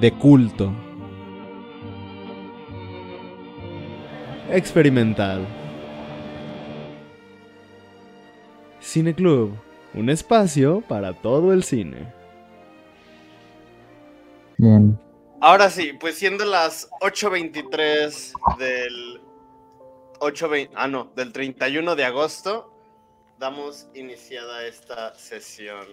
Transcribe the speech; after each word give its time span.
De 0.00 0.12
culto. 0.12 0.72
Experimental. 4.50 5.46
Cine 8.80 9.14
Club, 9.14 9.54
un 9.92 10.08
espacio 10.08 10.80
para 10.80 11.12
todo 11.12 11.52
el 11.52 11.62
cine. 11.62 12.12
Bien. 14.56 14.98
Ahora 15.42 15.68
sí, 15.68 15.92
pues 16.00 16.16
siendo 16.16 16.46
las 16.46 16.90
8.23 17.02 18.56
del 18.58 19.20
8.20, 20.18 20.70
ah 20.76 20.88
no, 20.88 21.12
del 21.14 21.30
31 21.32 21.94
de 21.94 22.04
agosto, 22.04 22.72
damos 23.38 23.88
iniciada 23.94 24.66
esta 24.66 25.14
sesión. 25.14 25.86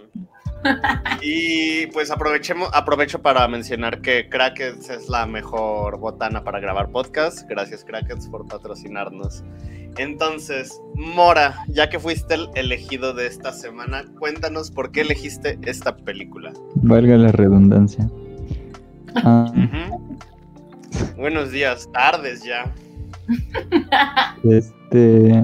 Y 1.22 1.88
pues 1.88 2.12
aprovechemos, 2.12 2.70
aprovecho 2.74 3.22
para 3.22 3.48
mencionar 3.48 4.02
que 4.02 4.30
Crackets 4.30 4.90
es 4.90 5.10
la 5.10 5.26
mejor 5.26 6.00
botana 6.00 6.44
para 6.44 6.60
grabar 6.60 6.90
podcast. 6.92 7.48
Gracias 7.50 7.84
Crackets 7.84 8.28
por 8.28 8.48
patrocinarnos. 8.48 9.44
Entonces, 9.98 10.80
Mora, 10.94 11.56
ya 11.68 11.90
que 11.90 12.00
fuiste 12.00 12.36
el 12.36 12.50
elegido 12.56 13.14
de 13.14 13.28
esta 13.28 13.52
semana, 13.52 14.06
cuéntanos 14.20 14.70
por 14.70 14.92
qué 14.92 15.02
elegiste 15.02 15.58
esta 15.64 15.96
película. 15.96 16.54
Valga 16.76 17.18
la 17.18 17.32
redundancia. 17.32 18.08
Ah. 19.16 19.52
Buenos 21.18 21.52
días, 21.52 21.90
tardes 21.92 22.44
ya. 22.44 22.72
este. 24.44 25.44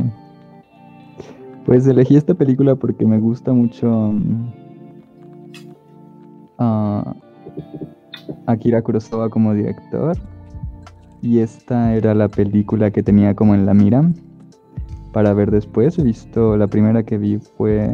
Pues 1.65 1.87
elegí 1.87 2.17
esta 2.17 2.33
película 2.33 2.75
porque 2.75 3.05
me 3.05 3.17
gusta 3.17 3.53
mucho. 3.53 4.13
Ah, 6.59 7.15
Akira 8.47 8.81
Kurosawa 8.81 9.29
como 9.29 9.53
director. 9.53 10.17
Y 11.21 11.39
esta 11.39 11.95
era 11.95 12.13
la 12.13 12.27
película 12.27 12.91
que 12.91 13.01
tenía 13.01 13.33
como 13.33 13.55
en 13.55 13.65
la 13.65 13.73
mira 13.73 14.11
para 15.13 15.33
ver 15.33 15.51
después. 15.51 15.97
He 15.97 16.03
visto, 16.03 16.57
la 16.57 16.67
primera 16.67 17.03
que 17.03 17.17
vi 17.17 17.37
fue 17.37 17.89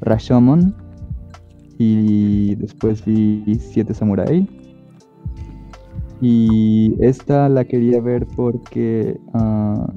Rashomon 0.00 0.74
y 1.78 2.54
después 2.54 3.04
vi 3.04 3.58
Siete 3.60 3.92
Samurai. 3.92 4.48
Y 6.22 6.96
esta 7.00 7.48
la 7.48 7.64
quería 7.64 8.00
ver 8.00 8.26
porque, 8.36 9.18
ah, 9.32 9.90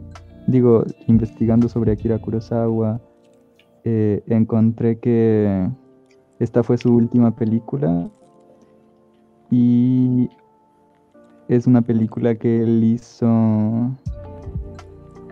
digo, 0.47 0.85
investigando 1.07 1.67
sobre 1.67 1.91
Akira 1.91 2.19
Kurosawa, 2.19 3.01
eh, 3.83 4.23
encontré 4.27 4.99
que 4.99 5.69
esta 6.39 6.63
fue 6.63 6.77
su 6.77 6.95
última 6.95 7.35
película 7.35 8.09
y 9.49 10.29
es 11.47 11.67
una 11.67 11.81
película 11.81 12.35
que 12.35 12.63
él 12.63 12.83
hizo. 12.83 13.27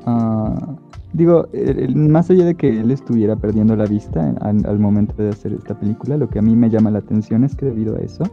ah, 0.05 0.75
digo, 1.13 1.47
más 1.95 2.29
allá 2.29 2.45
de 2.45 2.55
que 2.55 2.69
él 2.79 2.91
estuviera 2.91 3.35
perdiendo 3.35 3.75
la 3.75 3.85
vista 3.85 4.33
al, 4.41 4.65
al 4.65 4.79
momento 4.79 5.15
de 5.17 5.29
hacer 5.29 5.53
esta 5.53 5.77
película, 5.79 6.17
lo 6.17 6.29
que 6.29 6.39
a 6.39 6.41
mí 6.41 6.55
me 6.55 6.69
llama 6.69 6.91
la 6.91 6.99
atención 6.99 7.43
es 7.43 7.55
que 7.55 7.65
debido 7.65 7.95
a 7.95 7.99
eso, 7.99 8.23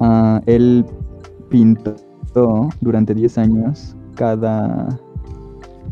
ah, 0.00 0.40
él 0.46 0.84
pintó 1.48 1.96
durante 2.80 3.14
10 3.14 3.38
años 3.38 3.96
cada, 4.14 4.88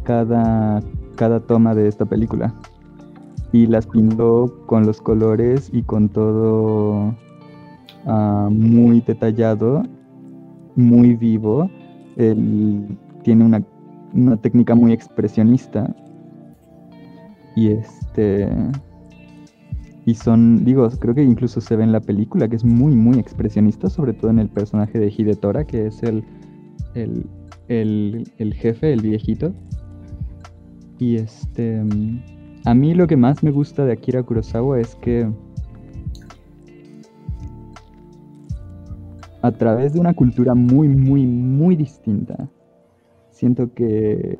cada, 0.05 0.83
cada 1.17 1.41
toma 1.41 1.75
de 1.75 1.89
esta 1.89 2.05
película. 2.05 2.55
Y 3.53 3.67
las 3.67 3.87
pintó 3.87 4.53
con 4.67 4.87
los 4.87 5.01
colores 5.01 5.71
y 5.73 5.83
con 5.83 6.09
todo 6.09 7.15
ah, 8.07 8.49
muy 8.51 9.01
detallado, 9.01 9.83
muy 10.77 11.17
vivo. 11.17 11.71
Él 12.17 12.99
tiene 13.23 13.45
una, 13.45 13.63
una 14.15 14.37
técnica 14.37 14.75
muy 14.75 14.93
expresionista. 14.93 15.95
Y 17.57 17.69
este. 17.69 18.49
Y 20.05 20.15
son, 20.15 20.65
digo, 20.65 20.89
creo 21.01 21.15
que 21.15 21.25
incluso 21.25 21.61
se 21.61 21.75
ve 21.75 21.83
en 21.83 21.91
la 21.91 22.01
película 22.01 22.47
que 22.47 22.55
es 22.55 22.65
muy, 22.65 22.95
muy 22.95 23.19
expresionista, 23.19 23.91
sobre 23.91 24.13
todo 24.13 24.31
en 24.31 24.39
el 24.39 24.49
personaje 24.49 25.01
de 25.01 25.13
Hidetora, 25.17 25.65
que 25.65 25.87
es 25.87 26.01
el, 26.05 26.23
el, 26.95 27.27
el, 27.67 28.33
el 28.39 28.55
jefe, 28.55 28.93
el 28.93 29.03
viejito. 29.03 29.53
Y 30.99 31.17
este. 31.17 31.83
A 32.65 32.75
mí 32.75 32.95
lo 32.95 33.07
que 33.07 33.17
más 33.17 33.43
me 33.43 33.51
gusta 33.51 33.85
de 33.85 33.93
Akira 33.93 34.23
Kurosawa 34.23 34.81
es 34.81 34.95
que. 34.97 35.31
A 39.43 39.53
través 39.53 39.93
de 39.93 40.01
una 40.01 40.15
cultura 40.15 40.55
muy, 40.55 40.89
muy, 40.89 41.25
muy 41.25 41.77
distinta, 41.77 42.49
siento 43.31 43.73
que 43.75 44.39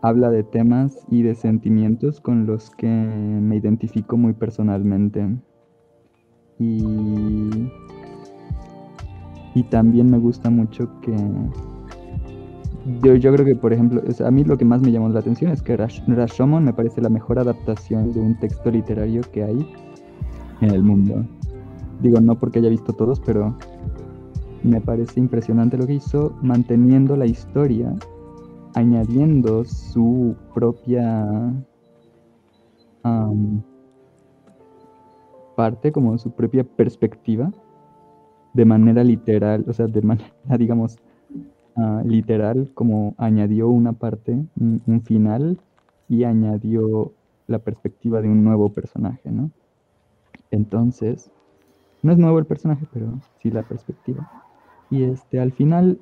habla 0.00 0.30
de 0.30 0.42
temas 0.42 0.98
y 1.10 1.22
de 1.22 1.34
sentimientos 1.34 2.20
con 2.20 2.46
los 2.46 2.70
que 2.70 2.86
me 2.86 3.56
identifico 3.56 4.16
muy 4.16 4.32
personalmente. 4.32 5.28
Y, 6.58 7.68
y 9.54 9.62
también 9.64 10.10
me 10.10 10.18
gusta 10.18 10.50
mucho 10.50 10.88
que... 11.00 11.14
Yo, 13.02 13.14
yo 13.14 13.32
creo 13.32 13.46
que, 13.46 13.54
por 13.54 13.72
ejemplo, 13.72 14.02
sea, 14.12 14.26
a 14.28 14.30
mí 14.30 14.42
lo 14.44 14.58
que 14.58 14.64
más 14.64 14.82
me 14.82 14.90
llamó 14.90 15.08
la 15.08 15.20
atención 15.20 15.52
es 15.52 15.62
que 15.62 15.76
Rash- 15.76 16.02
Rashomon 16.06 16.64
me 16.64 16.72
parece 16.72 17.00
la 17.00 17.08
mejor 17.08 17.38
adaptación 17.38 18.12
de 18.12 18.20
un 18.20 18.34
texto 18.38 18.70
literario 18.70 19.22
que 19.32 19.44
hay 19.44 19.66
en 20.60 20.70
el 20.70 20.82
mundo. 20.82 21.24
Digo, 22.00 22.20
no 22.20 22.38
porque 22.38 22.58
haya 22.58 22.68
visto 22.68 22.92
todos, 22.92 23.20
pero 23.20 23.54
me 24.64 24.80
parece 24.80 25.20
impresionante 25.20 25.76
lo 25.76 25.86
que 25.86 25.94
hizo 25.94 26.34
manteniendo 26.42 27.16
la 27.16 27.26
historia 27.26 27.94
añadiendo 28.74 29.64
su 29.64 30.34
propia 30.54 31.52
am, 33.02 33.62
parte, 35.56 35.92
como 35.92 36.16
su 36.18 36.30
propia 36.32 36.64
perspectiva, 36.64 37.52
de 38.54 38.64
manera 38.64 39.04
literal, 39.04 39.64
o 39.68 39.72
sea, 39.72 39.86
de 39.86 40.02
manera, 40.02 40.32
digamos, 40.58 40.96
ah, 41.76 42.02
literal, 42.04 42.70
como 42.74 43.14
añadió 43.18 43.68
una 43.68 43.92
parte, 43.92 44.44
un, 44.58 45.02
final, 45.02 45.58
y 46.08 46.24
añadió 46.24 47.12
la 47.46 47.58
perspectiva 47.58 48.20
de 48.20 48.28
un 48.28 48.44
nuevo 48.44 48.70
personaje, 48.70 49.30
¿no? 49.30 49.50
Entonces, 50.50 51.30
no 52.02 52.12
es 52.12 52.18
nuevo 52.18 52.38
el 52.38 52.46
personaje, 52.46 52.86
pero 52.92 53.20
sí 53.40 53.50
la 53.50 53.62
perspectiva. 53.62 54.30
Y 54.90 55.04
este, 55.04 55.40
al 55.40 55.52
final 55.52 55.98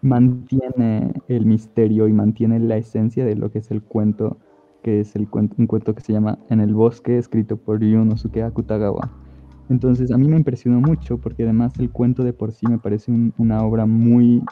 mantiene 0.00 1.14
el 1.28 1.46
misterio 1.46 2.08
y 2.08 2.12
mantiene 2.12 2.60
la 2.60 2.76
esencia 2.76 3.24
de 3.24 3.36
lo 3.36 3.50
que 3.50 3.58
es 3.58 3.70
el 3.70 3.82
cuento, 3.82 4.38
que 4.82 5.00
es 5.00 5.16
el 5.16 5.28
cuento, 5.28 5.56
un 5.58 5.66
cuento 5.66 5.94
que 5.94 6.02
se 6.02 6.12
llama 6.12 6.38
En 6.48 6.60
el 6.60 6.74
bosque, 6.74 7.18
escrito 7.18 7.56
por 7.56 7.80
Yunosuke 7.80 8.42
Akutagawa. 8.42 9.23
Entonces 9.68 10.10
a 10.10 10.18
mí 10.18 10.28
me 10.28 10.36
impresionó 10.36 10.80
mucho 10.80 11.18
porque 11.18 11.44
además 11.44 11.78
el 11.78 11.90
cuento 11.90 12.24
de 12.24 12.32
por 12.32 12.52
sí 12.52 12.66
me 12.66 12.78
parece 12.78 13.10
un- 13.10 13.32
una 13.38 13.64
obra 13.64 13.86
muy 13.86 14.42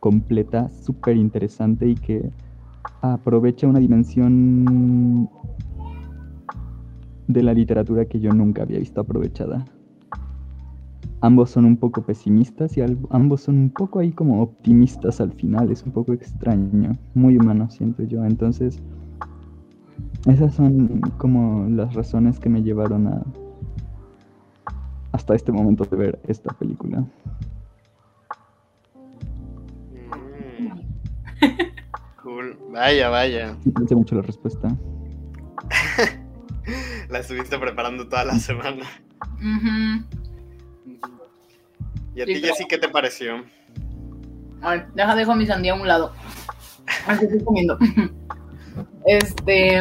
completa, 0.00 0.70
súper 0.70 1.16
interesante 1.16 1.88
y 1.88 1.96
que 1.96 2.30
aprovecha 3.00 3.66
una 3.66 3.80
dimensión 3.80 5.28
de 7.26 7.42
la 7.42 7.52
literatura 7.52 8.06
que 8.06 8.20
yo 8.20 8.32
nunca 8.32 8.62
había 8.62 8.78
visto 8.78 9.00
aprovechada 9.00 9.66
ambos 11.20 11.50
son 11.50 11.64
un 11.64 11.76
poco 11.76 12.02
pesimistas 12.02 12.76
y 12.76 12.82
ambos 13.10 13.42
son 13.42 13.58
un 13.58 13.70
poco 13.70 13.98
ahí 13.98 14.12
como 14.12 14.42
optimistas 14.42 15.20
al 15.20 15.32
final. 15.32 15.70
Es 15.70 15.82
un 15.82 15.92
poco 15.92 16.12
extraño, 16.12 16.96
muy 17.14 17.36
humano 17.36 17.68
siento 17.70 18.04
yo. 18.04 18.24
Entonces, 18.24 18.80
esas 20.26 20.54
son 20.54 21.12
como 21.18 21.68
las 21.68 21.94
razones 21.94 22.38
que 22.38 22.48
me 22.48 22.62
llevaron 22.62 23.08
a 23.08 23.22
hasta 25.18 25.34
este 25.34 25.50
momento 25.50 25.84
de 25.84 25.96
ver 25.96 26.18
esta 26.28 26.52
película. 26.54 27.04
Mm. 30.60 30.68
Cool. 32.22 32.56
Vaya, 32.70 33.08
vaya. 33.08 33.56
Me 33.64 33.72
parece 33.72 33.94
mucho 33.96 34.14
la 34.14 34.22
respuesta. 34.22 34.68
La 37.08 37.20
estuviste 37.20 37.58
preparando 37.58 38.06
toda 38.06 38.24
la 38.26 38.34
semana. 38.34 38.84
¿Y 42.14 42.20
a 42.20 42.26
Sí, 42.26 42.34
ti, 42.34 42.40
pero- 42.40 42.54
Jessy, 42.54 42.64
qué 42.68 42.76
te 42.78 42.88
pareció? 42.90 43.44
A 44.60 44.70
ver, 44.70 44.88
deja, 44.92 45.14
dejo 45.16 45.34
mi 45.34 45.46
sandía 45.46 45.72
a 45.72 45.76
un 45.76 45.88
lado. 45.88 46.12
Aquí 47.06 47.24
estoy 47.24 47.42
comiendo. 47.44 47.78
Este. 49.06 49.78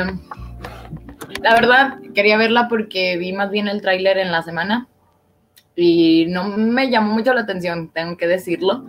La 1.41 1.53
verdad, 1.55 1.99
quería 2.15 2.37
verla 2.37 2.67
porque 2.69 3.17
vi 3.17 3.33
más 3.33 3.51
bien 3.51 3.67
el 3.67 3.81
tráiler 3.81 4.17
en 4.17 4.31
la 4.31 4.41
semana. 4.43 4.87
Y 5.77 6.25
no 6.29 6.45
me 6.49 6.89
llamó 6.89 7.13
mucho 7.13 7.33
la 7.33 7.41
atención, 7.41 7.91
tengo 7.93 8.17
que 8.17 8.27
decirlo. 8.27 8.85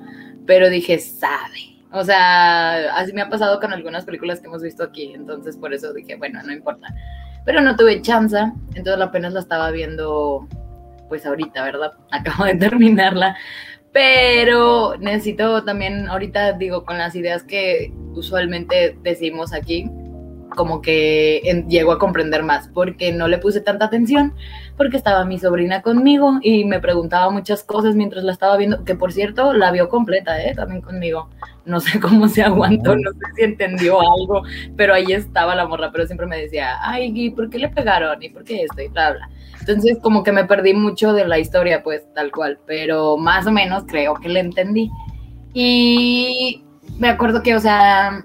Pero 0.46 0.70
dije, 0.70 0.98
sabe. 0.98 1.76
O 1.92 2.02
sea, 2.02 2.94
así 2.96 3.12
me 3.12 3.20
ha 3.20 3.28
pasado 3.28 3.60
con 3.60 3.72
algunas 3.72 4.04
películas 4.06 4.40
que 4.40 4.46
hemos 4.46 4.62
visto 4.62 4.82
aquí. 4.82 5.12
Entonces, 5.14 5.56
por 5.56 5.72
eso 5.74 5.92
dije, 5.92 6.16
bueno, 6.16 6.42
no 6.42 6.52
importa. 6.52 6.88
Pero 7.44 7.60
no 7.60 7.76
tuve 7.76 8.00
chance. 8.00 8.38
Entonces, 8.74 9.00
apenas 9.00 9.34
la 9.34 9.40
estaba 9.40 9.70
viendo, 9.70 10.48
pues 11.10 11.26
ahorita, 11.26 11.62
¿verdad? 11.62 11.92
Acabo 12.10 12.44
de 12.46 12.54
terminarla. 12.54 13.36
Pero 13.92 14.96
necesito 14.98 15.64
también, 15.64 16.08
ahorita 16.08 16.52
digo, 16.54 16.84
con 16.84 16.98
las 16.98 17.14
ideas 17.14 17.42
que 17.42 17.92
usualmente 18.14 18.96
decimos 19.02 19.52
aquí, 19.52 19.90
como 20.54 20.82
que 20.82 21.40
en- 21.44 21.68
llego 21.68 21.92
a 21.92 21.98
comprender 21.98 22.42
más, 22.42 22.68
porque 22.68 23.12
no 23.12 23.28
le 23.28 23.38
puse 23.38 23.60
tanta 23.60 23.86
atención, 23.86 24.34
porque 24.78 24.96
estaba 24.96 25.24
mi 25.24 25.38
sobrina 25.38 25.82
conmigo 25.82 26.38
y 26.40 26.64
me 26.64 26.80
preguntaba 26.80 27.30
muchas 27.30 27.64
cosas 27.64 27.96
mientras 27.96 28.24
la 28.24 28.32
estaba 28.32 28.56
viendo, 28.56 28.84
que 28.84 28.94
por 28.94 29.12
cierto 29.12 29.52
la 29.52 29.72
vio 29.72 29.88
completa, 29.88 30.42
¿eh? 30.42 30.54
También 30.54 30.80
conmigo. 30.80 31.28
No 31.66 31.80
sé 31.80 32.00
cómo 32.00 32.28
se 32.28 32.42
aguantó, 32.42 32.96
no 32.96 33.10
sé 33.10 33.18
si 33.36 33.42
entendió 33.42 34.00
algo, 34.00 34.42
pero 34.76 34.94
ahí 34.94 35.12
estaba 35.12 35.54
la 35.54 35.66
morra, 35.66 35.90
pero 35.92 36.06
siempre 36.06 36.26
me 36.26 36.38
decía, 36.38 36.78
ay, 36.80 37.12
¿y 37.14 37.30
por 37.30 37.50
qué 37.50 37.58
le 37.58 37.68
pegaron? 37.68 38.22
¿Y 38.22 38.30
por 38.30 38.44
qué 38.44 38.62
esto? 38.62 38.80
Y 38.80 38.88
bla, 38.88 39.12
bla. 39.12 39.28
Entonces, 39.60 39.98
como 40.00 40.22
que 40.22 40.32
me 40.32 40.44
perdí 40.44 40.72
mucho 40.72 41.12
de 41.12 41.26
la 41.26 41.38
historia, 41.38 41.82
pues, 41.82 42.02
tal 42.14 42.30
cual, 42.30 42.58
pero 42.64 43.18
más 43.18 43.46
o 43.46 43.50
menos 43.50 43.84
creo 43.86 44.14
que 44.14 44.28
le 44.28 44.40
entendí. 44.40 44.90
Y 45.52 46.62
me 46.98 47.08
acuerdo 47.08 47.42
que, 47.42 47.54
o 47.54 47.60
sea, 47.60 48.24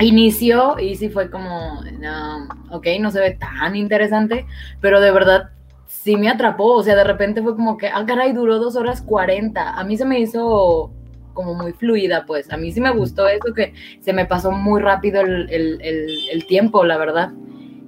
inició 0.00 0.78
y 0.78 0.96
sí 0.96 1.08
fue 1.08 1.30
como, 1.30 1.80
no, 1.98 2.48
ok, 2.70 2.86
no 3.00 3.10
se 3.10 3.20
ve 3.20 3.38
tan 3.38 3.76
interesante, 3.76 4.44
pero 4.80 5.00
de 5.00 5.12
verdad 5.12 5.50
sí 5.88 6.16
me 6.16 6.28
atrapó, 6.28 6.74
o 6.74 6.82
sea, 6.82 6.96
de 6.96 7.04
repente 7.04 7.42
fue 7.42 7.54
como 7.56 7.76
que, 7.76 7.88
ah, 7.88 8.04
caray, 8.06 8.32
duró 8.32 8.58
dos 8.58 8.76
horas 8.76 9.02
cuarenta. 9.02 9.70
A 9.74 9.84
mí 9.84 9.96
se 9.96 10.04
me 10.04 10.20
hizo 10.20 10.90
como 11.34 11.54
muy 11.54 11.72
fluida, 11.72 12.24
pues, 12.26 12.50
a 12.50 12.56
mí 12.56 12.72
sí 12.72 12.80
me 12.80 12.90
gustó 12.90 13.28
eso, 13.28 13.52
que 13.54 13.74
se 14.00 14.12
me 14.12 14.24
pasó 14.26 14.50
muy 14.52 14.80
rápido 14.80 15.20
el, 15.20 15.48
el- 15.50 15.80
el- 15.82 16.18
el 16.32 16.46
tiempo, 16.46 16.84
la 16.84 16.96
verdad. 16.96 17.30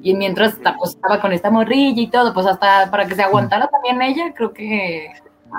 Y 0.03 0.15
mientras 0.15 0.56
pues, 0.79 0.91
estaba 0.91 1.21
con 1.21 1.33
esta 1.33 1.50
morrilla 1.50 2.00
y 2.03 2.09
todo, 2.11 2.33
pues 2.35 2.47
hasta 2.47 2.91
para 2.91 3.06
que 3.06 3.15
se 3.15 3.23
aguantara 3.23 3.69
también 3.69 4.01
ella, 4.03 4.33
creo 4.35 4.53
que 4.53 5.09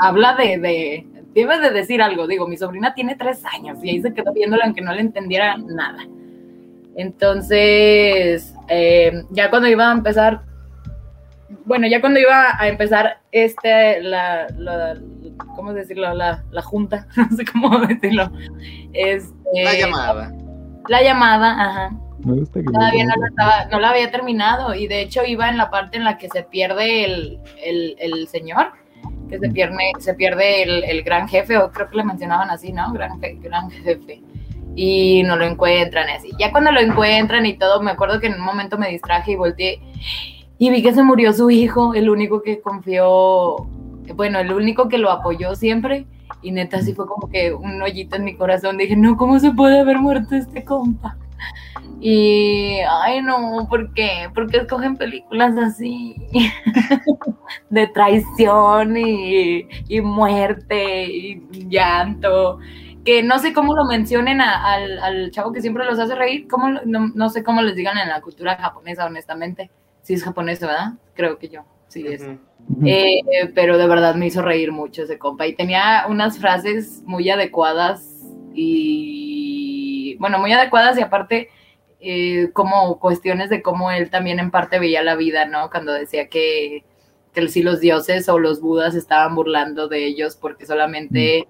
habla 0.02 0.36
de, 0.36 0.58
de, 0.60 1.08
debe 1.34 1.60
de 1.60 1.72
decir 1.72 2.02
algo. 2.02 2.28
Digo, 2.28 2.48
mi 2.48 2.58
sobrina 2.58 2.94
tiene 2.94 3.16
tres 3.16 3.44
años 3.46 3.80
y 3.84 3.90
ahí 3.90 4.02
se 4.02 4.14
quedó 4.14 4.32
viéndola 4.34 4.64
aunque 4.66 4.82
no 4.82 4.94
le 4.94 5.02
entendiera 5.02 5.58
nada. 5.58 6.06
Entonces, 6.96 8.54
eh, 8.68 9.24
ya 9.32 9.50
cuando 9.50 9.68
iba 9.68 9.90
a 9.90 9.94
empezar, 9.94 10.42
bueno, 11.66 11.88
ya 11.88 12.00
cuando 12.02 12.20
iba 12.20 12.60
a 12.60 12.68
empezar 12.68 13.20
este, 13.32 14.02
la, 14.02 14.48
la 14.58 14.98
¿cómo 15.56 15.74
decirlo? 15.74 16.14
La, 16.14 16.44
la 16.52 16.62
junta, 16.62 17.08
no 17.16 17.30
sé 17.36 17.46
cómo 17.46 17.80
decirlo. 17.80 18.32
Este, 18.94 19.34
La 19.64 19.74
llamada. 19.78 20.32
La 20.88 21.02
llamada, 21.04 21.52
ajá. 21.62 21.92
Me 22.24 22.34
gusta 22.34 22.60
que 22.60 22.66
Todavía 22.66 23.06
no 23.06 23.14
la, 23.16 23.28
estaba- 23.28 23.66
no 23.72 23.80
la 23.80 23.90
había 23.92 24.12
terminado 24.12 24.76
y 24.76 24.88
de 24.88 25.02
hecho 25.02 25.24
iba 25.26 25.48
en 25.50 25.58
la 25.58 25.70
parte 25.70 25.98
en 25.98 26.04
la 26.04 26.18
que 26.18 26.28
se 26.30 26.44
pierde 26.44 27.06
el, 27.06 27.40
el- 27.64 27.96
el 28.00 28.28
señor, 28.28 28.72
que 29.30 29.40
se 29.40 29.50
pierde, 29.50 29.76
se 30.00 30.14
pierde 30.16 30.64
el, 30.64 30.84
el 30.84 31.04
gran 31.04 31.28
jefe, 31.30 31.58
o 31.58 31.72
creo 31.72 31.90
que 31.90 31.98
le 31.98 32.04
mencionaban 32.04 32.50
así, 32.50 32.74
¿no? 32.74 32.92
Gran, 32.92 33.20
gran 33.22 33.70
jefe. 33.72 34.22
Y 34.76 35.24
no 35.24 35.36
lo 35.36 35.46
encuentran 35.46 36.10
y 36.10 36.12
así. 36.14 36.32
Ya 36.40 36.52
cuando 36.52 36.72
lo 36.72 36.80
encuentran 36.82 37.46
y 37.46 37.58
todo, 37.58 37.82
me 37.82 37.92
acuerdo 37.92 38.20
que 38.20 38.28
en 38.28 38.34
un 38.34 38.42
momento 38.42 38.78
me 38.78 38.90
distraje 38.90 39.34
y 39.34 39.36
volteé 39.36 39.80
y 40.60 40.70
vi 40.70 40.84
que 40.84 40.94
se 40.94 41.04
murió 41.04 41.34
su 41.34 41.50
hijo, 41.50 41.96
el 41.96 42.10
único 42.10 42.42
que 42.44 42.62
confió, 42.62 43.56
bueno, 44.16 44.40
el 44.40 44.54
único 44.54 44.88
que 44.90 45.00
lo 45.00 45.10
apoyó 45.12 45.56
siempre. 45.56 46.06
Y 46.42 46.52
neta, 46.52 46.78
así 46.78 46.94
fue 46.94 47.08
como 47.08 47.30
que 47.30 47.54
un 47.54 47.82
hoyito 47.82 48.16
en 48.16 48.24
mi 48.26 48.36
corazón. 48.36 48.78
Dije, 48.78 48.96
no, 48.96 49.18
¿cómo 49.18 49.40
se 49.40 49.52
puede 49.52 49.80
haber 49.80 49.98
muerto 50.00 50.36
este 50.36 50.64
compa? 50.64 51.18
Y, 52.02 52.78
ay, 52.90 53.22
no, 53.22 53.68
¿por 53.70 53.94
qué? 53.94 54.30
¿Por 54.34 54.50
qué 54.50 54.58
escogen 54.60 54.96
películas 54.98 55.58
así? 55.58 56.16
de 57.70 57.88
traición 57.88 58.98
y, 58.98 59.68
y 59.88 60.02
muerte 60.02 61.06
y 61.06 61.42
llanto. 61.70 62.60
Que 63.06 63.24
no 63.24 63.40
sé 63.40 63.54
cómo 63.54 63.76
lo 63.76 63.86
mencionen 63.86 64.42
a- 64.42 64.74
al, 64.74 65.00
al 65.00 65.32
chavo 65.32 65.52
que 65.54 65.62
siempre 65.62 65.86
los 65.86 66.00
hace 66.00 66.16
reír. 66.16 66.48
¿Cómo 66.48 66.70
no, 66.86 67.12
no 67.14 67.30
sé 67.30 67.44
cómo 67.44 67.62
les 67.62 67.76
digan 67.76 67.98
en 67.98 68.10
la 68.10 68.22
cultura 68.22 68.56
japonesa, 68.58 69.06
honestamente. 69.06 69.72
Sí 70.10 70.16
es 70.16 70.24
japonés, 70.24 70.60
¿verdad? 70.60 70.94
Creo 71.14 71.38
que 71.38 71.50
yo. 71.50 71.66
Sí 71.88 72.04
es. 72.08 72.26
Eh, 72.84 73.22
pero 73.54 73.78
de 73.78 73.88
verdad 73.88 74.16
me 74.16 74.26
hizo 74.26 74.42
reír 74.42 74.72
mucho 74.72 75.04
ese 75.04 75.20
compa 75.20 75.46
y 75.46 75.54
tenía 75.54 76.06
unas 76.10 76.40
frases 76.40 77.04
muy 77.06 77.30
adecuadas 77.30 78.26
y 78.56 80.16
bueno, 80.20 80.40
muy 80.40 80.52
adecuadas 80.52 80.98
y 80.98 81.04
aparte 81.04 81.50
eh, 82.00 82.50
como 82.54 83.00
cuestiones 83.00 83.52
de 83.52 83.62
cómo 83.62 83.92
él 83.92 84.10
también 84.10 84.40
en 84.40 84.50
parte 84.50 84.80
veía 84.80 85.04
la 85.04 85.16
vida, 85.16 85.46
¿no? 85.46 85.70
Cuando 85.70 85.94
decía 85.94 86.28
que, 86.28 86.84
que 87.32 87.48
si 87.48 87.62
los 87.62 87.80
dioses 87.80 88.28
o 88.30 88.40
los 88.40 88.62
budas 88.62 88.96
estaban 88.96 89.36
burlando 89.36 89.90
de 89.90 90.08
ellos 90.08 90.36
porque 90.36 90.66
solamente 90.66 91.48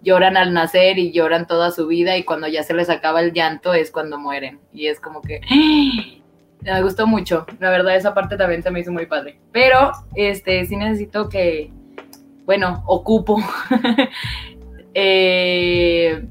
lloran 0.00 0.38
al 0.38 0.54
nacer 0.54 0.98
y 0.98 1.12
lloran 1.12 1.46
toda 1.46 1.72
su 1.72 1.86
vida 1.86 2.16
y 2.16 2.24
cuando 2.24 2.48
ya 2.48 2.62
se 2.62 2.72
les 2.72 2.88
acaba 2.88 3.20
el 3.20 3.34
llanto 3.34 3.74
es 3.74 3.90
cuando 3.90 4.18
mueren 4.18 4.60
y 4.72 4.86
es 4.86 4.98
como 4.98 5.20
que 5.20 5.42
me 6.62 6.82
gustó 6.82 7.06
mucho. 7.06 7.46
La 7.60 7.70
verdad, 7.70 7.96
esa 7.96 8.14
parte 8.14 8.36
también 8.36 8.62
se 8.62 8.70
me 8.70 8.80
hizo 8.80 8.92
muy 8.92 9.06
padre. 9.06 9.38
Pero, 9.52 9.92
este, 10.14 10.64
sí 10.66 10.76
necesito 10.76 11.28
que, 11.28 11.70
bueno, 12.44 12.82
ocupo. 12.86 13.38
eh, 14.94 16.24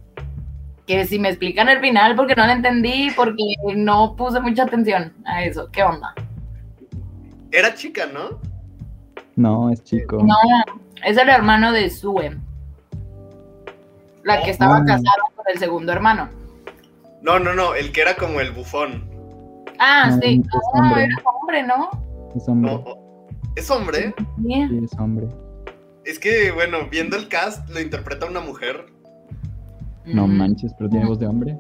que 0.86 1.06
si 1.06 1.20
me 1.20 1.30
explican 1.30 1.68
el 1.70 1.80
final, 1.80 2.16
porque 2.16 2.36
no 2.36 2.46
lo 2.46 2.52
entendí, 2.54 3.12
porque 3.16 3.44
no 3.76 4.16
puse 4.16 4.40
mucha 4.40 4.64
atención 4.64 5.14
a 5.26 5.44
eso. 5.44 5.70
¿Qué 5.72 5.84
onda? 5.84 6.14
Era 7.52 7.74
chica, 7.74 8.06
¿no? 8.06 8.40
No, 9.36 9.70
es 9.70 9.84
chico. 9.84 10.24
No, 10.24 10.36
es 11.06 11.18
el 11.18 11.30
hermano 11.30 11.72
de 11.72 11.90
Sue. 11.90 12.38
La 14.24 14.42
que 14.42 14.52
estaba 14.52 14.78
Ah. 14.78 14.84
casada 14.86 15.14
con 15.36 15.46
el 15.52 15.60
segundo 15.60 15.92
hermano. 15.92 16.30
No, 17.22 17.38
no, 17.40 17.54
no, 17.54 17.76
el 17.76 17.92
que 17.92 18.02
era 18.02 18.16
como 18.16 18.40
el 18.40 18.52
bufón. 18.52 19.07
Ah, 19.80 20.10
No, 20.12 20.20
sí. 20.22 20.42
es 20.44 20.48
Ah, 20.74 20.80
hombre. 20.82 21.04
era 21.06 21.16
hombre, 21.40 21.64
¿no? 21.64 21.90
Es 22.36 22.48
hombre. 22.48 22.72
No, 22.72 22.78
o- 22.80 23.28
¿Es 23.56 23.72
hombre? 23.72 24.14
Bien. 24.38 24.70
Sí, 24.70 24.80
es 24.84 25.00
hombre. 25.00 25.28
Es 26.06 26.20
que, 26.20 26.52
bueno, 26.52 26.78
viendo 26.92 27.18
el 27.18 27.28
cast, 27.28 27.68
lo 27.70 27.80
interpreta 27.82 28.26
una 28.28 28.40
mujer. 28.40 28.86
No 30.06 30.28
Mm. 30.28 30.38
manches, 30.38 30.74
pero 30.78 30.90
tiene 30.90 31.06
voz 31.06 31.20
de 31.20 31.28
hombre. 31.28 31.58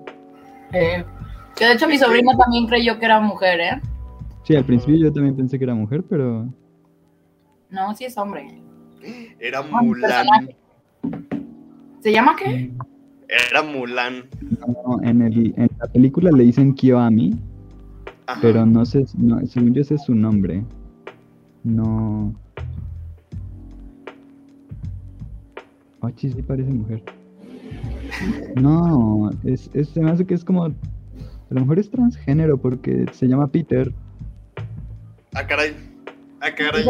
Eh, 0.73 1.03
que 1.55 1.65
de 1.65 1.73
hecho 1.73 1.87
mi 1.87 1.97
sobrina 1.97 2.35
también 2.37 2.67
creyó 2.67 2.97
que 2.99 3.05
era 3.05 3.19
mujer, 3.19 3.59
¿eh? 3.59 3.81
Sí, 4.43 4.55
al 4.55 4.63
principio 4.65 4.97
yo 4.97 5.11
también 5.11 5.35
pensé 5.35 5.57
que 5.57 5.65
era 5.65 5.73
mujer, 5.75 6.03
pero 6.09 6.47
No, 7.69 7.93
sí 7.95 8.05
es 8.05 8.17
hombre. 8.17 8.61
Era 9.39 9.61
mi 9.63 9.71
Mulan. 9.71 10.25
¿Se 11.99 12.11
llama 12.13 12.35
qué? 12.37 12.71
Era 13.49 13.61
Mulan. 13.63 14.23
no, 14.85 15.01
en, 15.03 15.21
el, 15.21 15.53
en 15.57 15.69
la 15.79 15.87
película 15.87 16.31
le 16.31 16.43
dicen 16.45 16.73
Kiyoami, 16.73 17.37
Ajá. 18.27 18.39
pero 18.41 18.65
no 18.65 18.85
sé, 18.85 19.05
no, 19.17 19.45
según 19.47 19.73
yo 19.73 19.81
ese 19.81 19.95
es 19.95 20.03
su 20.03 20.13
nombre. 20.13 20.63
No. 21.63 22.33
Oh, 26.01 26.09
sí 26.15 26.29
parece 26.45 26.71
mujer. 26.71 27.03
No, 28.55 29.29
es, 29.43 29.69
es, 29.73 29.89
se 29.89 30.01
me 30.01 30.11
hace 30.11 30.25
que 30.25 30.33
es 30.33 30.43
como. 30.43 30.65
A 30.65 30.73
lo 31.49 31.61
mejor 31.61 31.79
es 31.79 31.89
transgénero 31.89 32.57
porque 32.57 33.05
se 33.13 33.27
llama 33.27 33.47
Peter. 33.47 33.93
Ah, 35.33 35.47
caray. 35.47 35.73
Ah, 36.41 36.49
caray. 36.55 36.85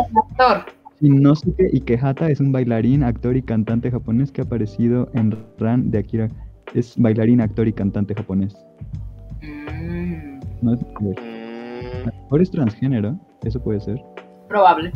Y 1.00 1.10
no 1.10 1.36
sé 1.36 1.54
qué, 1.56 1.70
Ikehata 1.74 2.30
es 2.32 2.40
un 2.40 2.52
bailarín, 2.52 3.04
actor 3.04 3.38
y 3.38 3.44
cantante 3.44 3.92
japonés 3.92 4.32
que 4.32 4.42
ha 4.42 4.46
aparecido 4.46 5.10
en 5.14 5.38
Ran 5.60 5.92
de 5.92 6.00
Akira. 6.00 6.30
Es 6.74 6.96
bailarín, 6.98 7.40
actor 7.40 7.68
y 7.68 7.74
cantante 7.74 8.16
japonés. 8.16 8.56
No 10.62 10.74
es 10.74 10.82
mujer. 11.00 11.16
Mm, 11.22 12.08
A 12.08 12.12
lo 12.12 12.22
mejor 12.24 12.42
es 12.42 12.52
transgénero, 12.52 13.20
eso 13.44 13.62
puede 13.62 13.80
ser. 13.80 14.02
probable. 14.48 14.92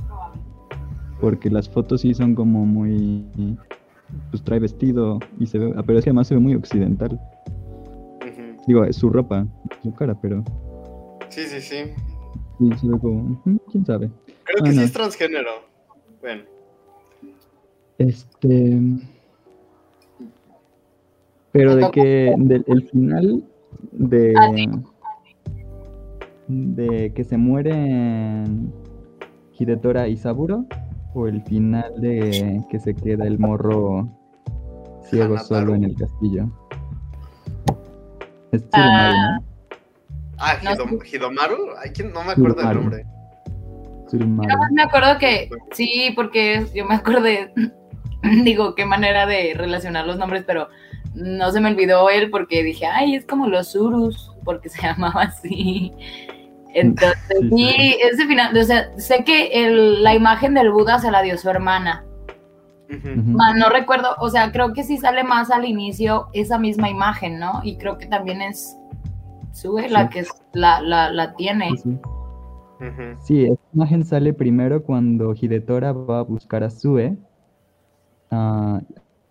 Porque 1.19 1.49
las 1.51 1.69
fotos 1.69 2.01
sí 2.01 2.13
son 2.13 2.33
como 2.35 2.65
muy. 2.65 3.23
Pues 4.31 4.43
trae 4.43 4.59
vestido 4.59 5.19
y 5.39 5.45
se 5.45 5.59
ve. 5.59 5.73
ah, 5.77 5.83
Pero 5.85 5.99
es 5.99 6.03
que 6.05 6.09
además 6.09 6.27
se 6.27 6.33
ve 6.35 6.39
muy 6.41 6.55
occidental. 6.55 7.19
Digo, 8.67 8.83
es 8.85 8.95
su 8.95 9.09
ropa, 9.09 9.45
su 9.83 9.93
cara, 9.93 10.15
pero. 10.19 10.43
Sí, 11.29 11.41
sí, 11.43 11.61
sí. 11.61 11.75
Sí, 12.59 12.69
se 12.79 12.87
ve 12.87 12.99
como. 12.99 13.41
¿Quién 13.71 13.85
sabe? 13.85 14.09
Creo 14.43 14.63
que 14.63 14.69
Ah, 14.69 14.73
sí 14.73 14.79
es 14.83 14.91
transgénero. 14.93 15.49
Bueno, 16.21 16.43
Este. 17.97 18.79
Pero 21.51 21.75
de 21.75 21.91
que 21.91 22.33
del 22.37 22.63
el 22.67 22.89
final 22.89 23.43
de. 23.91 24.33
Ah, 24.37 24.51
sí. 24.55 24.69
De 26.47 27.13
que 27.13 27.23
se 27.23 27.37
mueren 27.37 28.71
Hidetora 29.57 30.07
y 30.07 30.17
Saburo. 30.17 30.65
O 31.13 31.27
el 31.27 31.41
final 31.43 31.93
de 31.99 32.61
que 32.69 32.79
se 32.79 32.93
queda 32.95 33.25
el 33.25 33.37
morro 33.37 34.07
ciego 35.03 35.33
Hanataru. 35.35 35.47
solo 35.47 35.75
en 35.75 35.83
el 35.83 35.95
castillo. 35.95 36.49
Es 38.51 38.67
Tsurumaru, 38.69 39.15
Ah. 39.17 39.39
¿no? 39.39 39.45
ah, 40.39 40.53
No 40.63 40.71
Hidom- 40.71 41.13
Hidomaru. 41.13 41.57
No 42.13 42.23
me 42.23 42.31
acuerdo 42.31 42.37
el 42.37 42.59
Hidomaru. 42.59 42.79
nombre. 42.81 43.05
Tsurumaru. 44.07 44.57
Más 44.57 44.71
me 44.71 44.83
acuerdo 44.83 45.17
que 45.19 45.49
sí, 45.71 46.11
porque 46.15 46.65
yo 46.73 46.85
me 46.85 46.95
acordé, 46.95 47.53
digo, 48.45 48.75
qué 48.75 48.85
manera 48.85 49.25
de 49.25 49.53
relacionar 49.55 50.05
los 50.07 50.17
nombres, 50.17 50.43
pero 50.45 50.67
no 51.13 51.51
se 51.51 51.59
me 51.59 51.69
olvidó 51.69 52.09
él 52.09 52.29
porque 52.29 52.63
dije, 52.63 52.85
ay, 52.85 53.15
es 53.15 53.25
como 53.25 53.47
los 53.47 53.75
Urus, 53.75 54.30
porque 54.43 54.69
se 54.69 54.81
llamaba 54.87 55.23
así. 55.23 55.91
Entonces, 56.73 57.17
Sí, 57.29 57.47
sí, 57.49 57.73
sí. 57.77 57.97
ese 58.01 58.25
final, 58.27 58.55
o 58.57 58.63
sea, 58.63 58.97
sé 58.97 59.23
que 59.25 59.65
el- 59.65 60.03
la 60.03 60.13
imagen 60.15 60.53
del 60.53 60.71
Buda 60.71 60.99
se 60.99 61.11
la 61.11 61.21
dio 61.21 61.37
su 61.37 61.49
hermana. 61.49 62.05
No 63.57 63.69
recuerdo, 63.69 64.09
o 64.19 64.29
sea, 64.29 64.51
creo 64.51 64.73
que 64.73 64.83
sí 64.83 64.97
sale 64.97 65.23
más 65.23 65.49
al 65.49 65.63
inicio 65.65 66.27
esa 66.33 66.57
misma 66.57 66.89
imagen, 66.89 67.39
¿no? 67.39 67.61
Y 67.63 67.77
creo 67.77 67.97
que 67.97 68.05
también 68.05 68.41
es 68.41 68.77
Sue 69.53 69.87
la 69.89 70.03
Sí. 70.03 70.09
que 70.09 70.19
es- 70.19 70.43
la, 70.53 70.81
la, 70.81 71.09
la 71.11 71.33
tiene. 71.35 71.69
Sí, 71.71 71.77
sí. 71.83 71.89
Ujú. 72.85 73.21
Sí, 73.21 73.43
esta 73.45 73.63
imagen 73.73 74.03
sale 74.05 74.33
primero 74.33 74.83
cuando 74.83 75.33
Hidetora 75.33 75.91
va 75.93 76.19
a 76.19 76.23
buscar 76.23 76.63
a 76.63 76.69
Sue 76.69 77.15
a, 78.31 78.81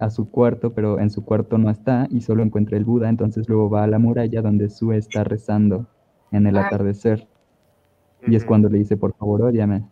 a 0.00 0.11
su 0.11 0.30
cuarto, 0.30 0.73
pero 0.73 0.99
en 0.99 1.11
su 1.11 1.25
cuarto 1.25 1.59
no 1.59 1.71
está 1.71 2.09
y 2.11 2.23
solo 2.23 2.42
encuentra 2.42 2.76
el 2.76 2.85
Buda, 2.85 3.09
entonces 3.09 3.49
luego 3.49 3.69
va 3.71 3.85
a 3.85 3.87
la 3.87 3.99
muralla 3.99 4.42
donde 4.42 4.69
Sue 4.71 4.97
está 4.97 5.23
rezando 5.25 5.87
en 6.33 6.47
el 6.47 6.57
Ah. 6.57 6.66
atardecer. 6.66 7.28
Y 8.26 8.35
es 8.35 8.45
cuando 8.45 8.69
le 8.69 8.78
dice, 8.78 8.97
por 8.97 9.14
favor, 9.14 9.42
ódiame, 9.42 9.85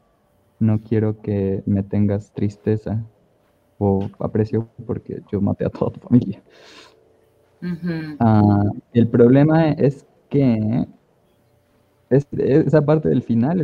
no 0.60 0.80
quiero 0.80 1.20
que 1.20 1.62
me 1.66 1.82
tengas 1.82 2.32
tristeza 2.32 3.04
o 3.78 4.10
aprecio 4.18 4.68
porque 4.86 5.22
yo 5.30 5.40
maté 5.40 5.64
a 5.66 5.70
toda 5.70 5.92
tu 5.92 6.00
familia. 6.00 6.42
Ah, 8.20 8.64
el 8.92 9.08
problema 9.08 9.70
es 9.72 10.06
que 10.30 10.86
es- 12.10 12.26
esa 12.32 12.84
parte 12.84 13.08
del 13.08 13.22
final, 13.22 13.60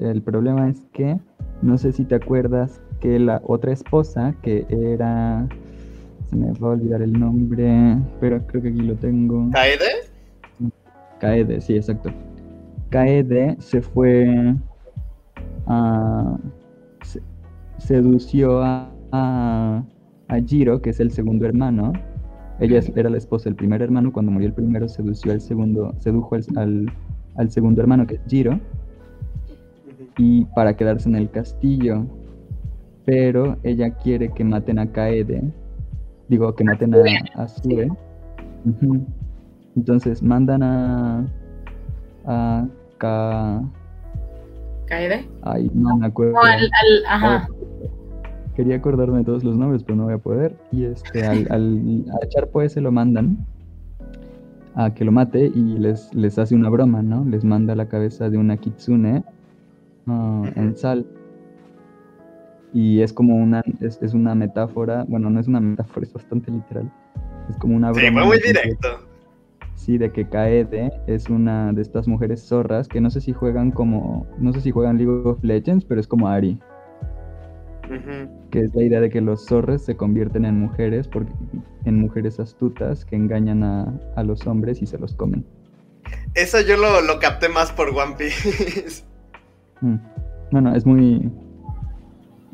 el 0.00 0.22
problema 0.22 0.68
es 0.68 0.80
que 0.92 1.18
no 1.62 1.76
sé 1.78 1.92
si 1.92 2.04
te 2.04 2.14
acuerdas 2.14 2.80
que 3.00 3.18
la 3.18 3.40
otra 3.44 3.72
esposa, 3.72 4.34
que 4.42 4.66
era, 4.68 5.48
se 6.28 6.36
me 6.36 6.52
va 6.52 6.68
a 6.68 6.70
olvidar 6.72 7.02
el 7.02 7.12
nombre, 7.18 7.96
pero 8.20 8.44
creo 8.46 8.62
que 8.62 8.68
aquí 8.68 8.80
lo 8.82 8.94
tengo. 8.96 9.50
¿Kaede? 9.50 9.86
Kaede, 11.20 11.60
sí, 11.60 11.76
exacto. 11.76 12.10
Kaede 12.90 13.56
se 13.60 13.80
fue 13.82 14.54
a. 15.66 16.36
se- 17.02 17.22
sedució 17.78 18.62
a, 18.62 18.90
a, 19.12 19.82
a 20.28 20.40
Jiro, 20.40 20.80
que 20.82 20.90
es 20.90 21.00
el 21.00 21.10
segundo 21.10 21.46
hermano. 21.46 21.92
Ella 22.60 22.80
era 22.96 23.08
la 23.08 23.18
esposa 23.18 23.44
del 23.44 23.54
primer 23.54 23.82
hermano. 23.82 24.12
Cuando 24.12 24.32
murió 24.32 24.48
el 24.48 24.54
primero, 24.54 24.88
sedució 24.88 25.32
al 25.32 25.40
segundo, 25.40 25.94
sedujo 25.98 26.34
al, 26.34 26.44
al, 26.56 26.92
al 27.36 27.50
segundo 27.50 27.80
hermano, 27.80 28.06
que 28.06 28.16
es 28.16 28.20
Jiro, 28.26 28.58
y 30.16 30.44
para 30.56 30.76
quedarse 30.76 31.08
en 31.08 31.14
el 31.16 31.30
castillo. 31.30 32.04
Pero 33.04 33.56
ella 33.62 33.90
quiere 33.94 34.30
que 34.32 34.44
maten 34.44 34.78
a 34.78 34.90
Kaede. 34.92 35.42
Digo, 36.28 36.54
que 36.54 36.64
maten 36.64 36.94
a, 36.94 36.98
a 37.42 37.48
Sue. 37.48 37.88
Entonces 39.76 40.22
mandan 40.22 40.62
a. 40.62 41.26
a 42.26 42.66
Ka. 42.98 43.62
¿Kaede? 44.86 45.28
Ay, 45.42 45.70
no 45.74 45.96
me 45.96 46.06
acuerdo. 46.06 46.32
No, 46.32 46.40
al, 46.40 46.60
al- 46.60 47.04
ajá. 47.08 47.48
Quería 48.56 48.76
acordarme 48.76 49.18
de 49.18 49.24
todos 49.24 49.44
los 49.44 49.56
nombres, 49.56 49.84
pero 49.84 49.96
no 49.96 50.04
voy 50.04 50.14
a 50.14 50.18
poder. 50.18 50.56
Y 50.72 50.84
este, 50.84 51.24
al, 51.24 51.46
al, 51.50 52.04
a 52.22 52.26
Charpo 52.26 52.66
se 52.68 52.80
lo 52.80 52.90
mandan 52.90 53.38
a 54.74 54.92
que 54.94 55.04
lo 55.04 55.12
mate 55.12 55.46
y 55.54 55.78
les, 55.78 56.12
les 56.14 56.38
hace 56.38 56.54
una 56.54 56.68
broma, 56.68 57.02
¿no? 57.02 57.24
Les 57.24 57.44
manda 57.44 57.74
la 57.76 57.86
cabeza 57.86 58.30
de 58.30 58.38
una 58.38 58.56
kitsune 58.56 59.22
ah, 60.08 60.42
en 60.56 60.76
sal. 60.76 61.06
Y 62.74 63.00
es 63.00 63.12
como 63.12 63.34
una, 63.36 63.62
es, 63.80 63.98
es 64.02 64.12
una 64.14 64.34
metáfora, 64.34 65.04
bueno, 65.08 65.30
no 65.30 65.40
es 65.40 65.48
una 65.48 65.60
metáfora, 65.60 66.06
es 66.06 66.12
bastante 66.12 66.50
literal. 66.50 66.90
Es 67.48 67.56
como 67.56 67.76
una 67.76 67.94
Sí, 67.94 68.00
broma. 68.02 68.20
fue 68.20 68.26
muy 68.28 68.36
de 68.36 68.42
que- 68.42 68.48
directo. 68.48 68.88
Sí, 69.74 69.96
de 69.96 70.10
que 70.10 70.28
Kaede 70.28 70.90
es 71.06 71.30
una 71.30 71.72
de 71.72 71.80
estas 71.82 72.08
mujeres 72.08 72.42
zorras 72.42 72.88
que 72.88 73.00
no 73.00 73.10
sé 73.10 73.20
si 73.20 73.32
juegan 73.32 73.70
como, 73.70 74.26
no 74.38 74.52
sé 74.52 74.60
si 74.60 74.70
juegan 74.72 74.98
League 74.98 75.22
of 75.24 75.42
Legends, 75.42 75.84
pero 75.84 76.00
es 76.00 76.06
como 76.08 76.26
Ari, 76.28 76.58
que 78.50 78.60
es 78.60 78.74
la 78.74 78.82
idea 78.82 79.00
de 79.00 79.08
que 79.08 79.20
los 79.20 79.46
zorros 79.46 79.82
se 79.82 79.96
convierten 79.96 80.44
en 80.44 80.58
mujeres, 80.58 81.06
porque, 81.08 81.32
en 81.84 82.00
mujeres 82.00 82.38
astutas 82.40 83.04
que 83.04 83.16
engañan 83.16 83.62
a, 83.62 83.94
a 84.16 84.22
los 84.24 84.46
hombres 84.46 84.82
y 84.82 84.86
se 84.86 84.98
los 84.98 85.14
comen. 85.14 85.44
Eso 86.34 86.60
yo 86.60 86.76
lo, 86.76 87.00
lo 87.02 87.18
capté 87.20 87.48
más 87.48 87.70
por 87.72 87.88
One 87.90 88.16
Piece. 88.18 89.04
Mm. 89.80 89.96
Bueno, 90.50 90.74
es 90.74 90.84
muy, 90.84 91.30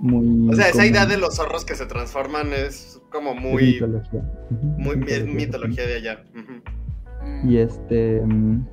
muy. 0.05 0.51
o 0.51 0.55
sea, 0.55 0.69
esa 0.69 0.87
idea 0.87 1.07
de 1.07 1.17
los 1.17 1.37
zorros 1.37 1.65
que 1.65 1.75
se 1.75 1.87
transforman 1.87 2.53
es 2.53 3.01
como 3.11 3.33
es 3.33 3.41
muy, 3.41 3.63
mitología. 3.73 4.23
Muy 4.51 4.97
mi- 4.97 5.05
mitología, 5.05 5.35
mitología 5.35 5.87
de 5.87 5.95
allá. 5.97 6.25
Ujú. 6.35 7.49
Y 7.51 7.57
este. 7.59 8.21
mm, 8.25 8.67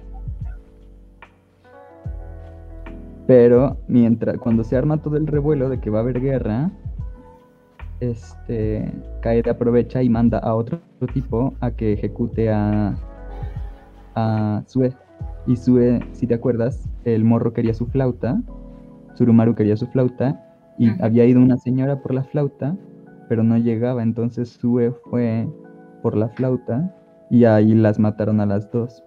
Pero 3.27 3.77
mientras, 3.87 4.37
cuando 4.39 4.63
se 4.63 4.75
arma 4.75 5.01
todo 5.01 5.15
el 5.17 5.27
revuelo 5.27 5.69
de 5.69 5.79
que 5.79 5.89
va 5.89 5.99
a 5.99 6.01
haber 6.01 6.19
guerra, 6.19 6.69
este 8.01 8.91
Kaede 9.21 9.49
aprovecha 9.51 10.03
y 10.03 10.09
manda 10.09 10.39
a 10.39 10.53
otro 10.55 10.79
tipo 11.13 11.53
a 11.61 11.71
que 11.71 11.93
ejecute 11.93 12.49
a, 12.51 12.95
a 14.15 14.63
Sue. 14.65 14.91
Y 15.47 15.55
Sue, 15.55 15.99
si 16.13 16.27
te 16.27 16.33
acuerdas, 16.33 16.89
el 17.05 17.23
morro 17.23 17.53
quería 17.53 17.73
su 17.73 17.85
flauta, 17.87 18.41
Surumaru 19.15 19.55
quería 19.55 19.77
su 19.77 19.87
flauta, 19.87 20.50
y 20.81 20.89
había 20.99 21.25
ido 21.25 21.39
una 21.39 21.57
señora 21.57 22.01
por 22.01 22.11
la 22.11 22.23
flauta, 22.23 22.75
pero 23.29 23.43
no 23.43 23.55
llegaba, 23.55 24.01
entonces 24.01 24.49
Sue 24.49 24.91
fue 25.09 25.47
por 26.01 26.17
la 26.17 26.29
flauta 26.29 26.95
y 27.29 27.45
ahí 27.45 27.75
las 27.75 27.99
mataron 27.99 28.41
a 28.41 28.47
las 28.47 28.71
dos. 28.71 29.03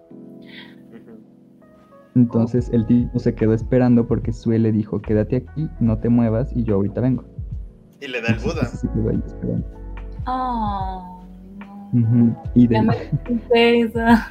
Entonces 2.15 2.69
el 2.71 2.85
tipo 2.85 3.19
se 3.19 3.35
quedó 3.35 3.53
esperando 3.53 4.07
porque 4.07 4.31
Sue 4.31 4.57
le 4.57 4.71
dijo, 4.71 5.01
quédate 5.01 5.35
aquí, 5.35 5.69
no 5.81 5.97
te 5.97 6.07
muevas 6.07 6.55
y 6.55 6.63
yo 6.63 6.75
ahorita 6.75 7.01
vengo. 7.01 7.25
Y 7.99 8.07
le 8.07 8.21
da 8.21 8.29
el 8.29 8.35
Buda. 8.39 8.53
Entonces 8.53 8.79
se 8.79 8.89
quedó 8.91 9.09
ahí 9.09 9.21
esperando. 9.25 9.67
No. 11.91 12.43
Y 12.55 12.69
tristeza. 12.69 14.29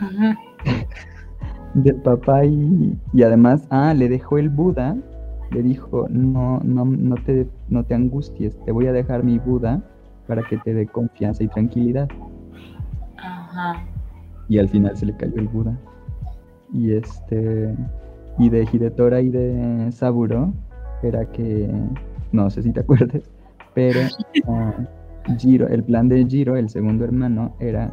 del 1.75 1.97
papá 1.97 2.47
y, 2.47 2.99
y 3.13 3.23
además, 3.23 3.67
ah, 3.69 3.93
le 3.93 4.09
dejó 4.09 4.39
el 4.39 4.49
Buda, 4.49 4.97
le 5.55 5.63
dijo, 5.63 6.07
no, 6.11 6.61
no, 6.65 6.85
no, 6.85 7.15
te, 7.15 7.47
no 7.69 7.85
te 7.85 7.95
angusties, 7.95 8.59
te 8.65 8.73
voy 8.73 8.89
a 8.89 8.93
dejar 8.93 9.23
mi 9.23 9.39
Buda 9.39 9.83
para 10.27 10.43
que 10.43 10.59
te 10.59 10.75
dé 10.75 10.87
confianza 10.87 11.45
y 11.45 11.49
tranquilidad. 11.49 12.09
Ajá. 13.17 13.85
Y 14.49 14.59
al 14.59 14.69
final 14.69 14.97
se 14.97 15.07
le 15.07 15.17
cayó 15.17 15.37
el 15.37 15.49
Buda. 15.49 15.79
Y 16.73 16.93
este. 16.93 17.75
Y 18.39 18.49
de 18.49 18.67
Hidetora 18.71 19.21
y 19.21 19.31
de 19.31 19.91
Saburo 19.93 20.53
era 21.03 21.25
que. 21.27 21.71
No 22.33 22.51
sé 22.51 22.63
si 22.63 22.73
te 22.73 22.81
acuerdas, 22.85 23.31
pero 23.75 24.01
Jiro, 25.39 25.69
el 25.69 25.85
plan 25.85 26.09
de 26.09 26.25
Jiro, 26.27 26.57
el 26.57 26.69
segundo 26.69 27.05
hermano, 27.05 27.55
era 27.61 27.93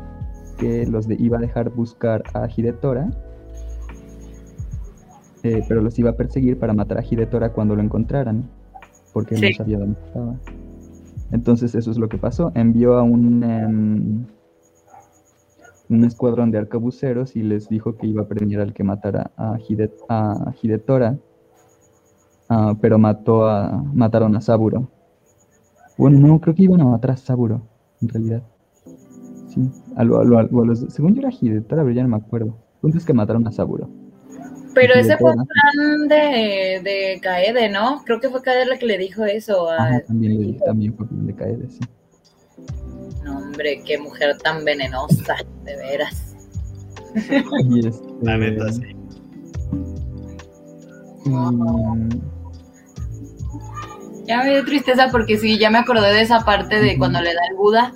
que 0.57 0.85
los 0.87 1.07
de, 1.07 1.15
iba 1.19 1.37
a 1.37 1.41
dejar 1.41 1.69
buscar 1.69 2.23
a 2.33 2.47
Hidetora, 2.47 3.09
eh, 5.43 5.63
pero 5.67 5.81
los 5.81 5.97
iba 5.99 6.11
a 6.11 6.15
perseguir 6.15 6.57
para 6.59 6.73
matar 6.73 6.97
a 6.99 7.03
Hidetora 7.03 7.51
cuando 7.53 7.75
lo 7.75 7.81
encontraran, 7.81 8.49
porque 9.13 9.35
él 9.35 9.41
Sí. 9.41 9.49
no 9.49 9.55
sabía 9.57 9.79
dónde 9.79 9.99
estaba. 10.05 10.35
Entonces 11.31 11.73
eso 11.75 11.91
es 11.91 11.97
lo 11.97 12.09
que 12.09 12.17
pasó. 12.17 12.51
Envió 12.55 12.97
a 12.97 13.03
un, 13.03 13.43
em, 13.43 14.25
un 15.89 16.03
escuadrón 16.05 16.51
de 16.51 16.57
arcabuceros 16.57 17.35
y 17.35 17.43
les 17.43 17.67
dijo 17.69 17.95
que 17.97 18.07
iba 18.07 18.21
a 18.23 18.27
premiar 18.27 18.61
al 18.61 18.73
que 18.73 18.83
matara 18.83 19.31
a, 19.37 19.57
Hide- 19.59 19.91
a 20.09 20.53
Hidetora, 20.61 21.17
ah, 22.49 22.75
pero 22.79 22.97
mató 22.97 23.47
a, 23.47 23.81
mataron 23.93 24.35
a 24.35 24.41
Saburo. 24.41 24.89
Bueno, 25.97 26.19
no, 26.19 26.39
creo 26.39 26.55
que 26.55 26.63
iban 26.63 26.81
a 26.81 26.85
matar 26.85 27.11
a 27.11 27.17
Saburo, 27.17 27.61
en 28.01 28.09
realidad. 28.09 28.43
Sí, 29.47 29.69
a 29.95 30.03
lo- 30.03 30.19
a 30.19 30.23
lo- 30.23 30.39
a 30.39 30.43
lo- 30.43 30.61
a 30.61 30.65
los- 30.65 30.79
según 30.93 31.13
yo 31.13 31.21
era 31.21 31.29
Hidetora, 31.31 31.81
pero 31.83 31.93
ya 31.93 32.03
no 32.03 32.09
me 32.09 32.17
acuerdo. 32.17 32.47
El 32.75 32.79
punto 32.81 32.97
es 32.97 33.05
que 33.05 33.13
mataron 33.13 33.45
a 33.47 33.51
Saburo. 33.51 33.89
Pero 34.73 34.93
ese 34.93 35.17
fue 35.17 35.33
plan 35.33 36.07
de, 36.07 36.79
de 36.83 37.19
Kaede, 37.21 37.69
¿no? 37.69 38.03
Creo 38.05 38.19
que 38.21 38.29
fue 38.29 38.41
Kaede 38.41 38.65
la 38.65 38.77
que 38.77 38.85
le 38.85 38.97
dijo 38.97 39.25
eso. 39.25 39.69
a- 39.69 39.75
Ajá, 39.83 40.01
también, 40.07 40.39
le, 40.53 40.59
también 40.59 40.95
fue 40.95 41.07
plan 41.07 41.27
de 41.27 41.35
Kaede, 41.35 41.69
sí. 41.69 41.79
No, 43.23 43.37
hombre, 43.37 43.81
qué 43.85 43.97
mujer 43.97 44.37
tan 44.37 44.63
venenosa, 44.65 45.35
de 45.65 45.75
veras. 45.77 46.35
Y 47.69 47.79
este, 47.87 48.07
La 48.21 48.37
neta, 48.37 48.71
sí. 48.71 48.81
y- 51.25 52.31
Ya 54.25 54.43
me 54.43 54.51
dio 54.51 54.63
tristeza 54.65 55.09
porque 55.11 55.37
sí, 55.37 55.57
ya 55.57 55.69
me 55.69 55.79
acordé 55.79 56.13
de 56.13 56.21
esa 56.21 56.39
parte 56.45 56.79
de 56.79 56.97
cuando 56.97 57.19
le 57.21 57.33
da 57.33 57.41
el 57.49 57.55
Buda, 57.57 57.91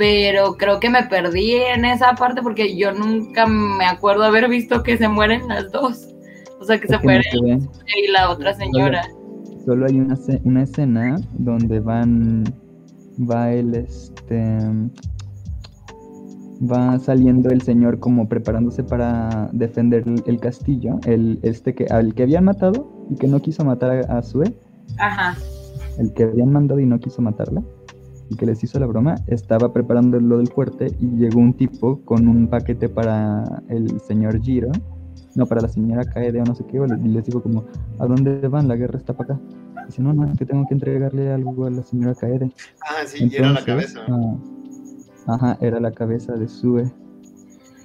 pero 0.00 0.56
creo 0.56 0.80
que 0.80 0.88
me 0.88 1.02
perdí 1.02 1.56
en 1.56 1.84
esa 1.84 2.14
parte 2.14 2.40
porque 2.40 2.74
yo 2.74 2.90
nunca 2.90 3.44
me 3.46 3.84
acuerdo 3.84 4.24
haber 4.24 4.48
visto 4.48 4.82
que 4.82 4.96
se 4.96 5.06
mueren 5.08 5.46
las 5.46 5.70
dos. 5.70 6.08
O 6.58 6.64
sea, 6.64 6.80
que 6.80 6.88
se 6.88 6.94
es 6.94 7.04
muere 7.04 7.22
se 7.30 7.38
ve. 7.38 7.58
y 8.02 8.10
la 8.10 8.30
otra 8.30 8.54
señora. 8.54 9.02
Solo 9.66 9.84
hay 9.84 10.00
una, 10.00 10.18
una 10.44 10.62
escena 10.62 11.20
donde 11.34 11.80
van, 11.80 12.44
va 13.30 13.52
el, 13.52 13.74
este, 13.74 14.58
va 16.62 16.98
saliendo 16.98 17.50
el 17.50 17.60
señor 17.60 17.98
como 17.98 18.26
preparándose 18.26 18.82
para 18.82 19.50
defender 19.52 20.04
el, 20.06 20.22
el 20.24 20.40
castillo, 20.40 20.98
el, 21.04 21.40
este 21.42 21.74
que, 21.74 21.84
al 21.90 22.14
que 22.14 22.22
habían 22.22 22.44
matado 22.44 22.90
y 23.10 23.16
que 23.16 23.26
no 23.26 23.38
quiso 23.42 23.66
matar 23.66 24.06
a, 24.08 24.16
a 24.16 24.22
Sue, 24.22 24.54
Ajá. 24.98 25.36
el 25.98 26.10
que 26.14 26.22
habían 26.22 26.52
mandado 26.52 26.80
y 26.80 26.86
no 26.86 26.98
quiso 26.98 27.20
matarla, 27.20 27.62
y 28.30 28.36
que 28.36 28.46
les 28.46 28.62
hizo 28.64 28.78
la 28.78 28.86
broma, 28.86 29.16
estaba 29.26 29.72
preparando 29.72 30.18
lo 30.20 30.38
del 30.38 30.48
fuerte 30.48 30.86
y 31.00 31.08
llegó 31.16 31.40
un 31.40 31.52
tipo 31.52 32.00
con 32.04 32.28
un 32.28 32.48
paquete 32.48 32.88
para 32.88 33.62
el 33.68 34.00
señor 34.00 34.40
Giro, 34.40 34.70
no, 35.34 35.46
para 35.46 35.60
la 35.62 35.68
señora 35.68 36.04
Kaede 36.04 36.40
o 36.40 36.44
no 36.44 36.54
sé 36.54 36.64
qué, 36.66 36.78
y 36.78 37.08
les 37.08 37.26
dijo 37.26 37.42
como, 37.42 37.64
¿a 37.98 38.06
dónde 38.06 38.46
van? 38.48 38.68
La 38.68 38.76
guerra 38.76 38.98
está 38.98 39.12
para 39.12 39.34
acá. 39.34 39.42
Dice, 39.86 40.00
no, 40.02 40.12
no, 40.12 40.26
es 40.30 40.38
que 40.38 40.46
tengo 40.46 40.64
que 40.68 40.74
entregarle 40.74 41.32
algo 41.32 41.66
a 41.66 41.70
la 41.70 41.82
señora 41.82 42.14
Kaede. 42.14 42.52
Ah, 42.82 43.04
sí, 43.04 43.28
y 43.30 43.36
era 43.36 43.50
la 43.52 43.64
cabeza. 43.64 44.00
ah, 44.08 44.34
ajá, 45.26 45.58
era 45.60 45.80
la 45.80 45.90
cabeza 45.92 46.34
de 46.34 46.48
Sue. 46.48 46.84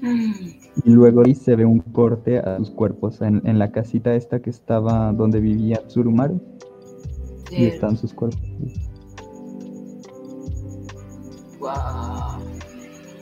Mm, 0.01 0.31
Y 0.85 0.89
luego 0.91 1.23
ahí 1.25 1.33
se 1.33 1.55
ve 1.55 1.65
un 1.65 1.79
corte 1.79 2.37
a 2.39 2.57
sus 2.57 2.69
cuerpos 2.69 3.21
en, 3.21 3.41
en 3.45 3.57
la 3.57 3.71
casita 3.71 4.13
esta 4.13 4.39
que 4.41 4.49
estaba 4.51 5.11
donde 5.13 5.39
vivía 5.39 5.77
Tsurumaru. 5.87 6.39
Y 7.51 7.55
sí. 7.55 7.65
están 7.65 7.95
sus 7.97 8.13
cuerpos. 8.13 8.41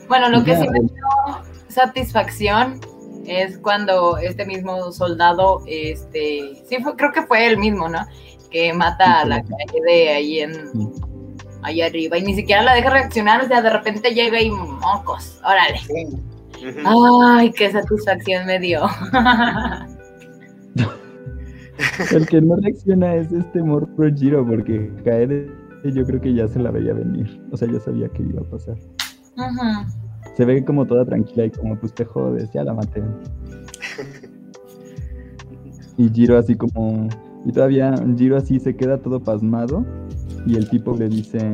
Bueno, 0.08 0.28
lo 0.28 0.44
que 0.44 0.56
sí 0.56 0.68
me 0.68 0.80
dio 0.80 0.90
satisfacción 1.68 2.80
es 3.26 3.58
cuando 3.58 4.18
este 4.18 4.44
mismo 4.44 4.92
soldado, 4.92 5.62
este, 5.66 6.62
sí 6.68 6.76
fue, 6.82 6.94
creo 6.96 7.12
que 7.12 7.22
fue 7.22 7.46
el 7.46 7.58
mismo, 7.58 7.88
¿no? 7.88 8.00
Que 8.50 8.72
mata 8.72 9.20
a 9.20 9.24
la 9.24 9.42
calle 9.42 9.80
de 9.86 10.08
ahí 10.10 10.40
en, 10.40 10.52
ahí 11.62 11.80
arriba 11.80 12.18
y 12.18 12.22
ni 12.22 12.34
siquiera 12.34 12.62
la 12.62 12.74
deja 12.74 12.90
reaccionar, 12.90 13.42
o 13.42 13.48
sea, 13.48 13.62
de 13.62 13.70
repente 13.70 14.10
llega 14.10 14.40
y 14.40 14.50
mocos, 14.50 15.40
órale. 15.42 15.80
Ay, 16.84 17.50
qué 17.52 17.72
satisfacción 17.72 18.46
me 18.46 18.58
dio. 18.58 18.82
El 22.12 22.26
que 22.26 22.40
no 22.40 22.56
reacciona 22.56 23.16
es 23.16 23.32
este 23.32 23.60
Morpro 23.62 24.08
Giro, 24.14 24.46
porque 24.46 24.90
Kaede 25.04 25.50
yo 25.92 26.04
creo 26.04 26.20
que 26.20 26.34
ya 26.34 26.48
se 26.48 26.58
la 26.58 26.70
veía 26.70 26.94
venir. 26.94 27.40
O 27.50 27.56
sea, 27.56 27.70
ya 27.70 27.80
sabía 27.80 28.08
que 28.08 28.22
iba 28.22 28.40
a 28.40 28.44
pasar. 28.44 28.76
Ujú. 29.36 29.90
Se 30.36 30.44
ve 30.44 30.64
como 30.64 30.86
toda 30.86 31.04
tranquila 31.04 31.46
y 31.46 31.50
como 31.50 31.78
pues 31.78 31.94
te 31.94 32.04
jodes, 32.04 32.50
ya 32.52 32.64
la 32.64 32.74
maté. 32.74 33.02
Y 35.96 36.08
Giro 36.10 36.36
así 36.36 36.56
como... 36.56 37.08
Y 37.44 37.52
todavía 37.52 37.94
Giro 38.16 38.36
así 38.36 38.58
se 38.58 38.74
queda 38.74 38.98
todo 38.98 39.20
pasmado 39.20 39.84
y 40.46 40.56
el 40.56 40.68
tipo 40.68 40.96
le 40.96 41.08
dice, 41.08 41.52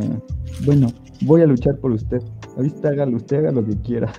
bueno, 0.64 0.88
voy 1.22 1.42
a 1.42 1.46
luchar 1.46 1.76
por 1.78 1.92
usted. 1.92 2.22
Ahorita 2.56 2.88
hágalo, 2.88 3.16
usted 3.16 3.38
haga 3.38 3.52
lo 3.52 3.64
que 3.64 3.76
quiera. 3.82 4.10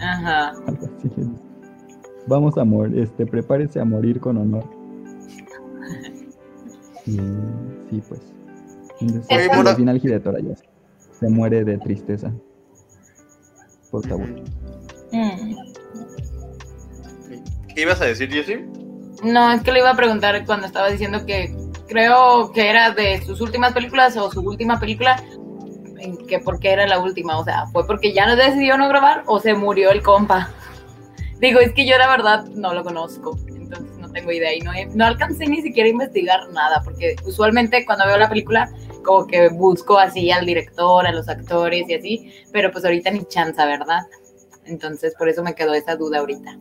Ajá. 0.00 0.50
Algo 0.66 0.86
así 0.86 1.10
le 1.16 1.24
dice. 1.24 1.42
Vamos 2.26 2.56
a 2.56 2.64
morir, 2.64 2.98
este, 2.98 3.26
prepárese 3.26 3.80
a 3.80 3.84
morir 3.84 4.20
con 4.20 4.36
honor. 4.36 4.64
Sí, 7.04 8.00
pues. 8.08 8.31
Entonces, 9.02 9.48
Oye, 9.50 9.68
al 9.70 9.76
final 9.76 10.00
Hidetora 10.02 10.38
ya 10.40 10.56
se- 10.56 10.64
se 11.20 11.28
muere 11.28 11.64
de 11.64 11.78
tristeza. 11.78 12.32
Por 13.90 14.06
favor. 14.08 14.26
Mm. 15.12 15.56
¿Qué 17.74 17.82
ibas 17.82 18.00
a 18.00 18.04
decir, 18.06 18.30
Jessie? 18.30 18.66
No, 19.22 19.52
es 19.52 19.62
que 19.62 19.72
le 19.72 19.80
iba 19.80 19.90
a 19.90 19.96
preguntar 19.96 20.44
cuando 20.46 20.66
estaba 20.66 20.88
diciendo 20.90 21.24
que 21.26 21.54
creo 21.88 22.50
que 22.52 22.68
era 22.68 22.90
de 22.90 23.22
sus 23.24 23.40
últimas 23.40 23.72
películas 23.72 24.16
o 24.16 24.30
su 24.30 24.40
última 24.40 24.80
película, 24.80 25.22
que 26.28 26.38
por 26.40 26.58
qué 26.58 26.72
era 26.72 26.86
la 26.86 26.98
última, 26.98 27.38
o 27.38 27.44
sea, 27.44 27.66
fue 27.66 27.86
porque 27.86 28.12
ya 28.12 28.26
no 28.26 28.34
decidió 28.36 28.76
no 28.76 28.88
grabar 28.88 29.22
o 29.26 29.38
se 29.38 29.54
murió 29.54 29.90
el 29.90 30.02
compa. 30.02 30.50
Digo, 31.40 31.60
es 31.60 31.72
que 31.72 31.86
yo 31.86 31.96
la 31.98 32.08
verdad 32.08 32.44
no 32.46 32.74
lo 32.74 32.82
conozco, 32.82 33.36
entonces 33.48 33.96
no 33.98 34.10
tengo 34.10 34.32
idea 34.32 34.54
y 34.54 34.60
no, 34.60 34.72
no 34.94 35.04
alcancé 35.06 35.46
ni 35.46 35.62
siquiera 35.62 35.86
a 35.88 35.92
investigar 35.92 36.40
nada, 36.52 36.82
porque 36.84 37.16
usualmente 37.24 37.84
cuando 37.86 38.06
veo 38.06 38.18
la 38.18 38.28
película 38.28 38.70
como 39.02 39.26
que 39.26 39.48
busco 39.48 39.98
así 39.98 40.30
al 40.30 40.46
director, 40.46 41.06
a 41.06 41.12
los 41.12 41.28
actores 41.28 41.88
y 41.88 41.94
así, 41.94 42.30
pero 42.52 42.70
pues 42.70 42.84
ahorita 42.84 43.10
ni 43.10 43.24
chanza, 43.24 43.66
¿verdad? 43.66 44.00
Entonces 44.64 45.14
por 45.18 45.28
eso 45.28 45.42
me 45.42 45.54
quedó 45.54 45.74
esa 45.74 45.96
duda 45.96 46.18
ahorita. 46.20 46.56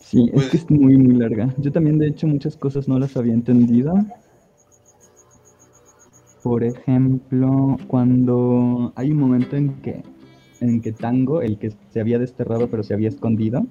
Sí, 0.00 0.24
es 0.26 0.32
Pues- 0.32 0.50
que 0.50 0.56
es 0.56 0.70
muy, 0.70 0.96
muy 0.96 1.14
larga. 1.14 1.54
Yo 1.58 1.70
también, 1.70 1.98
de 1.98 2.08
hecho, 2.08 2.26
muchas 2.26 2.56
cosas 2.56 2.88
no 2.88 2.98
las 2.98 3.16
había 3.16 3.32
entendido. 3.34 3.94
Por 6.42 6.64
ejemplo, 6.64 7.76
cuando 7.86 8.92
hay 8.96 9.12
un 9.12 9.18
momento 9.18 9.56
en 9.56 9.74
que, 9.82 10.02
en 10.60 10.80
que 10.80 10.92
Tango, 10.92 11.42
el 11.42 11.58
que 11.58 11.72
se 11.92 12.00
había 12.00 12.18
desterrado 12.18 12.68
pero 12.68 12.82
se 12.82 12.94
había 12.94 13.08
escondido, 13.08 13.66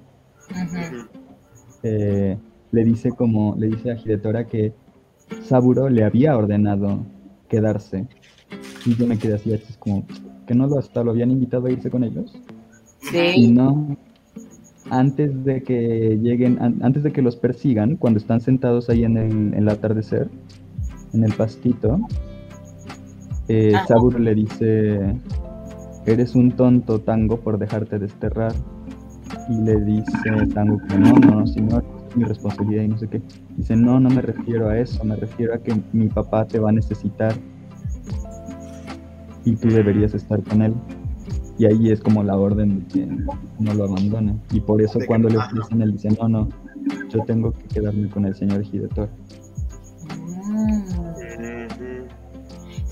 eh, 1.82 2.38
le 2.72 2.84
dice 2.84 3.10
como, 3.10 3.54
le 3.58 3.68
dice 3.68 3.90
a 3.92 3.96
Hidetora 3.96 4.46
que 4.46 4.72
Saburo 5.42 5.88
le 5.88 6.04
había 6.04 6.36
ordenado 6.36 7.04
quedarse. 7.48 8.06
Y 8.86 8.94
yo 8.96 9.06
me 9.06 9.18
quedé 9.18 9.34
así, 9.34 9.52
es 9.52 9.76
como, 9.78 10.04
que 10.46 10.54
no 10.54 10.66
lo 10.66 10.78
hasta 10.78 11.02
lo 11.04 11.10
habían 11.10 11.30
invitado 11.30 11.66
a 11.66 11.70
irse 11.70 11.90
con 11.90 12.04
ellos. 12.04 12.32
Y 13.02 13.06
Sí. 13.46 13.52
no, 13.52 13.96
antes 14.90 15.44
de 15.44 15.62
que 15.62 16.18
lleguen, 16.22 16.58
an- 16.60 16.78
antes 16.82 17.02
de 17.02 17.12
que 17.12 17.22
los 17.22 17.36
persigan, 17.36 17.96
cuando 17.96 18.18
están 18.18 18.40
sentados 18.40 18.88
ahí 18.90 19.04
en 19.04 19.16
el, 19.16 19.30
en 19.30 19.54
el 19.54 19.68
atardecer, 19.68 20.28
en 21.12 21.24
el 21.24 21.32
pastito, 21.34 21.98
eh. 23.48 23.72
Saburo 23.88 24.18
le 24.18 24.34
dice, 24.34 25.14
eres 26.06 26.34
un 26.36 26.52
tonto, 26.52 27.00
Tango, 27.00 27.40
por 27.40 27.58
dejarte 27.58 27.98
desterrar. 27.98 28.52
Y 29.48 29.54
le 29.62 29.80
dice 29.80 30.46
Tango 30.54 30.78
que 30.88 30.96
no, 30.98 31.12
no, 31.18 31.46
señor, 31.46 31.84
mi 32.14 32.24
responsabilidad 32.24 32.82
y 32.84 32.88
no 32.88 32.98
sé 32.98 33.08
qué. 33.08 33.22
Dice, 33.56 33.76
no, 33.76 34.00
no 34.00 34.10
me 34.10 34.22
refiero 34.22 34.68
a 34.68 34.78
eso, 34.78 35.02
me 35.04 35.16
refiero 35.16 35.54
a 35.54 35.58
que 35.58 35.74
mi 35.92 36.08
papá 36.08 36.46
te 36.46 36.58
va 36.58 36.70
a 36.70 36.72
necesitar 36.72 37.34
y 39.44 39.56
tú 39.56 39.68
deberías 39.68 40.14
estar 40.14 40.42
con 40.42 40.62
él. 40.62 40.74
Y 41.58 41.66
ahí 41.66 41.90
es 41.90 42.00
como 42.00 42.22
la 42.22 42.36
orden 42.36 42.80
de 42.80 42.86
que 42.86 43.06
no 43.58 43.74
lo 43.74 43.84
abandonen. 43.84 44.40
Y 44.52 44.60
por 44.60 44.80
eso 44.80 44.94
De 44.98 45.00
que- 45.00 45.06
cuando 45.06 45.28
le 45.28 45.36
ofrecen, 45.38 45.82
él 45.82 45.92
dice, 45.92 46.08
no, 46.18 46.28
no, 46.28 46.48
yo 47.10 47.22
tengo 47.24 47.52
que 47.52 47.64
quedarme 47.68 48.08
con 48.08 48.24
el 48.24 48.34
señor 48.34 48.64
Hidetor. 48.64 49.08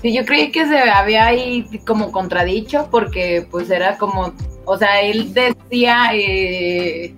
Sí, 0.01 0.13
yo 0.13 0.23
creí 0.25 0.51
que 0.51 0.65
se 0.65 0.77
había 0.79 1.25
ahí 1.25 1.65
como 1.85 2.11
contradicho 2.11 2.87
porque 2.89 3.45
pues 3.51 3.69
era 3.69 3.97
como, 3.97 4.33
o 4.65 4.77
sea, 4.77 5.01
él 5.01 5.33
decía, 5.33 6.11
eh, 6.13 7.13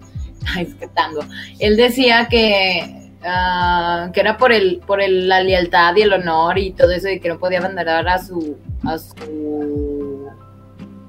ay, 0.56 0.64
es 0.64 0.76
que 0.76 0.88
tango, 0.88 1.22
él 1.60 1.78
decía 1.78 2.28
que, 2.30 3.12
ah, 3.24 4.10
que 4.14 4.20
era 4.20 4.38
por 4.38 4.52
el, 4.52 4.80
por 4.86 5.02
el, 5.02 5.28
la 5.28 5.42
lealtad 5.44 5.96
y 5.96 6.02
el 6.02 6.14
honor 6.14 6.58
y 6.58 6.72
todo 6.72 6.92
eso 6.92 7.10
y 7.10 7.20
que 7.20 7.30
no 7.30 7.40
podía 7.40 7.60
abandonar 7.60 8.08
a 8.08 8.18
su, 8.18 8.58
a 8.84 8.98
su, 8.98 10.28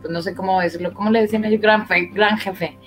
pues 0.01 0.13
no 0.13 0.23
sé 0.23 0.35
cómo 0.35 0.61
decirlo, 0.61 0.93
¿cómo 0.93 1.11
le 1.11 1.23
decían 1.23 1.45
ellos? 1.45 1.61
Gran, 1.61 1.87
fe- 1.87 2.11
gran 2.13 2.39
jefe. 2.39 2.79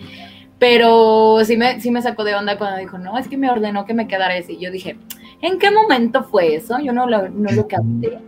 Pero 0.58 1.39
sí 1.43 1.58
me, 1.58 1.81
sí 1.81 1.91
me 1.91 2.01
sacó 2.01 2.23
de 2.23 2.34
onda 2.34 2.58
cuando 2.58 2.77
dijo, 2.79 2.97
no, 2.97 3.17
es 3.17 3.27
que 3.27 3.36
me 3.38 3.49
ordenó 3.51 3.86
que 3.86 3.93
me 3.93 4.08
quedara 4.08 4.38
ese. 4.38 4.53
Y 4.53 4.60
yo 4.60 4.71
dije, 4.71 4.97
¿en 5.41 5.60
qué 5.60 5.69
momento 5.69 6.23
fue 6.23 6.55
eso? 6.55 6.79
Yo 6.79 6.93
no 6.93 7.08
lo, 7.08 7.27
no 7.27 7.51
lo 7.51 7.67
capté. 7.67 8.19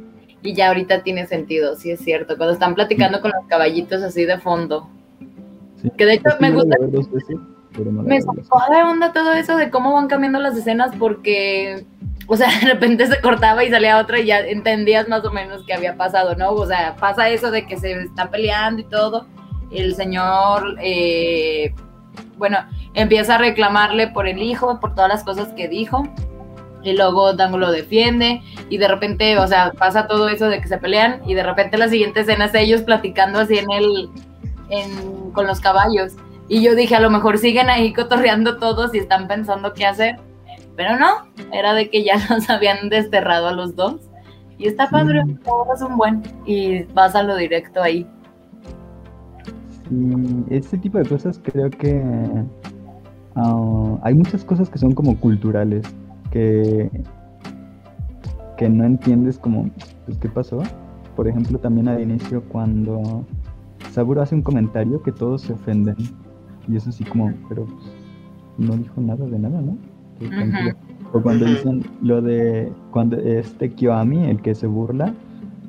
Y 0.43 0.53
ya 0.53 0.67
ahorita 0.67 1.03
tiene 1.03 1.25
sentido, 1.25 1.75
sí 1.75 1.89
es 1.89 2.01
cierto. 2.01 2.35
Cuando 2.35 2.53
están 2.53 2.75
platicando 2.75 3.21
con 3.21 3.31
los 3.33 3.45
caballitos 3.47 4.03
así 4.03 4.25
de 4.25 4.37
fondo. 4.39 4.89
Sí. 5.81 5.89
Que 5.97 6.05
de 6.05 6.13
hecho 6.15 6.29
me 6.41 6.51
gusta, 6.51 6.75
pero 7.77 7.91
no 7.91 8.01
la 8.01 8.09
me 8.09 8.21
sacó 8.21 8.61
de 8.69 8.83
onda 8.83 9.13
todo 9.13 9.33
eso 9.33 9.55
de 9.55 9.69
cómo 9.69 9.93
van 9.93 10.07
cambiando 10.07 10.39
las 10.39 10.57
escenas 10.57 10.91
porque, 10.97 11.85
o 12.25 12.35
sea, 12.35 12.49
de 12.61 12.67
repente 12.67 13.07
se 13.07 13.21
cortaba 13.21 13.63
y 13.63 13.69
salía 13.69 13.99
otra 13.99 14.19
y 14.19 14.25
ya 14.25 14.39
entendías 14.39 15.07
más 15.07 15.23
o 15.23 15.31
menos 15.31 15.63
qué 15.65 15.73
había 15.73 15.95
pasado, 15.95 16.35
¿no? 16.35 16.51
O 16.51 16.65
sea, 16.65 16.95
pasa 16.95 17.29
eso 17.29 17.51
de 17.51 17.65
que 17.65 17.77
se 17.77 17.91
están 17.91 18.29
peleando 18.31 18.81
y 18.81 18.85
todo 18.85 19.27
el 19.71 19.95
señor, 19.95 20.75
eh, 20.81 21.73
bueno, 22.37 22.57
empieza 22.93 23.35
a 23.35 23.37
reclamarle 23.37 24.07
por 24.07 24.27
el 24.27 24.41
hijo, 24.41 24.79
por 24.79 24.95
todas 24.95 25.09
las 25.09 25.23
cosas 25.23 25.49
que 25.49 25.67
dijo. 25.67 26.07
Y 26.83 26.93
luego 26.93 27.33
Dango 27.33 27.57
lo 27.57 27.71
defiende 27.71 28.41
y 28.69 28.77
de 28.77 28.87
repente, 28.87 29.37
o 29.39 29.47
sea, 29.47 29.73
pasa 29.73 30.07
todo 30.07 30.29
eso 30.29 30.47
de 30.47 30.61
que 30.61 30.67
se 30.67 30.77
pelean 30.77 31.21
y 31.25 31.33
de 31.33 31.43
repente 31.43 31.77
la 31.77 31.89
siguiente 31.89 32.21
escena 32.21 32.45
es 32.45 32.53
ellos 32.53 32.83
platicando 32.83 33.39
así 33.39 33.57
en 33.57 33.69
el, 33.71 34.09
en, 34.69 35.31
con 35.31 35.47
los 35.47 35.59
caballos. 35.59 36.13
Y 36.49 36.61
yo 36.61 36.75
dije, 36.75 36.95
a 36.95 36.99
lo 37.01 37.09
mejor 37.09 37.37
siguen 37.37 37.69
ahí 37.69 37.93
cotorreando 37.93 38.57
todos 38.57 38.93
y 38.95 38.99
están 38.99 39.27
pensando 39.27 39.73
qué 39.73 39.85
hacer. 39.85 40.17
Pero 40.75 40.97
no, 40.97 41.07
era 41.51 41.73
de 41.73 41.89
que 41.89 42.03
ya 42.03 42.15
los 42.29 42.49
habían 42.49 42.89
desterrado 42.89 43.47
a 43.47 43.51
los 43.51 43.75
dos. 43.75 43.95
Y 44.57 44.67
está 44.67 44.89
padre, 44.89 45.23
Mm. 45.25 45.37
todos 45.43 45.81
un 45.81 45.97
buen. 45.97 46.23
Y 46.45 46.83
vas 46.93 47.15
a 47.15 47.23
lo 47.23 47.35
directo 47.35 47.81
ahí. 47.81 48.07
Y 49.91 50.53
este 50.55 50.77
tipo 50.77 50.97
de 50.97 51.05
cosas 51.05 51.39
creo 51.43 51.69
que 51.69 52.01
ah, 53.35 53.97
hay 54.03 54.13
muchas 54.13 54.43
cosas 54.43 54.69
que 54.69 54.77
son 54.77 54.93
como 54.93 55.17
culturales, 55.19 55.85
que, 56.31 56.89
que 58.57 58.67
no 58.69 58.83
entiendes 58.83 59.37
como, 59.37 59.69
pues, 60.05 60.17
¿qué 60.17 60.27
pasó? 60.29 60.61
Por 61.15 61.27
ejemplo, 61.27 61.57
también 61.57 61.87
al 61.87 62.01
inicio 62.01 62.43
cuando 62.49 63.25
Saburo 63.91 64.21
hace 64.21 64.35
un 64.35 64.41
comentario 64.41 65.01
que 65.01 65.11
todos 65.11 65.41
se 65.43 65.53
ofenden. 65.53 65.95
Y 66.67 66.75
eso 66.75 66.91
sí 66.91 67.03
como, 67.03 67.33
pero 67.47 67.65
pues, 67.65 67.91
no 68.57 68.75
dijo 68.75 68.99
nada 69.01 69.25
de 69.25 69.39
nada, 69.39 69.61
¿no? 69.61 69.77
O 71.13 71.21
cuando 71.21 71.45
dicen 71.45 71.83
lo 72.01 72.21
de, 72.21 72.71
cuando 72.91 73.17
este 73.17 73.71
Kiyoami, 73.71 74.25
el 74.25 74.41
que 74.41 74.55
se 74.55 74.67
burla, 74.67 75.13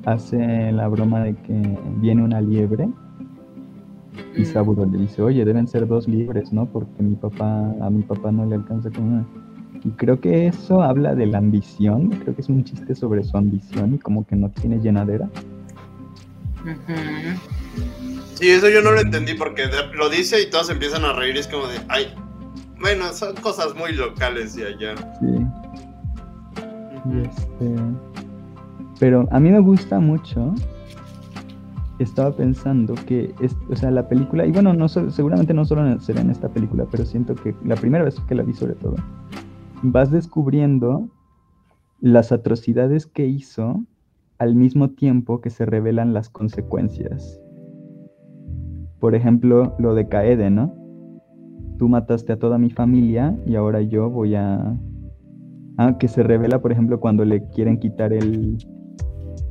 hace 0.05 0.71
la 0.71 0.87
broma 0.87 1.21
de 1.23 1.35
que 1.35 1.77
viene 2.01 2.23
una 2.23 2.41
liebre 2.41 2.89
y. 4.35 4.45
Saburo 4.45 4.85
le 4.85 4.97
dice, 4.99 5.21
oye, 5.21 5.45
deben 5.45 5.67
ser 5.67 5.87
dos 5.87 6.07
libres, 6.07 6.51
¿no? 6.53 6.65
Porque 6.65 7.03
mi 7.03 7.15
papá, 7.15 7.73
a 7.81 7.89
mi 7.89 8.01
papá 8.03 8.31
no 8.31 8.45
le 8.45 8.55
alcanza 8.55 8.89
con 8.89 9.03
una. 9.03 9.25
Y 9.83 9.89
creo 9.91 10.19
que 10.19 10.47
eso 10.47 10.81
habla 10.81 11.15
de 11.15 11.25
la 11.25 11.37
ambición, 11.37 12.09
creo 12.09 12.35
que 12.35 12.41
es 12.41 12.49
un 12.49 12.63
chiste 12.63 12.95
sobre 12.95 13.23
su 13.23 13.37
ambición 13.37 13.95
y 13.95 13.97
como 13.97 14.25
que 14.25 14.35
no 14.35 14.49
tiene 14.49 14.79
llenadera. 14.79 15.29
Ujú. 16.63 17.58
Sí, 18.39 18.49
eso 18.49 18.69
yo 18.69 18.81
no 18.81 18.91
lo 18.91 19.01
entendí 19.01 19.33
porque 19.33 19.63
lo 19.95 20.09
dice 20.09 20.41
y 20.41 20.49
todos 20.49 20.69
empiezan 20.69 21.03
a 21.03 21.11
reír 21.11 21.35
y 21.35 21.39
es 21.39 21.47
como 21.49 21.67
de, 21.67 21.77
ay, 21.89 22.15
bueno, 22.79 23.11
son 23.11 23.35
cosas 23.35 23.75
muy 23.75 23.91
locales 23.91 24.55
de 24.55 24.67
allá. 24.67 24.95
Sí. 25.19 25.45
Y 27.11 27.19
este... 27.19 27.75
Pero 28.97 29.27
a 29.31 29.41
mí 29.41 29.49
me 29.49 29.59
gusta 29.59 29.99
mucho. 29.99 30.55
Estaba 31.99 32.33
pensando 32.33 32.95
que, 33.07 33.35
es, 33.41 33.57
o 33.69 33.75
sea, 33.75 33.91
la 33.91 34.07
película, 34.07 34.45
y 34.45 34.53
bueno, 34.53 34.73
no 34.73 34.87
seguramente 34.87 35.53
no 35.53 35.65
solo 35.65 35.99
será 35.99 36.21
en 36.21 36.29
esta 36.29 36.47
película, 36.47 36.85
pero 36.89 37.05
siento 37.05 37.35
que 37.35 37.53
la 37.65 37.75
primera 37.75 38.05
vez 38.05 38.21
que 38.25 38.35
la 38.35 38.43
vi 38.43 38.53
sobre 38.53 38.75
todo, 38.75 38.95
vas 39.81 40.11
descubriendo 40.11 41.09
las 41.99 42.31
atrocidades 42.31 43.05
que 43.05 43.25
hizo 43.25 43.83
al 44.37 44.55
mismo 44.55 44.91
tiempo 44.91 45.41
que 45.41 45.49
se 45.49 45.65
revelan 45.65 46.13
las 46.13 46.29
consecuencias. 46.29 47.37
Por 48.99 49.15
ejemplo, 49.15 49.75
lo 49.79 49.95
de 49.95 50.07
Kaede, 50.07 50.49
¿no? 50.49 50.73
Tú 51.77 51.87
mataste 51.87 52.33
a 52.33 52.39
toda 52.39 52.57
mi 52.57 52.69
familia 52.69 53.37
y 53.45 53.55
ahora 53.55 53.81
yo 53.81 54.09
voy 54.09 54.35
a... 54.35 54.77
Ah, 55.77 55.97
que 55.97 56.09
se 56.09 56.23
revela, 56.23 56.61
por 56.61 56.73
ejemplo, 56.73 56.99
cuando 56.99 57.23
le 57.23 57.47
quieren 57.51 57.79
quitar 57.79 58.11
el, 58.11 58.57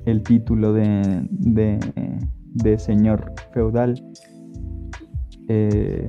el 0.05 0.23
título 0.23 0.75
de, 0.75 1.27
de, 1.31 2.79
señor 2.79 3.33
feudal. 3.53 3.95
Eh, 5.49 6.09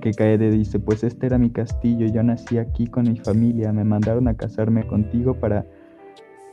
que 0.00 0.10
Kaede 0.10 0.50
dice, 0.50 0.80
pues 0.80 1.04
este 1.04 1.26
era 1.26 1.38
mi 1.38 1.50
castillo, 1.50 2.06
yo 2.06 2.22
nací 2.22 2.58
aquí 2.58 2.86
con 2.86 3.04
mi 3.04 3.16
familia, 3.16 3.72
me 3.72 3.84
mandaron 3.84 4.28
a 4.28 4.34
casarme 4.34 4.86
contigo 4.86 5.34
para 5.34 5.64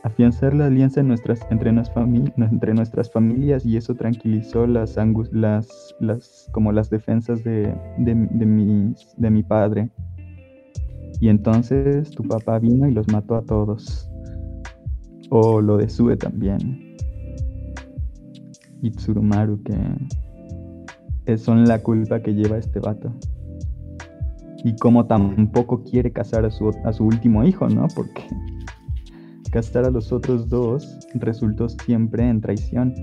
afianzar 0.02 0.54
la 0.54 0.66
alianza 0.66 1.00
entre, 1.00 1.72
nuestras 1.72 3.10
familias 3.12 3.64
y 3.64 3.76
eso 3.76 3.94
tranquilizó 3.94 4.66
las, 4.66 4.96
como 6.50 6.72
las 6.72 6.90
defensas 6.90 7.44
de, 7.44 7.74
mi 9.18 9.42
padre. 9.42 9.90
Y 11.20 11.28
entonces 11.28 12.10
tu 12.10 12.24
papá 12.24 12.58
vino 12.58 12.88
y 12.88 12.92
los 12.92 13.06
mató 13.08 13.36
a 13.36 13.42
todos. 13.42 14.08
O 15.30 15.60
lo 15.60 15.76
de 15.76 15.88
Sue 15.88 16.16
también. 16.16 16.96
Y 18.82 18.90
Tsurumaru 18.90 19.62
que 19.62 21.38
son 21.38 21.64
la 21.64 21.80
culpa 21.80 22.20
que 22.20 22.34
lleva 22.34 22.58
este 22.58 22.80
vato. 22.80 23.14
Y 24.64 24.74
como 24.76 25.06
tampoco 25.06 25.84
quiere 25.84 26.12
casar 26.12 26.44
a 26.44 26.50
su 26.50 27.04
último 27.04 27.44
hijo, 27.44 27.68
¿no? 27.68 27.86
Porque 27.94 28.22
casar 29.52 29.84
a 29.84 29.90
los 29.90 30.10
otros 30.12 30.48
dos 30.48 30.98
resultó 31.14 31.68
siempre 31.68 32.26
en 32.28 32.40
traición. 32.40 32.94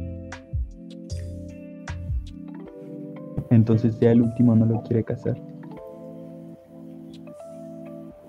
Entonces 3.52 3.98
ya 4.00 4.12
el 4.12 4.24
último 4.24 4.56
no 4.56 4.66
lo 4.66 4.82
quiere 4.84 5.04
casar. 5.04 5.40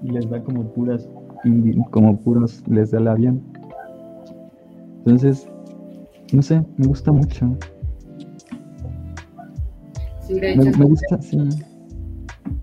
Y 0.02 0.10
les 0.12 0.28
da 0.30 0.42
como 0.42 0.64
puras, 0.72 1.08
como 1.90 2.18
puros, 2.20 2.62
les 2.68 2.90
da 2.90 2.98
el 2.98 3.08
avión. 3.08 3.42
Entonces, 4.98 5.48
no 6.32 6.42
sé, 6.42 6.62
me 6.76 6.86
gusta 6.86 7.12
mucho. 7.12 7.56
Sí, 10.20 10.38
de 10.40 10.56
Me, 10.56 10.70
gusta, 10.84 11.20
sí. 11.22 11.38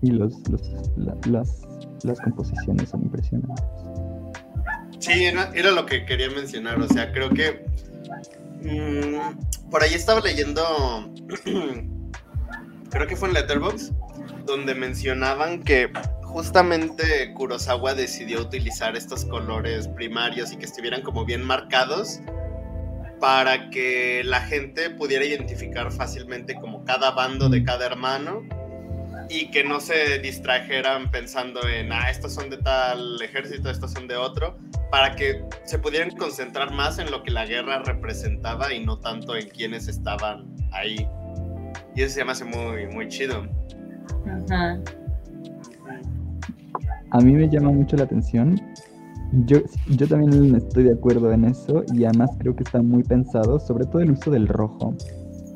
Y 0.02 0.10
los, 0.12 0.48
los- 0.48 0.72
la- 0.96 1.16
las, 1.30 1.62
las 2.04 2.20
composiciones 2.20 2.88
son 2.88 3.02
impresionantes. 3.02 3.64
Sí, 4.98 5.24
era, 5.24 5.70
lo 5.70 5.86
que 5.86 6.04
quería 6.04 6.28
mencionar, 6.30 6.80
o 6.80 6.88
sea, 6.88 7.12
creo 7.12 7.30
que 7.30 7.64
mm, 8.62 9.70
por 9.70 9.82
ahí 9.82 9.94
estaba 9.94 10.20
leyendo, 10.20 11.12
creo 12.90 13.06
que 13.06 13.16
fue 13.16 13.28
en 13.28 13.34
Letterboxd, 13.34 13.92
donde 14.44 14.74
mencionaban 14.74 15.62
que 15.62 15.92
justamente 16.22 17.32
Kurosawa 17.34 17.94
decidió 17.94 18.40
utilizar 18.40 18.96
estos 18.96 19.24
colores 19.24 19.88
primarios 19.88 20.52
y 20.52 20.56
que 20.56 20.66
estuvieran 20.66 21.02
como 21.02 21.24
bien 21.24 21.44
marcados 21.44 22.20
para 23.20 23.70
que 23.70 24.22
la 24.24 24.40
gente 24.40 24.90
pudiera 24.90 25.24
identificar 25.24 25.90
fácilmente 25.92 26.54
como 26.54 26.84
cada 26.84 27.12
bando 27.12 27.48
de 27.48 27.64
cada 27.64 27.86
hermano 27.86 28.42
y 29.30 29.50
que 29.50 29.62
no 29.64 29.80
se 29.80 30.18
distrajeran 30.20 31.10
pensando 31.10 31.60
en, 31.68 31.92
ah, 31.92 32.10
estos 32.10 32.34
son 32.34 32.50
de 32.50 32.56
tal 32.58 33.20
ejército, 33.22 33.70
estos 33.70 33.92
son 33.92 34.08
de 34.08 34.16
otro, 34.16 34.56
para 34.90 35.14
que 35.14 35.44
se 35.64 35.78
pudieran 35.78 36.10
concentrar 36.16 36.72
más 36.72 36.98
en 36.98 37.10
lo 37.10 37.22
que 37.22 37.30
la 37.30 37.44
guerra 37.44 37.82
representaba 37.82 38.72
y 38.72 38.84
no 38.84 38.98
tanto 38.98 39.36
en 39.36 39.48
quienes 39.48 39.88
estaban 39.88 40.46
ahí. 40.72 41.06
Y 41.94 42.02
eso 42.02 42.14
se 42.14 42.24
me 42.24 42.32
hace 42.32 42.44
muy, 42.44 42.86
muy 42.86 43.08
chido. 43.08 43.46
Ajá. 44.48 44.80
A 47.10 47.20
mí 47.20 47.32
me 47.32 47.48
llama 47.48 47.70
mucho 47.70 47.96
la 47.96 48.04
atención. 48.04 48.60
Yo, 49.46 49.58
yo 49.88 50.08
también 50.08 50.54
estoy 50.54 50.84
de 50.84 50.92
acuerdo 50.92 51.32
en 51.32 51.44
eso 51.44 51.84
y 51.94 52.04
además 52.04 52.30
creo 52.38 52.56
que 52.56 52.62
está 52.62 52.80
muy 52.80 53.02
pensado, 53.02 53.60
sobre 53.60 53.84
todo 53.86 54.00
el 54.00 54.12
uso 54.12 54.30
del 54.30 54.48
rojo, 54.48 54.94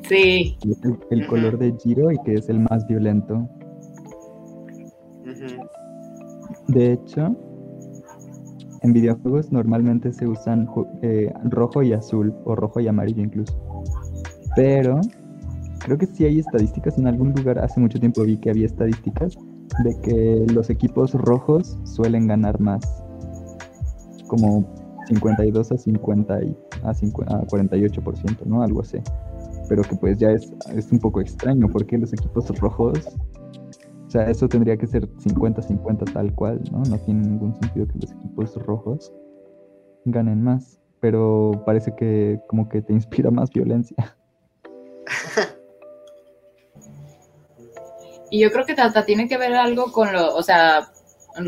Sí, 0.07 0.57
el, 0.83 0.97
el 1.11 1.27
color 1.27 1.57
de 1.57 1.73
Giro 1.81 2.11
y 2.11 2.17
que 2.25 2.33
es 2.33 2.49
el 2.49 2.59
más 2.59 2.85
violento. 2.87 3.49
De 6.67 6.93
hecho, 6.93 7.35
en 8.81 8.93
videojuegos 8.93 9.51
normalmente 9.51 10.11
se 10.11 10.27
usan 10.27 10.69
eh, 11.01 11.31
rojo 11.45 11.83
y 11.83 11.93
azul, 11.93 12.33
o 12.45 12.55
rojo 12.55 12.79
y 12.79 12.87
amarillo 12.87 13.23
incluso. 13.23 13.53
Pero 14.55 14.99
creo 15.79 15.97
que 15.97 16.05
sí 16.05 16.25
hay 16.25 16.39
estadísticas, 16.39 16.97
en 16.97 17.07
algún 17.07 17.31
lugar 17.33 17.59
hace 17.59 17.79
mucho 17.79 17.99
tiempo 17.99 18.23
vi 18.23 18.37
que 18.37 18.49
había 18.49 18.65
estadísticas 18.65 19.37
de 19.83 19.99
que 20.01 20.45
los 20.53 20.69
equipos 20.69 21.13
rojos 21.13 21.77
suelen 21.83 22.27
ganar 22.27 22.59
más. 22.59 22.83
Como 24.27 24.65
52 25.07 25.71
a 25.71 25.77
50 25.77 26.43
y 26.43 26.57
a, 26.83 26.93
50 26.93 27.35
a 27.35 27.41
48%, 27.47 28.45
¿no? 28.45 28.63
Algo 28.63 28.81
así. 28.81 28.97
Pero 29.69 29.81
que 29.83 29.95
pues 29.95 30.17
ya 30.17 30.31
es, 30.31 30.53
es 30.75 30.91
un 30.91 30.99
poco 30.99 31.21
extraño 31.21 31.67
porque 31.69 31.97
los 31.97 32.13
equipos 32.13 32.47
rojos 32.59 32.99
sea, 34.13 34.29
eso 34.29 34.47
tendría 34.47 34.77
que 34.77 34.85
ser 34.85 35.09
50-50 35.09 36.13
tal 36.13 36.33
cual, 36.33 36.61
¿no? 36.71 36.83
No 36.83 36.99
tiene 36.99 37.27
ningún 37.27 37.55
sentido 37.55 37.87
que 37.87 37.99
los 37.99 38.11
equipos 38.11 38.55
rojos 38.63 39.11
ganen 40.05 40.43
más. 40.43 40.79
Pero 40.99 41.63
parece 41.65 41.93
que 41.95 42.39
como 42.47 42.69
que 42.69 42.81
te 42.81 42.93
inspira 42.93 43.31
más 43.31 43.49
violencia. 43.49 44.15
y 48.31 48.39
yo 48.39 48.51
creo 48.51 48.65
que 48.65 48.73
hasta 48.73 49.03
tiene 49.03 49.27
que 49.27 49.37
ver 49.37 49.53
algo 49.53 49.91
con 49.91 50.13
lo, 50.13 50.33
o 50.35 50.43
sea, 50.43 50.91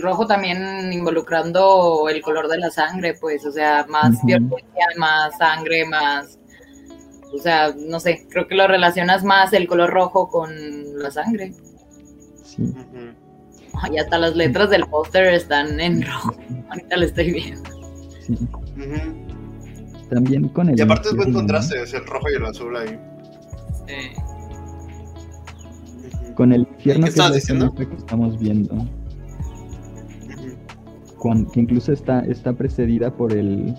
rojo 0.01 0.25
también 0.25 0.91
involucrando 0.91 2.09
el 2.09 2.21
color 2.21 2.47
de 2.47 2.57
la 2.57 2.71
sangre, 2.71 3.13
pues, 3.13 3.45
o 3.45 3.51
sea, 3.51 3.85
más 3.87 4.25
violencia, 4.25 4.87
más 4.97 5.37
sangre, 5.37 5.85
más, 5.85 6.39
o 7.33 7.37
sea, 7.37 7.73
no 7.77 7.99
sé, 7.99 8.27
creo 8.29 8.47
que 8.47 8.55
lo 8.55 8.67
relacionas 8.67 9.23
más 9.23 9.53
el 9.53 9.67
color 9.67 9.91
rojo 9.91 10.27
con 10.27 10.51
la 10.97 11.11
sangre. 11.11 11.53
Sí. 12.55 12.73
Ay, 13.81 13.97
hasta 13.97 14.17
las 14.17 14.35
letras 14.35 14.69
del 14.69 14.85
póster 14.87 15.33
están 15.33 15.79
en 15.79 16.01
rojo. 16.05 16.33
Ahorita 16.69 16.97
lo 16.97 17.05
estoy 17.05 17.33
viendo. 17.33 17.69
sí. 18.21 18.37
También 20.09 20.49
con 20.49 20.69
el 20.69 20.77
Y 20.77 20.81
aparte 20.83 21.09
es 21.09 21.15
buen 21.15 21.33
contraste, 21.33 21.81
es 21.81 21.93
el 21.93 22.05
rojo 22.05 22.29
y 22.31 22.35
el 22.35 22.45
azul 22.45 22.75
ahí. 22.77 22.99
Sí. 23.87 24.11
Con 26.35 26.53
el 26.53 26.61
infierno 26.61 27.07
¿Qué 27.07 27.13
que 27.13 27.33
diciendo? 27.33 27.73
que 27.73 27.83
estamos 27.97 28.37
viendo. 28.39 28.87
Que 31.53 31.59
incluso 31.59 31.91
está, 31.91 32.19
está 32.19 32.53
precedida 32.53 33.09
por 33.09 33.33
el 33.33 33.73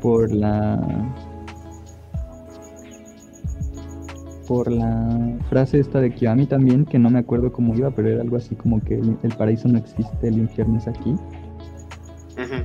por 0.00 0.32
la 0.32 0.80
por 4.46 4.70
la 4.70 5.36
frase 5.48 5.78
esta 5.80 6.00
de 6.00 6.12
Kiyomi 6.12 6.46
también, 6.46 6.84
que 6.84 6.98
no 6.98 7.10
me 7.10 7.18
acuerdo 7.20 7.52
cómo 7.52 7.74
iba, 7.74 7.90
pero 7.90 8.08
era 8.08 8.22
algo 8.22 8.36
así 8.36 8.54
como 8.54 8.80
que 8.80 8.94
el, 8.94 9.16
paraíso 9.36 9.68
no 9.68 9.78
existe, 9.78 10.28
el 10.28 10.38
infierno 10.38 10.78
es 10.78 10.88
aquí. 10.88 11.10
Ujú. 11.10 12.64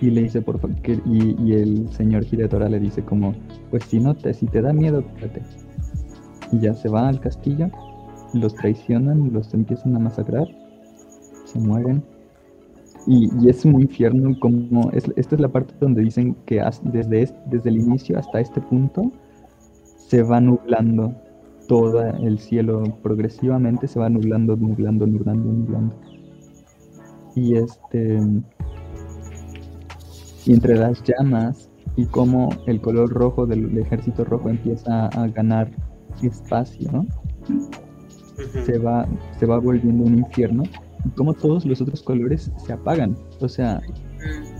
Y 0.00 0.10
le 0.10 0.22
dice, 0.22 0.40
por 0.40 0.58
favor, 0.58 0.76
y, 1.06 1.36
y 1.42 1.52
el 1.52 1.90
señor 1.92 2.24
Hidetora 2.30 2.68
le 2.68 2.78
dice 2.80 3.02
como, 3.02 3.34
pues 3.70 3.84
si 3.84 4.00
no 4.00 4.14
te, 4.14 4.32
si 4.34 4.46
te 4.46 4.62
da 4.62 4.72
miedo, 4.72 5.04
quédate. 5.18 5.42
Y 6.52 6.60
ya 6.60 6.74
se 6.74 6.88
va 6.88 7.08
al 7.08 7.20
castillo, 7.20 7.68
los 8.32 8.54
traicionan, 8.54 9.32
los 9.32 9.52
empiezan 9.52 9.94
a 9.96 9.98
masacrar, 9.98 10.46
se 11.44 11.58
mueren. 11.58 12.02
Y, 13.06 13.28
y 13.42 13.48
es 13.48 13.64
un 13.64 13.80
infierno 13.80 14.38
como, 14.38 14.90
es, 14.92 15.10
esta 15.16 15.34
es 15.34 15.40
la 15.40 15.48
parte 15.48 15.74
donde 15.80 16.02
dicen 16.02 16.36
que 16.46 16.62
desde, 16.84 17.22
es- 17.22 17.34
desde 17.46 17.70
el 17.70 17.78
inicio 17.78 18.18
hasta 18.18 18.40
este 18.40 18.60
punto 18.60 19.10
se 20.10 20.24
va 20.24 20.40
nublando 20.40 21.14
todo 21.68 22.02
el 22.04 22.40
cielo, 22.40 22.82
progresivamente 23.00 23.86
se 23.86 24.00
va 24.00 24.08
nublando, 24.08 24.56
nublando, 24.56 25.06
nublando, 25.06 25.52
nublando. 25.52 26.00
Y 27.36 27.54
este... 27.54 28.18
Y 30.46 30.52
entre 30.52 30.74
las 30.74 31.00
llamas 31.04 31.70
y 31.94 32.06
cómo 32.06 32.48
el 32.66 32.80
color 32.80 33.10
rojo 33.10 33.46
del, 33.46 33.78
ejército 33.78 34.24
rojo 34.24 34.48
empieza 34.48 35.06
a 35.06 35.28
ganar 35.28 35.70
espacio, 36.24 37.06
se 38.64 38.78
va, 38.78 39.06
se 39.38 39.46
va 39.46 39.60
volviendo 39.60 40.06
un 40.06 40.18
infierno 40.18 40.64
y 41.04 41.10
cómo 41.10 41.34
todos 41.34 41.64
los 41.64 41.80
otros 41.80 42.02
colores 42.02 42.50
se 42.56 42.72
apagan. 42.72 43.16
O 43.40 43.48
sea, 43.48 43.80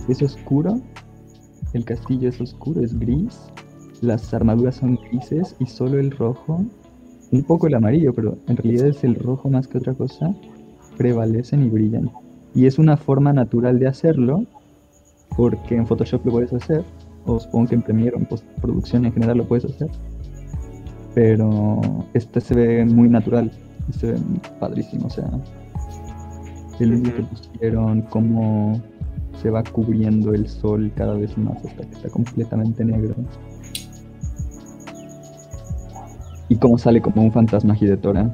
es 0.07 0.21
oscuro, 0.21 0.79
el 1.73 1.83
castillo 1.83 2.29
es 2.29 2.39
oscuro, 2.39 2.79
es 2.81 2.97
gris, 2.97 3.51
las 4.01 4.33
armaduras 4.33 4.75
son 4.75 4.99
grises 5.09 5.55
y 5.59 5.67
solo 5.67 5.99
el 5.99 6.11
rojo, 6.11 6.65
un 7.31 7.43
poco 7.43 7.67
el 7.67 7.75
amarillo, 7.75 8.13
pero 8.13 8.37
en 8.47 8.57
realidad 8.57 8.87
es 8.87 9.03
el 9.03 9.15
rojo 9.15 9.49
más 9.49 9.67
que 9.67 9.77
otra 9.77 9.93
cosa, 9.93 10.35
prevalecen 10.97 11.63
y 11.63 11.69
brillan. 11.69 12.11
Y 12.53 12.65
es 12.65 12.79
una 12.79 12.97
forma 12.97 13.31
natural 13.31 13.79
de 13.79 13.87
hacerlo, 13.87 14.45
porque 15.37 15.75
en 15.75 15.87
Photoshop 15.87 16.25
lo 16.25 16.31
puedes 16.33 16.51
hacer, 16.51 16.83
o 17.25 17.39
supongo 17.39 17.69
que 17.69 17.75
en 17.75 17.81
Premiere 17.83 18.15
o 18.15 18.19
en 18.19 18.25
postproducción 18.25 19.05
en 19.05 19.13
general 19.13 19.37
lo 19.37 19.47
puedes 19.47 19.65
hacer, 19.65 19.89
pero 21.13 21.79
este 22.13 22.41
se 22.41 22.55
ve 22.55 22.85
muy 22.85 23.07
natural 23.07 23.51
y 23.87 23.93
se 23.93 24.13
ve 24.13 24.19
padrísimo, 24.59 25.07
o 25.07 25.09
sea, 25.09 25.29
el 26.79 26.91
vídeo 26.95 27.15
que 27.15 27.23
pusieron, 27.23 28.01
cómo 28.03 28.81
se 29.41 29.49
va 29.49 29.63
cubriendo 29.63 30.33
el 30.33 30.47
sol 30.47 30.91
cada 30.95 31.13
vez 31.13 31.37
más 31.37 31.63
hasta 31.63 31.83
que 31.83 31.95
está 31.95 32.09
completamente 32.09 32.83
negro. 32.83 33.15
Y 36.51 36.57
cómo 36.57 36.77
sale 36.77 37.01
como 37.01 37.21
un 37.21 37.31
fantasma 37.31 37.77
Hidetora. 37.79 38.29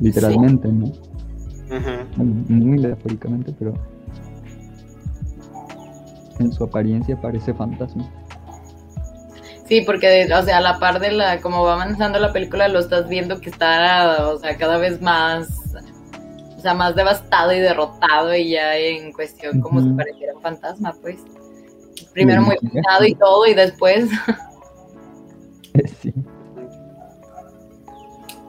Literalmente, 0.00 0.66
¿no? 0.66 0.86
Ujú. 0.86 2.24
Muy 2.48 2.80
metafóricamente, 2.80 3.54
pero 3.56 3.74
en 6.40 6.52
su 6.52 6.64
apariencia 6.64 7.16
parece 7.20 7.54
fantasma. 7.54 8.10
Sí, 9.66 9.82
porque, 9.82 10.28
o 10.36 10.42
sea, 10.42 10.58
a 10.58 10.60
la 10.60 10.80
par 10.80 10.98
de 10.98 11.12
la, 11.12 11.40
como 11.40 11.62
va 11.62 11.74
avanzando 11.74 12.18
la 12.18 12.32
película, 12.32 12.66
lo 12.66 12.80
estás 12.80 13.08
viendo 13.08 13.40
que 13.40 13.50
está, 13.50 14.28
o 14.28 14.38
sea, 14.40 14.56
cada 14.56 14.78
vez 14.78 15.00
más, 15.00 15.48
o 16.58 16.60
sea, 16.60 16.74
más 16.74 16.96
devastado 16.96 17.52
y 17.52 17.60
derrotado 17.60 18.34
y 18.34 18.50
ya 18.50 18.76
en 18.76 19.12
cuestión 19.12 19.60
como 19.60 19.80
si 19.80 19.86
Ujú. 19.86 19.96
pareciera 19.96 20.34
un 20.34 20.42
fantasma, 20.42 20.92
pues. 21.00 21.20
Primero 22.14 22.42
muy 22.42 22.56
pintado 22.56 23.04
y 23.06 23.14
todo 23.14 23.46
y 23.46 23.54
después, 23.54 24.10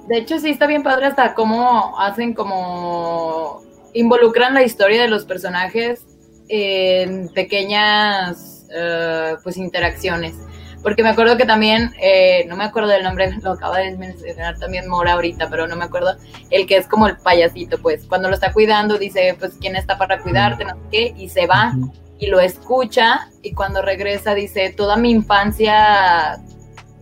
de 0.07 0.17
hecho 0.17 0.39
sí 0.39 0.49
está 0.49 0.67
bien 0.67 0.83
padre 0.83 1.07
hasta 1.07 1.33
cómo 1.33 1.97
hacen 1.99 2.33
como, 2.33 3.61
involucran 3.93 4.53
la 4.53 4.63
historia 4.63 5.01
de 5.01 5.07
los 5.07 5.25
personajes 5.25 6.05
en 6.47 7.29
pequeñas, 7.29 8.67
eh, 8.73 9.35
pues, 9.43 9.57
interacciones. 9.57 10.35
Porque 10.83 11.03
me 11.03 11.09
acuerdo 11.09 11.37
que 11.37 11.45
también, 11.45 11.91
eh, 12.01 12.45
no 12.47 12.57
me 12.57 12.63
acuerdo 12.63 12.89
del 12.89 13.03
nombre, 13.03 13.31
lo 13.43 13.51
acaba 13.51 13.77
de 13.77 13.95
mencionar 13.95 14.57
también 14.57 14.87
Mora 14.89 15.13
ahorita, 15.13 15.49
pero 15.49 15.67
no 15.67 15.75
me 15.75 15.85
acuerdo, 15.85 16.15
el 16.49 16.65
que 16.65 16.77
es 16.77 16.87
como 16.87 17.07
el 17.07 17.17
payasito, 17.17 17.77
pues, 17.81 18.05
cuando 18.05 18.27
lo 18.29 18.35
está 18.35 18.51
cuidando, 18.51 18.97
dice, 18.97 19.35
pues, 19.39 19.53
¿quién 19.59 19.75
está 19.75 19.97
para 19.97 20.21
cuidarte? 20.21 20.65
No 20.65 20.71
sé 20.71 20.81
qué, 20.91 21.13
y 21.17 21.29
se 21.29 21.45
va 21.45 21.73
y 22.19 22.27
lo 22.27 22.39
escucha, 22.39 23.31
y 23.41 23.53
cuando 23.53 23.81
regresa 23.81 24.35
dice, 24.35 24.71
toda 24.77 24.95
mi 24.95 25.09
infancia, 25.09 26.39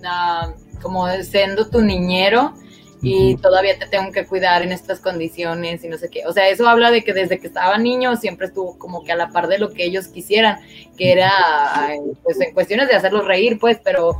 ah, 0.05 0.53
como 0.81 1.09
siendo 1.23 1.69
tu 1.69 1.81
niñero, 1.81 2.53
y 3.01 3.37
todavía 3.37 3.77
te 3.77 3.87
tengo 3.87 4.11
que 4.11 4.25
cuidar 4.25 4.61
en 4.61 4.71
estas 4.71 4.99
condiciones 4.99 5.83
y 5.83 5.87
no 5.87 5.97
sé 5.97 6.09
qué. 6.09 6.25
O 6.25 6.33
sea, 6.33 6.49
eso 6.49 6.67
habla 6.67 6.91
de 6.91 7.03
que 7.03 7.13
desde 7.13 7.39
que 7.39 7.47
estaba 7.47 7.77
niño 7.77 8.15
siempre 8.17 8.47
estuvo 8.47 8.77
como 8.77 9.03
que 9.03 9.11
a 9.11 9.15
la 9.15 9.29
par 9.29 9.47
de 9.47 9.57
lo 9.57 9.71
que 9.71 9.85
ellos 9.85 10.07
quisieran, 10.07 10.59
que 10.97 11.13
era 11.13 11.31
pues 12.23 12.39
en 12.41 12.53
cuestiones 12.53 12.89
de 12.89 12.95
hacerlos 12.95 13.25
reír, 13.25 13.57
pues, 13.59 13.79
pero, 13.83 14.17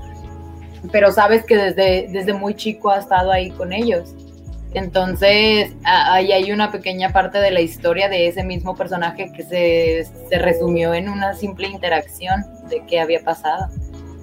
pero 0.91 1.11
sabes 1.11 1.45
que 1.45 1.57
desde, 1.57 2.07
desde 2.09 2.33
muy 2.33 2.55
chico 2.55 2.89
ha 2.89 2.99
estado 2.99 3.31
ahí 3.31 3.51
con 3.51 3.73
ellos. 3.73 4.15
Entonces, 4.73 5.73
ahí 5.83 6.31
hay 6.31 6.51
una 6.51 6.71
pequeña 6.71 7.11
parte 7.11 7.39
de 7.39 7.49
la 7.49 7.59
historia 7.59 8.07
de 8.07 8.27
ese 8.27 8.43
mismo 8.43 8.75
personaje 8.75 9.31
que 9.35 9.43
se, 9.43 10.07
se 10.29 10.37
resumió 10.37 10.93
en 10.93 11.09
una 11.09 11.33
simple 11.33 11.67
interacción 11.67 12.45
de 12.69 12.83
qué 12.85 12.99
había 12.99 13.21
pasado. 13.21 13.67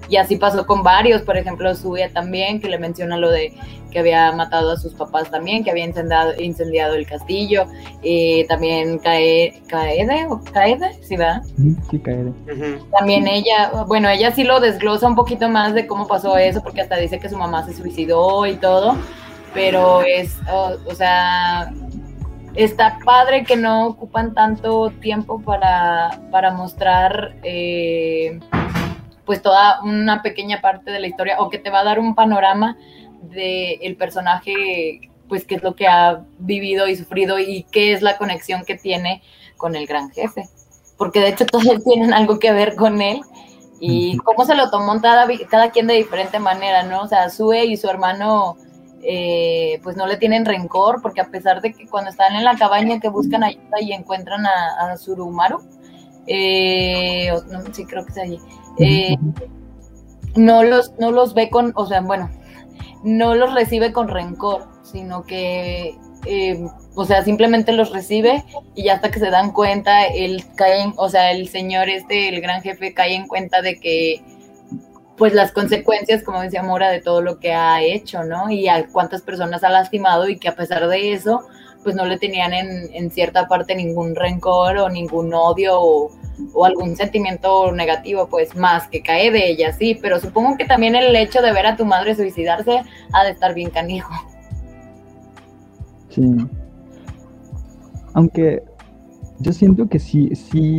Y 0.09 0.15
así 0.15 0.37
pasó 0.37 0.65
con 0.65 0.83
varios, 0.83 1.21
por 1.23 1.35
ejemplo, 1.35 1.73
Suya 1.75 2.09
también, 2.13 2.61
que 2.61 2.69
le 2.69 2.77
menciona 2.79 3.17
lo 3.17 3.29
de 3.29 3.53
que 3.91 3.99
había 3.99 4.31
matado 4.31 4.71
a 4.71 4.77
sus 4.77 4.93
papás 4.93 5.29
también, 5.29 5.63
que 5.63 5.71
había 5.71 5.85
incendiado, 5.85 6.33
incendiado 6.39 6.95
el 6.95 7.05
castillo, 7.05 7.65
eh, 8.03 8.45
también 8.47 8.99
Kae- 8.99 9.61
Kaede, 9.67 10.25
o 10.29 10.41
Kaede, 10.43 10.93
sí. 11.03 11.15
Ujú, 11.15 11.75
Sí. 11.91 12.01
Ujú. 12.05 12.85
También 12.97 13.27
ella, 13.27 13.71
bueno, 13.87 14.07
ella 14.09 14.31
sí 14.31 14.43
lo 14.43 14.59
desglosa 14.59 15.07
un 15.07 15.15
poquito 15.15 15.49
más 15.49 15.73
de 15.73 15.87
cómo 15.87 16.07
pasó 16.07 16.37
eso, 16.37 16.61
porque 16.63 16.81
hasta 16.81 16.95
dice 16.97 17.19
que 17.19 17.27
su 17.29 17.37
mamá 17.37 17.65
se 17.65 17.73
suicidó 17.73 18.45
y 18.45 18.55
todo, 18.55 18.95
pero 19.53 20.03
es, 20.03 20.35
o, 20.51 20.73
o 20.89 20.95
sea, 20.95 21.71
está 22.55 22.97
padre 23.03 23.43
que 23.43 23.55
no 23.55 23.87
ocupan 23.87 24.33
tanto 24.33 24.89
tiempo 25.01 25.41
para, 25.41 26.19
para 26.31 26.51
mostrar 26.51 27.35
eh, 27.43 28.39
pues 29.27 29.41
toda 29.41 29.83
una 29.83 30.23
pequeña 30.23 30.61
parte 30.61 30.89
de 30.89 30.99
la 30.99 31.07
historia 31.07 31.35
o 31.39 31.49
que 31.49 31.59
te 31.59 31.69
va 31.69 31.81
a 31.81 31.83
dar 31.83 31.99
un 31.99 32.15
panorama 32.15 32.77
del 33.21 33.97
personaje, 33.97 35.11
pues 35.27 35.45
qué 35.45 35.55
es 35.55 35.63
lo 35.63 35.75
que 35.75 35.85
ha 35.85 36.23
vivido 36.39 36.87
y 36.87 36.95
sufrido 36.95 37.37
y 37.37 37.67
qué 37.69 37.91
es 37.91 38.01
la 38.01 38.17
conexión 38.17 38.63
que 38.65 38.75
tiene 38.75 39.21
con 39.57 39.75
el 39.75 39.85
gran 39.85 40.09
jefe. 40.11 40.47
Porque 40.97 41.19
de 41.19 41.27
hecho 41.27 41.45
todos 41.51 41.83
tienen 41.83 42.13
algo 42.13 42.39
que 42.39 42.53
ver 42.53 42.75
con 42.75 43.01
él 43.01 43.21
y 43.81 44.17
cómo 44.17 44.45
se 44.45 44.55
lo 44.55 44.71
tomó 44.71 44.99
cada, 45.01 45.27
cada 45.49 45.71
quien 45.71 45.87
de 45.87 45.95
diferente 45.95 46.39
manera, 46.39 46.83
¿no? 46.83 47.01
O 47.01 47.07
sea, 47.07 47.29
Sue 47.29 47.65
y 47.65 47.75
su 47.75 47.89
hermano 47.89 48.55
eh, 49.03 49.79
pues 49.83 49.97
no 49.97 50.07
le 50.07 50.15
tienen 50.15 50.45
rencor 50.45 51.01
porque 51.01 51.19
a 51.19 51.27
pesar 51.27 51.61
de 51.61 51.73
que 51.73 51.85
cuando 51.85 52.09
están 52.09 52.33
en 52.33 52.45
la 52.45 52.55
cabaña 52.55 53.01
que 53.01 53.09
buscan 53.09 53.43
ayuda 53.43 53.81
y 53.81 53.91
encuentran 53.91 54.45
a, 54.45 54.91
a 54.91 54.97
Surumaru, 54.97 55.59
eh, 56.27 57.31
no, 57.49 57.61
sí 57.73 57.85
creo 57.85 58.05
que 58.05 58.11
es 58.11 58.17
allí, 58.17 58.39
eh, 58.79 59.15
no 60.35 60.63
los, 60.63 60.93
no 60.99 61.11
los 61.11 61.33
ve 61.33 61.49
con, 61.49 61.71
o 61.75 61.85
sea, 61.85 62.01
bueno, 62.01 62.29
no 63.03 63.35
los 63.35 63.53
recibe 63.53 63.91
con 63.91 64.07
rencor, 64.07 64.67
sino 64.83 65.23
que, 65.23 65.95
eh, 66.25 66.65
o 66.95 67.05
sea, 67.05 67.23
simplemente 67.23 67.71
los 67.71 67.91
recibe 67.91 68.43
y 68.75 68.89
hasta 68.89 69.11
que 69.11 69.19
se 69.19 69.29
dan 69.29 69.51
cuenta, 69.51 70.05
él 70.05 70.43
cae, 70.55 70.81
en- 70.81 70.93
o 70.97 71.09
sea, 71.09 71.31
el 71.31 71.47
señor 71.49 71.89
este, 71.89 72.29
el 72.29 72.41
gran 72.41 72.61
jefe, 72.61 72.93
cae 72.93 73.15
en 73.15 73.27
cuenta 73.27 73.61
de 73.61 73.79
que, 73.79 74.21
pues 75.17 75.33
las 75.33 75.51
consecuencias, 75.51 76.21
como 76.23 76.41
decía 76.41 76.61
Mora, 76.61 76.89
de 76.89 77.01
todo 77.01 77.21
lo 77.21 77.39
que 77.39 77.51
ha 77.53 77.81
hecho, 77.81 78.23
¿no? 78.23 78.51
Y 78.51 78.67
a 78.67 78.87
cuántas 78.87 79.23
personas 79.23 79.63
ha 79.63 79.69
lastimado 79.69 80.29
y 80.29 80.37
que 80.37 80.47
a 80.49 80.55
pesar 80.55 80.87
de 80.87 81.13
eso, 81.13 81.41
pues 81.87 81.95
no 81.95 82.05
le 82.05 82.17
tenían 82.17 82.51
en, 82.51 82.93
en 82.93 83.09
cierta 83.09 83.47
parte 83.47 83.73
ningún 83.73 84.13
rencor 84.13 84.77
o 84.77 84.89
ningún 84.89 85.33
odio 85.33 85.79
o, 85.79 86.11
algún 86.65 86.97
sentimiento 86.97 87.71
negativo, 87.71 88.27
pues 88.27 88.57
más 88.57 88.89
que 88.89 89.01
cae 89.01 89.31
de 89.31 89.49
ella, 89.49 89.71
sí, 89.71 89.97
pero 90.01 90.19
supongo 90.19 90.57
que 90.57 90.65
también 90.65 90.95
el 90.95 91.15
hecho 91.15 91.41
de 91.41 91.53
ver 91.53 91.65
a 91.65 91.77
tu 91.77 91.85
madre 91.85 92.13
suicidarse 92.13 92.81
ha 93.13 93.23
de 93.23 93.31
estar 93.31 93.53
bien 93.53 93.69
canijo. 93.69 94.11
Sí. 96.09 96.35
Aunque 98.13 98.63
yo 99.39 99.53
siento 99.53 99.87
que 99.87 99.99
sí, 99.99 100.29
sí, 100.35 100.75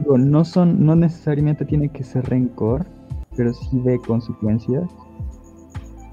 digo, 0.00 0.18
no 0.18 0.44
son, 0.44 0.84
no 0.84 0.96
necesariamente 0.96 1.64
tiene 1.64 1.90
que 1.90 2.02
ser 2.02 2.28
rencor, 2.28 2.86
pero 3.36 3.54
sí 3.54 3.68
ve 3.84 4.00
consecuencias. 4.04 4.90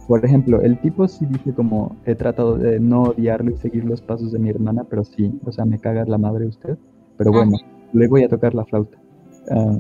Por 0.08 0.24
ejemplo, 0.24 0.62
el 0.62 0.80
tipo 0.82 1.08
sí 1.08 1.26
dice 1.26 1.54
como 1.54 1.96
he 2.06 2.14
tratado 2.16 2.58
de 2.58 2.80
no 2.80 3.04
odiarlo 3.04 3.52
y 3.52 3.58
seguir 3.58 3.86
los 3.86 4.02
pasos 4.02 4.32
de 4.32 4.40
mi 4.40 4.50
hermana, 4.50 4.84
pero 4.88 5.04
sí, 5.04 5.34
o 5.46 5.52
sea, 5.52 5.66
me 5.66 5.80
caga 5.80 6.06
la 6.06 6.18
madre 6.18 6.46
usted. 6.46 6.78
Pero 7.18 7.32
bueno, 7.32 7.58
le 7.94 8.08
voy 8.08 8.24
a 8.24 8.30
tocar 8.30 8.54
la 8.54 8.66
flauta. 8.66 8.98
Ah, 9.50 9.78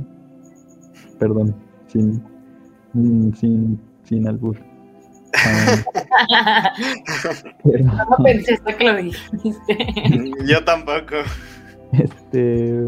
perdón, 1.19 1.53
sin, 1.87 2.23
sin, 3.35 3.79
sin 4.03 4.27
albur. 4.27 4.57
Ah, 5.45 6.73
pero- 7.63 7.83
No 7.85 8.23
pensé 8.23 8.53
hasta 8.55 8.77
que 8.77 8.83
lo 8.85 8.95
dijiste. 8.95 9.77
Yo 10.47 10.63
tampoco. 10.63 11.17
Este. 11.91 12.83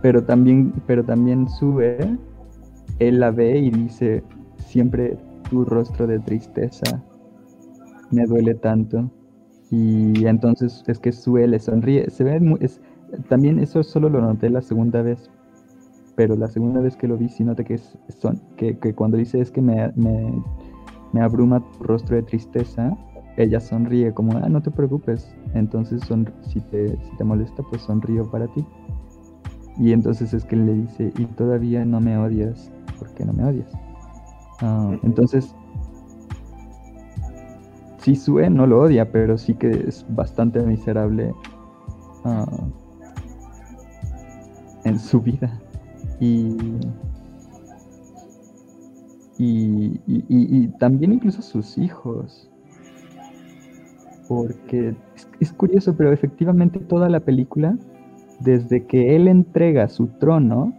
Pero 0.00 0.22
también, 0.24 0.72
pero 0.86 1.04
también 1.04 1.48
sube, 1.48 1.98
él 2.98 3.20
la 3.20 3.30
ve 3.30 3.58
y 3.58 3.70
dice, 3.70 4.22
siempre 4.72 5.18
tu 5.50 5.64
rostro 5.64 6.06
de 6.06 6.18
tristeza 6.18 7.02
me 8.10 8.26
duele 8.26 8.54
tanto. 8.54 9.10
Y 9.70 10.26
entonces 10.26 10.84
es 10.86 10.98
que 10.98 11.12
sube, 11.12 11.46
le 11.48 11.58
sonríe. 11.58 12.10
Se 12.10 12.24
ve 12.24 12.40
muy, 12.40 12.58
es, 12.60 12.80
también 13.28 13.58
eso 13.58 13.82
solo 13.82 14.08
lo 14.08 14.20
noté 14.20 14.50
la 14.50 14.62
segunda 14.62 15.02
vez. 15.02 15.30
Pero 16.16 16.36
la 16.36 16.48
segunda 16.48 16.80
vez 16.80 16.96
que 16.96 17.08
lo 17.08 17.18
vi, 17.18 17.28
sí 17.28 17.44
noté 17.44 17.64
que, 17.64 17.74
es- 17.74 17.98
son, 18.20 18.40
que, 18.56 18.78
que 18.78 18.94
cuando 18.94 19.18
dice 19.18 19.40
es 19.40 19.50
que 19.50 19.62
me, 19.62 19.92
me, 19.96 20.42
me 21.12 21.22
abruma 21.22 21.60
tu 21.78 21.84
rostro 21.84 22.16
de 22.16 22.22
tristeza, 22.22 22.96
ella 23.36 23.60
sonríe 23.60 24.12
como, 24.14 24.36
ah, 24.38 24.48
no 24.48 24.62
te 24.62 24.70
preocupes. 24.70 25.34
Entonces, 25.54 26.02
son, 26.04 26.32
si, 26.42 26.60
te, 26.60 26.90
si 26.90 27.16
te 27.18 27.24
molesta, 27.24 27.62
pues 27.70 27.82
sonrío 27.82 28.30
para 28.30 28.48
ti. 28.48 28.66
Y 29.78 29.92
entonces 29.92 30.32
es 30.34 30.44
que 30.44 30.56
le 30.56 30.72
dice, 30.74 31.12
y 31.18 31.26
todavía 31.26 31.84
no 31.84 32.00
me 32.00 32.16
odias, 32.18 32.70
¿por 32.98 33.12
qué 33.14 33.24
no 33.24 33.32
me 33.32 33.44
odias? 33.44 33.70
Ah, 34.62 34.96
entonces, 35.02 35.54
sí, 37.98 38.14
Sue 38.14 38.48
no 38.48 38.66
lo 38.66 38.80
odia, 38.80 39.10
pero 39.10 39.36
sí 39.36 39.54
que 39.54 39.70
es 39.88 40.06
bastante 40.08 40.60
miserable 40.60 41.34
ah, 42.24 42.46
en 44.84 44.98
su 44.98 45.20
vida. 45.20 45.60
Y, 46.20 46.56
y, 49.38 50.00
y- 50.06 50.68
también 50.78 51.12
incluso 51.12 51.42
sus 51.42 51.76
hijos. 51.76 52.48
Porque 54.28 54.94
es 55.40 55.52
curioso, 55.52 55.96
pero 55.96 56.12
efectivamente 56.12 56.78
toda 56.78 57.08
la 57.08 57.18
película, 57.20 57.76
desde 58.38 58.86
que 58.86 59.16
él 59.16 59.26
entrega 59.26 59.88
su 59.88 60.06
trono, 60.06 60.72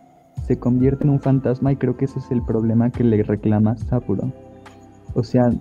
se 0.44 0.60
convierte 0.60 1.04
en 1.06 1.10
un 1.10 1.20
fantasma 1.20 1.72
y 1.72 1.76
creo 1.78 1.96
que 1.98 2.06
ese 2.06 2.20
es 2.20 2.30
el 2.32 2.42
problema 2.44 2.90
que 2.90 3.04
le 3.04 3.24
reclama 3.24 3.78
Sapuro. 3.78 4.32
O 5.16 5.24
sea, 5.24 5.52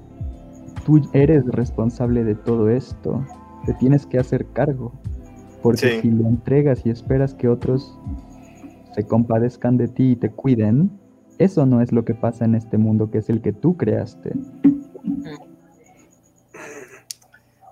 tú 0.84 1.00
eres 1.12 1.46
responsable 1.46 2.24
de 2.24 2.34
todo 2.34 2.68
esto, 2.68 3.24
te 3.64 3.74
tienes 3.74 4.06
que 4.06 4.18
hacer 4.18 4.46
cargo. 4.52 4.92
Porque 5.62 5.78
Sí. 5.78 6.00
si 6.02 6.10
lo 6.10 6.26
entregas 6.28 6.84
y 6.84 6.90
esperas 6.90 7.34
que 7.34 7.48
otros 7.48 7.96
se 8.94 9.04
compadezcan 9.04 9.76
de 9.76 9.86
ti 9.86 10.12
y 10.12 10.16
te 10.16 10.28
cuiden, 10.30 10.90
eso 11.38 11.64
no 11.66 11.80
es 11.80 11.92
lo 11.92 12.04
que 12.04 12.14
pasa 12.14 12.44
en 12.44 12.56
este 12.56 12.78
mundo 12.78 13.10
que 13.10 13.18
es 13.18 13.30
el 13.30 13.40
que 13.40 13.52
tú 13.52 13.76
creaste. 13.76 14.32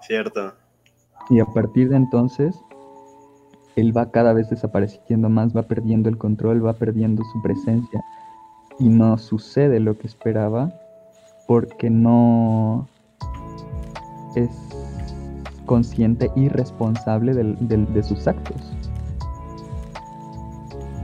Cierto. 0.03 0.55
Y 1.29 1.41
a 1.41 1.45
partir 1.47 1.89
de 1.91 1.97
entonces, 1.97 2.57
él 3.77 3.97
va 3.97 4.11
cada 4.11 4.33
vez 4.33 4.51
desapareciendo 4.51 5.29
más, 5.29 5.57
va 5.57 5.63
perdiendo 5.63 6.09
el 6.09 6.19
control, 6.19 6.65
va 6.65 6.73
perdiendo 6.75 7.23
su 7.25 7.43
presencia. 7.43 8.05
Y 8.79 8.89
no 8.89 9.19
sucede 9.19 9.81
lo 9.81 9.97
que 9.99 10.07
esperaba 10.07 10.73
porque 11.47 11.91
no 11.91 12.87
es 14.35 14.51
consciente 15.67 16.31
y 16.35 16.49
responsable 16.49 17.35
del- 17.35 17.57
del- 17.69 17.93
de 17.93 18.03
sus 18.03 18.27
actos. 18.27 18.73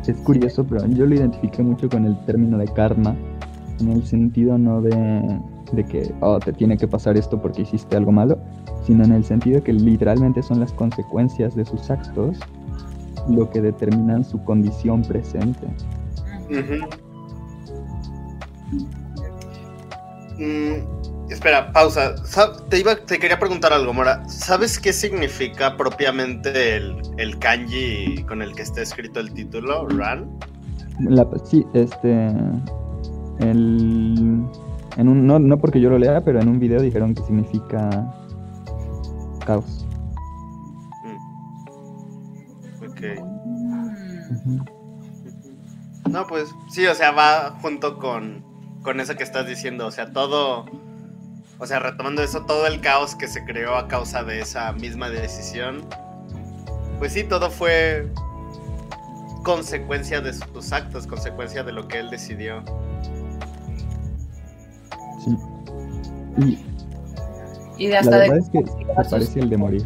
Es 0.06 0.16
curioso, 0.18 0.64
pero 0.64 0.86
yo 0.86 1.04
lo 1.04 1.14
identifiqué 1.16 1.62
mucho 1.62 1.88
con 1.88 2.04
el 2.04 2.16
término 2.26 2.58
de 2.58 2.66
karma, 2.66 3.16
en 3.80 3.90
el 3.90 4.04
sentido 4.04 4.56
no 4.56 4.80
de, 4.80 5.40
de 5.72 5.84
que 5.84 6.14
oh, 6.20 6.38
te 6.38 6.52
tiene 6.52 6.76
que 6.76 6.86
pasar 6.86 7.16
esto 7.16 7.42
porque 7.42 7.62
hiciste 7.62 7.96
algo 7.96 8.12
malo, 8.12 8.38
sino 8.86 9.04
en 9.04 9.12
el 9.12 9.24
sentido 9.24 9.62
que 9.62 9.72
literalmente 9.72 10.42
son 10.42 10.60
las 10.60 10.72
consecuencias 10.72 11.54
de 11.56 11.64
sus 11.64 11.90
actos 11.90 12.38
lo 13.28 13.50
que 13.50 13.60
determinan 13.60 14.24
su 14.24 14.42
condición 14.44 15.02
presente. 15.02 15.66
Mm, 20.38 21.30
espera, 21.32 21.72
pausa. 21.72 22.16
Sa- 22.24 22.52
Te, 22.68 22.78
iba, 22.80 22.94
te 22.96 23.18
quería 23.18 23.38
preguntar 23.38 23.72
algo, 23.72 23.92
Mora. 23.92 24.28
¿Sabes 24.28 24.78
qué 24.78 24.92
significa 24.92 25.76
propiamente 25.76 26.76
el, 26.76 26.96
el 27.16 27.38
kanji 27.38 28.22
con 28.28 28.42
el 28.42 28.54
que 28.54 28.62
está 28.62 28.82
escrito 28.82 29.20
el 29.20 29.32
título, 29.32 29.88
Ran? 29.88 30.28
La- 31.00 31.26
sí, 31.44 31.64
este. 31.74 32.28
El, 33.38 34.42
en 34.96 35.08
un, 35.08 35.26
no, 35.26 35.38
no 35.38 35.58
porque 35.58 35.80
yo 35.80 35.90
lo 35.90 35.98
lea, 35.98 36.22
pero 36.22 36.40
en 36.40 36.48
un 36.48 36.58
video 36.58 36.80
dijeron 36.80 37.14
que 37.14 37.22
significa 37.22 38.14
caos. 39.46 39.86
Ok. 42.82 43.00
Mm. 43.18 43.86
Ujú. 44.30 44.64
No, 46.10 46.26
pues 46.26 46.48
sí, 46.70 46.86
o 46.86 46.94
sea, 46.94 47.10
va 47.12 47.58
junto 47.62 47.98
con, 47.98 48.44
con 48.82 49.00
eso 49.00 49.16
que 49.16 49.22
estás 49.22 49.46
diciendo. 49.46 49.86
O 49.86 49.90
sea, 49.90 50.12
todo. 50.12 50.66
O 51.58 51.66
sea, 51.66 51.78
retomando 51.78 52.22
eso, 52.22 52.44
todo 52.44 52.66
el 52.66 52.80
caos 52.80 53.14
que 53.14 53.28
se 53.28 53.44
creó 53.44 53.76
a 53.76 53.88
causa 53.88 54.22
de 54.22 54.40
esa 54.40 54.72
misma 54.72 55.08
decisión. 55.08 55.86
Pues 56.98 57.12
sí, 57.12 57.24
todo 57.24 57.50
fue 57.50 58.12
consecuencia 59.42 60.20
de 60.20 60.32
sus 60.32 60.72
actos, 60.72 61.06
consecuencia 61.06 61.62
de 61.62 61.72
lo 61.72 61.88
que 61.88 61.98
él 62.00 62.10
decidió. 62.10 62.62
Sí. 65.24 65.36
Y 66.38 66.65
Y 67.78 67.86
de 67.86 67.94
la 67.94 68.00
hasta 68.00 68.18
verdad 68.18 68.34
de... 68.34 68.40
es 68.40 68.48
que 68.50 68.64
se 68.64 69.10
parece 69.10 69.40
el 69.40 69.50
de 69.50 69.56
morir. 69.56 69.84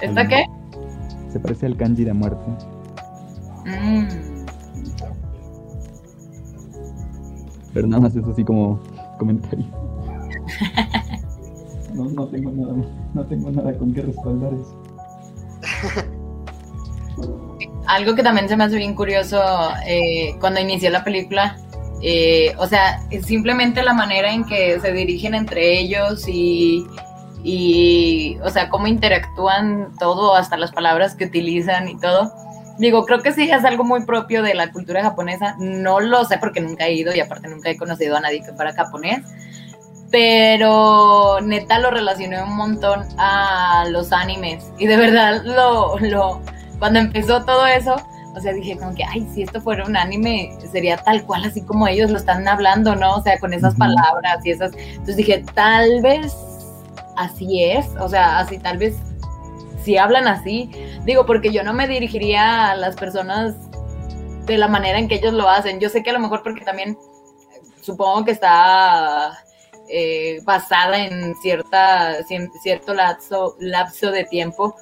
¿Está 0.00 0.26
qué? 0.26 0.44
Se 1.32 1.38
parece 1.40 1.66
al 1.66 1.76
kanji 1.76 2.04
de 2.04 2.12
muerte. 2.12 2.50
Mm. 3.64 4.06
Pero 7.72 7.86
nada 7.86 8.02
más 8.02 8.16
es 8.16 8.24
así 8.26 8.44
como 8.44 8.80
comentario. 9.18 9.64
No, 11.94 12.04
no 12.06 12.26
tengo 12.26 12.50
nada, 12.52 12.74
no 13.12 13.26
tengo 13.26 13.50
nada 13.50 13.76
con 13.76 13.92
qué 13.92 14.00
respaldar 14.00 14.52
eso. 14.54 14.82
Algo 17.86 18.14
que 18.14 18.22
también 18.22 18.48
se 18.48 18.56
me 18.56 18.64
hace 18.64 18.76
bien 18.76 18.94
curioso 18.94 19.38
eh, 19.86 20.34
cuando 20.40 20.60
inició 20.60 20.88
la 20.88 21.04
película, 21.04 21.58
eh, 22.02 22.54
o 22.58 22.66
sea, 22.66 23.00
simplemente 23.22 23.82
la 23.82 23.92
manera 23.92 24.32
en 24.32 24.44
que 24.44 24.80
se 24.80 24.92
dirigen 24.92 25.34
entre 25.34 25.78
ellos 25.78 26.26
y, 26.26 26.84
y, 27.44 28.38
o 28.42 28.50
sea, 28.50 28.68
cómo 28.70 28.88
interactúan 28.88 29.92
todo, 30.00 30.34
hasta 30.34 30.56
las 30.56 30.72
palabras 30.72 31.14
que 31.14 31.26
utilizan 31.26 31.88
y 31.88 31.98
todo. 31.98 32.32
Digo, 32.78 33.04
creo 33.06 33.20
que 33.20 33.32
sí 33.32 33.48
es 33.48 33.64
algo 33.64 33.84
muy 33.84 34.04
propio 34.04 34.42
de 34.42 34.54
la 34.54 34.72
cultura 34.72 35.02
japonesa. 35.02 35.54
No 35.58 36.00
lo 36.00 36.24
sé 36.24 36.38
porque 36.38 36.60
nunca 36.60 36.86
he 36.86 36.94
ido 36.94 37.14
y 37.14 37.20
aparte 37.20 37.48
nunca 37.48 37.70
he 37.70 37.76
conocido 37.76 38.16
a 38.16 38.20
nadie 38.20 38.42
que 38.42 38.52
fuera 38.52 38.72
japonés. 38.72 39.20
Pero 40.10 41.40
neta 41.40 41.78
lo 41.78 41.90
relacioné 41.90 42.42
un 42.42 42.56
montón 42.56 43.06
a 43.18 43.84
los 43.90 44.12
animes. 44.12 44.72
Y 44.78 44.86
de 44.86 44.96
verdad 44.96 45.42
lo, 45.44 45.98
lo, 46.00 46.42
cuando 46.80 46.98
empezó 46.98 47.44
todo 47.44 47.66
eso, 47.66 47.94
o 48.34 48.40
sea, 48.40 48.52
dije 48.52 48.78
como 48.78 48.94
que, 48.94 49.04
ay, 49.04 49.26
si 49.34 49.42
esto 49.42 49.60
fuera 49.60 49.84
un 49.84 49.96
anime, 49.96 50.56
sería 50.70 50.96
tal 50.96 51.24
cual 51.24 51.44
así 51.44 51.62
como 51.62 51.86
ellos 51.86 52.10
lo 52.10 52.18
están 52.18 52.48
hablando, 52.48 52.96
¿no? 52.96 53.16
O 53.16 53.22
sea, 53.22 53.38
con 53.38 53.52
esas 53.52 53.74
palabras 53.74 54.44
y 54.44 54.50
esas. 54.50 54.72
Entonces 54.74 55.16
dije, 55.16 55.44
tal 55.54 56.00
vez 56.02 56.34
así 57.16 57.62
es, 57.62 57.86
o 58.00 58.08
sea, 58.08 58.38
así 58.38 58.58
tal 58.58 58.78
vez 58.78 58.96
si 59.84 59.98
hablan 59.98 60.28
así. 60.28 60.70
Digo, 61.04 61.26
porque 61.26 61.52
yo 61.52 61.62
no 61.62 61.72
me 61.72 61.88
dirigiría 61.88 62.70
a 62.70 62.76
las 62.76 62.96
personas 62.96 63.54
de 64.46 64.58
la 64.58 64.68
manera 64.68 64.98
en 64.98 65.08
que 65.08 65.16
ellos 65.16 65.34
lo 65.34 65.48
hacen. 65.48 65.80
Yo 65.80 65.88
sé 65.88 66.02
que 66.02 66.10
a 66.10 66.14
lo 66.14 66.20
mejor 66.20 66.42
porque 66.42 66.64
también 66.64 66.90
eh, 66.90 67.60
supongo 67.82 68.24
que 68.24 68.32
está 68.32 69.38
eh, 69.88 70.40
basada 70.44 71.04
en 71.04 71.34
cierta 71.36 72.16
cierto 72.62 72.94
lapso, 72.94 73.56
lapso 73.60 74.10
de 74.10 74.24
tiempo, 74.24 74.74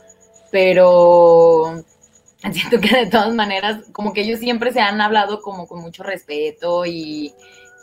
pero 0.51 1.83
siento 2.53 2.81
que 2.81 2.97
de 2.97 3.07
todas 3.07 3.35
maneras, 3.35 3.85
como 3.93 4.13
que 4.13 4.23
ellos 4.23 4.41
siempre 4.41 4.73
se 4.73 4.81
han 4.81 5.01
hablado 5.01 5.43
como 5.43 5.67
con 5.67 5.81
mucho 5.81 6.03
respeto 6.03 6.87
y, 6.87 7.35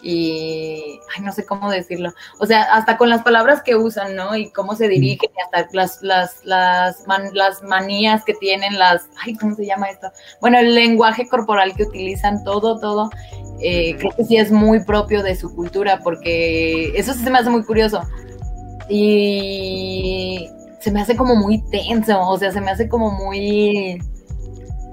y 0.02 1.00
ay, 1.16 1.24
no 1.24 1.32
sé 1.32 1.46
cómo 1.46 1.70
decirlo. 1.70 2.12
O 2.40 2.46
sea, 2.46 2.64
hasta 2.74 2.98
con 2.98 3.10
las 3.10 3.24
palabras 3.24 3.62
que 3.62 3.76
usan, 3.76 4.16
¿no? 4.16 4.36
Y 4.36 4.52
cómo 4.52 4.76
se 4.76 4.88
dirigen, 4.88 5.30
y 5.36 5.42
hasta 5.42 5.70
las, 5.74 6.02
las, 6.02 6.44
las, 6.44 7.04
las 7.34 7.64
manías 7.64 8.24
que 8.26 8.34
tienen, 8.34 8.80
las, 8.80 9.10
ay, 9.24 9.36
¿cómo 9.36 9.56
se 9.56 9.66
llama 9.66 9.90
esto? 9.90 10.08
Bueno, 10.42 10.58
el 10.58 10.74
lenguaje 10.74 11.28
corporal 11.28 11.76
que 11.76 11.84
utilizan, 11.84 12.44
todo, 12.44 12.80
todo, 12.80 13.10
eh, 13.62 13.96
creo 13.98 14.16
que 14.16 14.24
sí 14.24 14.38
es 14.38 14.52
muy 14.52 14.84
propio 14.84 15.22
de 15.24 15.36
su 15.36 15.54
cultura, 15.56 16.00
porque 16.04 16.98
eso 16.98 17.14
sí 17.14 17.24
se 17.24 17.30
me 17.30 17.40
hace 17.40 17.50
muy 17.50 17.64
curioso. 17.64 18.02
Y 18.90 20.50
se 20.80 20.92
me 20.92 21.02
hace 21.02 21.16
como 21.16 21.36
muy 21.36 21.62
tenso, 21.70 22.20
o 22.22 22.38
sea, 22.38 22.52
se 22.52 22.62
me 22.62 22.72
hace 22.72 22.88
como 22.88 23.12
muy, 23.12 24.00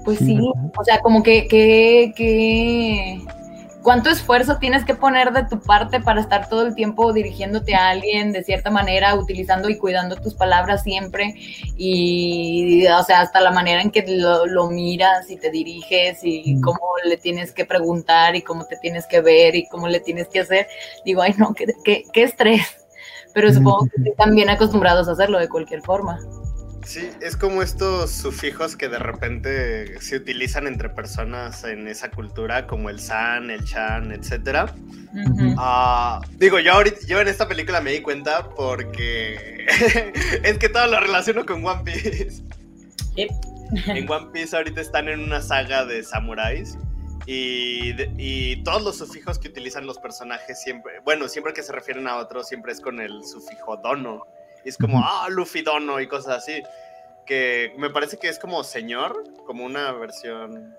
pues 0.05 0.19
sí, 0.19 0.37
o 0.39 0.83
sea, 0.83 0.99
como 1.01 1.23
que, 1.23 1.47
que, 1.47 2.13
que 2.15 3.19
cuánto 3.85 4.09
esfuerzo 4.09 4.57
tienes 4.57 4.83
que 4.83 4.95
poner 4.95 5.31
de 5.31 5.45
tu 5.45 5.59
parte 5.59 5.99
para 5.99 6.19
estar 6.19 6.49
todo 6.49 6.65
el 6.65 6.73
tiempo 6.73 7.13
dirigiéndote 7.13 7.75
a 7.75 7.89
alguien 7.89 8.31
de 8.31 8.43
cierta 8.43 8.71
manera, 8.71 9.15
utilizando 9.15 9.69
y 9.69 9.77
cuidando 9.77 10.15
tus 10.15 10.33
palabras 10.33 10.81
siempre 10.81 11.35
y, 11.77 12.85
o 12.87 13.03
sea, 13.03 13.21
hasta 13.21 13.41
la 13.41 13.51
manera 13.51 13.83
en 13.83 13.91
que 13.91 14.03
lo, 14.07 14.69
miras 14.71 15.29
y 15.29 15.37
te 15.37 15.51
diriges 15.51 16.19
y 16.23 16.59
cómo 16.61 16.79
le 17.05 17.17
tienes 17.17 17.51
que 17.51 17.65
preguntar 17.65 18.35
y 18.35 18.41
cómo 18.41 18.65
te 18.65 18.75
tienes 18.77 19.05
que 19.05 19.21
ver 19.21 19.55
y 19.55 19.67
cómo 19.67 19.87
le 19.87 19.99
tienes 19.99 20.27
que 20.29 20.39
hacer. 20.39 20.67
Digo, 21.05 21.21
ay, 21.21 21.35
no, 21.37 21.53
qué, 21.53 21.67
qué, 21.83 22.23
estrés. 22.23 22.65
Pero 23.35 23.53
supongo 23.53 23.87
que 24.03 24.09
están 24.09 24.33
bien 24.33 24.49
acostumbrados 24.49 25.07
a 25.07 25.11
hacerlo 25.11 25.37
de 25.37 25.49
cualquier 25.49 25.81
forma. 25.81 26.19
Sí, 26.85 27.09
es 27.19 27.35
como 27.35 27.63
estos 27.63 28.11
sufijos 28.11 28.75
que 28.75 28.89
de 28.89 28.99
repente 28.99 29.99
se 30.01 30.17
utilizan 30.17 30.67
entre 30.67 30.89
personas 30.89 31.63
en 31.63 31.87
esa 31.87 32.11
cultura, 32.11 32.67
como 32.67 32.91
el 32.91 32.99
san, 32.99 33.49
el 33.49 33.65
chan, 33.65 34.11
etc. 34.11 34.69
Ah, 35.57 36.21
digo, 36.37 36.59
yo 36.59 36.73
ahorita, 36.73 36.97
yo 37.07 37.19
en 37.19 37.27
esta 37.27 37.47
película 37.47 37.81
me 37.81 37.91
di 37.91 38.01
cuenta 38.01 38.49
porque 38.49 39.65
es 40.43 40.57
que 40.59 40.69
todo 40.69 40.85
lo 40.87 40.99
relaciono 40.99 41.43
con 41.45 41.65
One 41.65 41.81
Piece. 41.83 42.43
en 43.15 44.09
One 44.09 44.27
Piece 44.31 44.55
ahorita 44.55 44.79
están 44.79 45.09
en 45.09 45.21
una 45.21 45.41
saga 45.41 45.85
de 45.85 46.03
samuráis 46.03 46.77
y, 47.25 47.95
y, 48.17 48.63
todos 48.63 48.83
los 48.83 48.99
sufijos 48.99 49.39
que 49.39 49.47
utilizan 49.47 49.87
los 49.87 49.97
personajes 49.97 50.61
siempre, 50.61 50.99
bueno, 51.03 51.27
siempre 51.27 51.53
que 51.53 51.63
se 51.63 51.71
refieren 51.71 52.07
a 52.07 52.17
otro, 52.17 52.43
siempre 52.43 52.71
es 52.71 52.79
con 52.79 52.99
el 53.01 53.25
sufijo 53.25 53.77
dono 53.77 54.27
es 54.69 54.77
como, 54.77 55.01
ah, 55.03 55.27
Luffy 55.29 55.61
Dono 55.61 55.99
y 55.99 56.07
cosas 56.07 56.37
así. 56.37 56.61
Que 57.25 57.73
me 57.77 57.89
parece 57.89 58.17
que 58.17 58.27
es 58.27 58.39
como 58.39 58.63
señor, 58.63 59.23
como 59.45 59.65
una 59.65 59.91
versión 59.93 60.75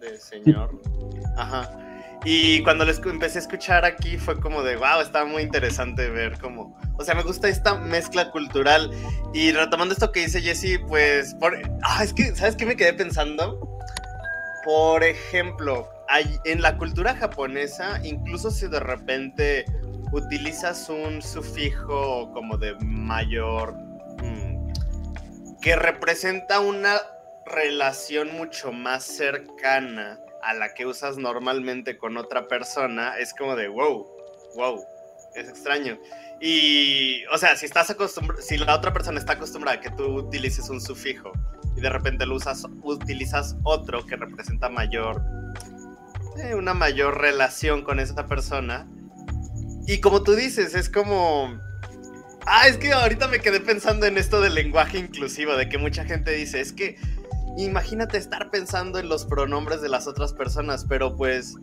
de 0.00 0.18
señor. 0.18 0.70
Ajá. 1.36 1.70
Y 2.24 2.62
cuando 2.62 2.84
les 2.84 2.98
empecé 2.98 3.38
a 3.38 3.42
escuchar 3.42 3.84
aquí 3.84 4.18
fue 4.18 4.40
como 4.40 4.62
de, 4.62 4.76
wow, 4.76 5.00
estaba 5.00 5.24
muy 5.24 5.42
interesante 5.42 6.08
ver 6.10 6.38
cómo... 6.40 6.76
O 6.98 7.04
sea, 7.04 7.14
me 7.14 7.22
gusta 7.22 7.48
esta 7.48 7.76
mezcla 7.76 8.30
cultural. 8.30 8.90
Y 9.32 9.52
retomando 9.52 9.94
esto 9.94 10.10
que 10.10 10.20
dice 10.20 10.40
Jesse, 10.40 10.80
pues... 10.88 11.34
Por, 11.34 11.56
ah, 11.82 12.02
es 12.02 12.12
que, 12.12 12.34
¿sabes 12.34 12.56
qué 12.56 12.66
me 12.66 12.76
quedé 12.76 12.92
pensando? 12.92 13.78
Por 14.64 15.04
ejemplo, 15.04 15.88
hay, 16.08 16.38
en 16.44 16.60
la 16.60 16.76
cultura 16.76 17.14
japonesa, 17.14 18.00
incluso 18.04 18.50
si 18.50 18.66
de 18.66 18.80
repente 18.80 19.64
utilizas 20.12 20.88
un 20.88 21.22
sufijo 21.22 22.30
como 22.32 22.56
de 22.56 22.74
mayor 22.80 23.74
mm, 24.22 24.72
que 25.60 25.76
representa 25.76 26.60
una 26.60 26.96
relación 27.46 28.32
mucho 28.34 28.72
más 28.72 29.04
cercana 29.04 30.20
a 30.42 30.54
la 30.54 30.74
que 30.74 30.86
usas 30.86 31.18
normalmente 31.18 31.98
con 31.98 32.16
otra 32.16 32.46
persona, 32.48 33.18
es 33.18 33.34
como 33.34 33.56
de 33.56 33.68
wow, 33.68 34.06
wow, 34.56 34.84
es 35.34 35.48
extraño. 35.48 35.98
Y, 36.40 37.24
o 37.26 37.38
sea, 37.38 37.56
si 37.56 37.66
estás 37.66 37.90
acostumbrado, 37.90 38.40
si 38.40 38.56
la 38.56 38.74
otra 38.74 38.92
persona 38.92 39.18
está 39.18 39.32
acostumbrada 39.32 39.78
a 39.78 39.80
que 39.80 39.90
tú 39.90 40.04
utilices 40.04 40.68
un 40.70 40.80
sufijo 40.80 41.32
y 41.76 41.80
de 41.80 41.90
repente 41.90 42.24
lo 42.26 42.36
usas, 42.36 42.64
utilizas 42.82 43.56
otro 43.64 44.06
que 44.06 44.16
representa 44.16 44.68
mayor, 44.68 45.20
eh, 46.36 46.54
una 46.54 46.74
mayor 46.74 47.20
relación 47.20 47.82
con 47.82 47.98
esa 47.98 48.26
persona, 48.26 48.88
y 49.88 50.00
como 50.00 50.22
tú 50.22 50.34
dices, 50.34 50.74
es 50.74 50.90
como... 50.90 51.58
Ah, 52.44 52.68
es 52.68 52.76
que 52.76 52.92
ahorita 52.92 53.26
me 53.26 53.40
quedé 53.40 53.58
pensando 53.58 54.04
en 54.04 54.18
esto 54.18 54.42
del 54.42 54.54
lenguaje 54.54 54.98
inclusivo, 54.98 55.56
de 55.56 55.68
que 55.70 55.78
mucha 55.78 56.04
gente 56.04 56.30
dice, 56.32 56.60
es 56.60 56.74
que 56.74 56.96
imagínate 57.56 58.18
estar 58.18 58.50
pensando 58.50 58.98
en 58.98 59.08
los 59.08 59.24
pronombres 59.24 59.80
de 59.80 59.88
las 59.88 60.06
otras 60.06 60.34
personas, 60.34 60.84
pero 60.86 61.16
pues 61.16 61.54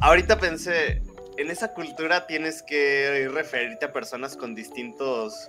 ahorita 0.00 0.40
pensé, 0.40 1.02
en 1.38 1.50
esa 1.50 1.72
cultura 1.72 2.26
tienes 2.26 2.64
que 2.64 3.28
referirte 3.32 3.86
a 3.86 3.92
personas 3.92 4.36
con 4.36 4.56
distintos, 4.56 5.48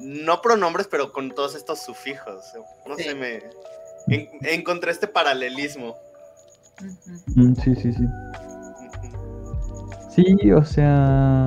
no 0.00 0.42
pronombres, 0.42 0.88
pero 0.88 1.12
con 1.12 1.30
todos 1.30 1.54
estos 1.54 1.80
sufijos. 1.80 2.44
No 2.86 2.96
sé, 2.96 3.14
me 3.14 3.40
encontré 4.42 4.90
este 4.90 5.06
paralelismo. 5.06 5.96
Mm, 7.36 7.54
sí, 7.54 7.74
sí, 7.76 7.92
sí. 7.92 8.04
Sí, 10.10 10.50
o 10.50 10.64
sea, 10.64 11.46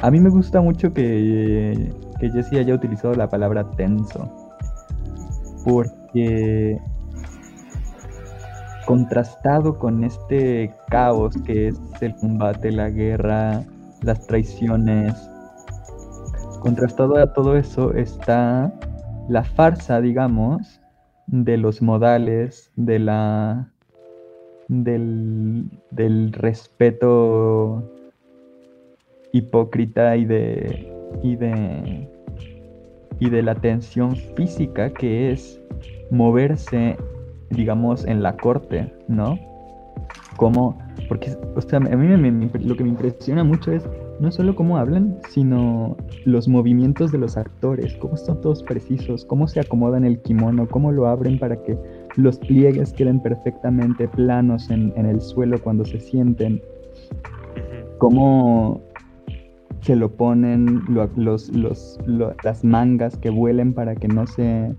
a 0.00 0.10
mí 0.10 0.18
me 0.18 0.28
gusta 0.28 0.60
mucho 0.60 0.92
que, 0.92 1.94
que 2.18 2.30
Jesse 2.30 2.54
haya 2.54 2.74
utilizado 2.74 3.14
la 3.14 3.28
palabra 3.28 3.62
tenso, 3.76 4.28
porque 5.64 6.80
contrastado 8.86 9.78
con 9.78 10.02
este 10.02 10.74
caos 10.88 11.36
que 11.44 11.68
es 11.68 11.80
el 12.00 12.16
combate, 12.16 12.72
la 12.72 12.90
guerra, 12.90 13.62
las 14.02 14.26
traiciones, 14.26 15.14
contrastado 16.60 17.16
a 17.18 17.32
todo 17.32 17.56
eso 17.56 17.94
está 17.94 18.72
la 19.28 19.44
farsa, 19.44 20.00
digamos, 20.00 20.80
de 21.28 21.56
los 21.56 21.80
modales, 21.80 22.72
de 22.74 22.98
la 22.98 23.71
del, 24.68 25.64
del 25.90 26.32
respeto 26.32 27.82
hipócrita 29.32 30.16
y 30.16 30.24
de, 30.24 30.92
y 31.22 31.36
de, 31.36 32.08
y 33.18 33.30
de 33.30 33.42
la 33.42 33.54
tensión 33.54 34.16
física 34.16 34.92
que 34.92 35.32
es 35.32 35.60
moverse, 36.10 36.96
digamos, 37.50 38.04
en 38.04 38.22
la 38.22 38.36
corte, 38.36 38.92
¿no? 39.08 39.38
Como, 40.36 40.78
porque, 41.08 41.36
o 41.54 41.60
sea, 41.60 41.78
a 41.78 41.80
mí 41.80 42.50
lo 42.64 42.76
que 42.76 42.84
me 42.84 42.90
impresiona 42.90 43.44
mucho 43.44 43.72
es 43.72 43.88
no 44.20 44.30
solo 44.30 44.54
cómo 44.54 44.78
hablan, 44.78 45.18
sino 45.30 45.96
los 46.24 46.46
movimientos 46.46 47.10
de 47.10 47.18
los 47.18 47.36
actores, 47.36 47.96
cómo 47.96 48.16
son 48.16 48.40
todos 48.40 48.62
precisos, 48.62 49.24
cómo 49.24 49.48
se 49.48 49.60
acomodan 49.60 50.04
el 50.04 50.20
kimono, 50.22 50.68
cómo 50.68 50.92
lo 50.92 51.06
abren 51.06 51.38
para 51.38 51.60
que 51.62 51.76
los 52.16 52.38
pliegues 52.38 52.92
queden 52.92 53.20
perfectamente 53.20 54.08
planos 54.08 54.70
en, 54.70 54.92
el 54.96 55.20
suelo 55.20 55.60
cuando 55.62 55.84
se 55.84 56.00
sienten, 56.00 56.60
cómo 57.98 58.80
se 59.80 59.96
lo 59.96 60.10
ponen 60.12 60.82
los, 61.16 61.50
las 62.44 62.64
mangas 62.64 63.16
que 63.16 63.30
vuelen 63.30 63.74
para 63.74 63.96
que 63.96 64.08
no 64.08 64.26
se 64.26 64.74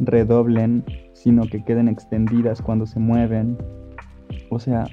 redoblen, 0.00 0.84
sino 1.12 1.42
que 1.44 1.62
queden 1.64 1.88
extendidas 1.88 2.62
cuando 2.62 2.86
se 2.86 2.98
mueven. 2.98 3.58
O 4.50 4.58
sea, 4.58 4.84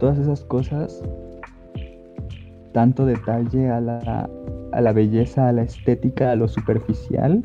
todas 0.00 0.18
esas 0.18 0.42
cosas, 0.44 1.02
tanto 2.72 3.06
detalle 3.06 3.70
a 3.70 3.80
la, 3.80 4.28
a 4.72 4.80
la 4.80 4.92
belleza, 4.92 5.48
a 5.48 5.52
la 5.52 5.62
estética, 5.62 6.32
a 6.32 6.36
lo 6.36 6.48
superficial, 6.48 7.42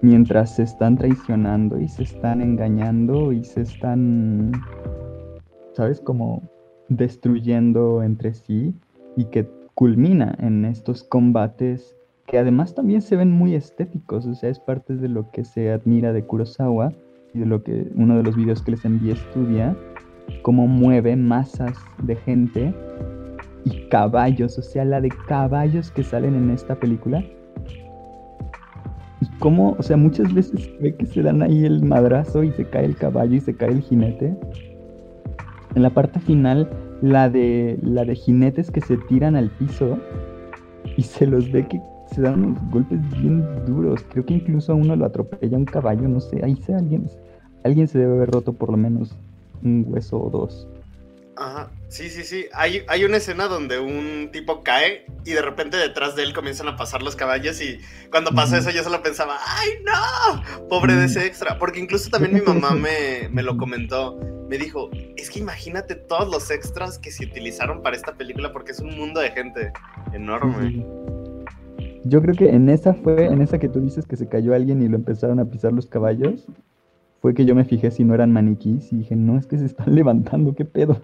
mientras 0.00 0.56
se 0.56 0.62
están 0.62 0.96
traicionando 0.96 1.78
y 1.80 1.88
se 1.88 2.04
están 2.04 2.40
engañando 2.40 3.32
y 3.32 3.44
se 3.44 3.62
están, 3.62 4.52
¿sabes? 5.72 6.00
Como 6.00 6.42
destruyendo 6.88 8.02
entre 8.02 8.34
sí 8.34 8.74
y 9.16 9.24
que 9.26 9.48
culmina 9.74 10.34
en 10.38 10.64
estos 10.64 11.02
combates 11.02 11.96
que 12.26 12.38
además 12.38 12.74
también 12.74 13.00
se 13.00 13.16
ven 13.16 13.32
muy 13.32 13.54
estéticos, 13.54 14.26
o 14.26 14.34
sea, 14.34 14.50
es 14.50 14.60
parte 14.60 14.96
de 14.96 15.08
lo 15.08 15.30
que 15.30 15.44
se 15.44 15.72
admira 15.72 16.12
de 16.12 16.24
Kurosawa 16.24 16.92
y 17.32 17.38
de 17.38 17.46
lo 17.46 17.62
que 17.62 17.90
uno 17.94 18.18
de 18.18 18.22
los 18.22 18.36
videos 18.36 18.60
que 18.62 18.72
les 18.72 18.84
envié 18.84 19.14
estudia, 19.14 19.74
cómo 20.42 20.66
mueve 20.66 21.16
masas 21.16 21.72
de 22.02 22.16
gente 22.16 22.74
y 23.64 23.88
caballos, 23.88 24.58
o 24.58 24.62
sea, 24.62 24.84
la 24.84 25.00
de 25.00 25.08
caballos 25.26 25.90
que 25.90 26.02
salen 26.02 26.34
en 26.34 26.50
esta 26.50 26.74
película 26.74 27.24
y 29.20 29.26
cómo, 29.38 29.74
o 29.78 29.82
sea, 29.82 29.96
muchas 29.96 30.32
veces 30.32 30.70
ve 30.80 30.94
que 30.94 31.06
se 31.06 31.22
dan 31.22 31.42
ahí 31.42 31.64
el 31.64 31.82
madrazo 31.82 32.42
y 32.44 32.52
se 32.52 32.64
cae 32.64 32.84
el 32.84 32.96
caballo 32.96 33.34
y 33.34 33.40
se 33.40 33.54
cae 33.54 33.70
el 33.70 33.82
jinete. 33.82 34.36
En 35.74 35.82
la 35.82 35.90
parte 35.90 36.20
final, 36.20 36.68
la 37.02 37.28
de, 37.28 37.78
la 37.82 38.04
de 38.04 38.14
jinetes 38.14 38.70
que 38.70 38.80
se 38.80 38.96
tiran 38.96 39.36
al 39.36 39.50
piso 39.50 39.98
y 40.96 41.02
se 41.02 41.26
los 41.26 41.50
ve 41.50 41.66
que 41.66 41.80
se 42.12 42.22
dan 42.22 42.44
unos 42.44 42.70
golpes 42.70 43.00
bien 43.20 43.44
duros. 43.66 44.04
Creo 44.10 44.24
que 44.24 44.34
incluso 44.34 44.72
a 44.72 44.76
uno 44.76 44.96
lo 44.96 45.04
atropella 45.04 45.56
un 45.56 45.64
caballo, 45.64 46.08
no 46.08 46.20
sé, 46.20 46.40
ahí 46.44 46.56
se 46.56 46.74
alguien. 46.74 47.06
alguien 47.64 47.88
se 47.88 47.98
debe 47.98 48.16
haber 48.16 48.30
roto 48.30 48.52
por 48.52 48.70
lo 48.70 48.76
menos 48.76 49.16
un 49.62 49.84
hueso 49.88 50.22
o 50.22 50.30
dos. 50.30 50.68
Ajá. 51.38 51.70
Sí, 51.86 52.10
sí, 52.10 52.24
sí. 52.24 52.46
Hay, 52.52 52.82
hay 52.88 53.04
una 53.04 53.18
escena 53.18 53.46
donde 53.46 53.78
un 53.78 54.30
tipo 54.32 54.64
cae 54.64 55.06
y 55.24 55.30
de 55.30 55.40
repente 55.40 55.76
detrás 55.76 56.16
de 56.16 56.24
él 56.24 56.34
comienzan 56.34 56.66
a 56.66 56.76
pasar 56.76 57.02
los 57.02 57.14
caballos 57.14 57.60
y 57.60 57.78
cuando 58.10 58.32
pasa 58.32 58.58
eso 58.58 58.70
yo 58.70 58.82
solo 58.82 59.02
pensaba, 59.02 59.38
¡ay 59.46 59.68
no! 59.84 60.68
Pobre 60.68 60.96
de 60.96 61.06
ese 61.06 61.26
extra. 61.26 61.56
Porque 61.58 61.78
incluso 61.78 62.10
también 62.10 62.34
mi 62.34 62.40
mamá 62.40 62.70
me, 62.74 63.28
me 63.30 63.42
lo 63.42 63.56
comentó. 63.56 64.18
Me 64.48 64.58
dijo, 64.58 64.90
es 65.16 65.30
que 65.30 65.38
imagínate 65.38 65.94
todos 65.94 66.28
los 66.28 66.50
extras 66.50 66.98
que 66.98 67.12
se 67.12 67.24
utilizaron 67.24 67.82
para 67.82 67.94
esta 67.94 68.14
película 68.14 68.52
porque 68.52 68.72
es 68.72 68.80
un 68.80 68.96
mundo 68.96 69.20
de 69.20 69.30
gente 69.30 69.72
enorme. 70.12 70.84
Yo 72.04 72.20
creo 72.20 72.34
que 72.34 72.48
en 72.48 72.68
esa 72.68 72.94
fue, 72.94 73.26
en 73.26 73.42
esa 73.42 73.58
que 73.58 73.68
tú 73.68 73.80
dices 73.80 74.06
que 74.06 74.16
se 74.16 74.28
cayó 74.28 74.54
alguien 74.54 74.82
y 74.82 74.88
lo 74.88 74.96
empezaron 74.96 75.38
a 75.38 75.44
pisar 75.44 75.72
los 75.72 75.86
caballos, 75.86 76.46
fue 77.20 77.34
que 77.34 77.44
yo 77.44 77.54
me 77.54 77.64
fijé 77.64 77.90
si 77.90 78.02
no 78.02 78.14
eran 78.14 78.32
maniquís 78.32 78.92
y 78.92 78.96
dije, 78.96 79.14
no, 79.14 79.38
es 79.38 79.46
que 79.46 79.58
se 79.58 79.66
están 79.66 79.94
levantando, 79.94 80.54
¿qué 80.54 80.64
pedo? 80.64 81.00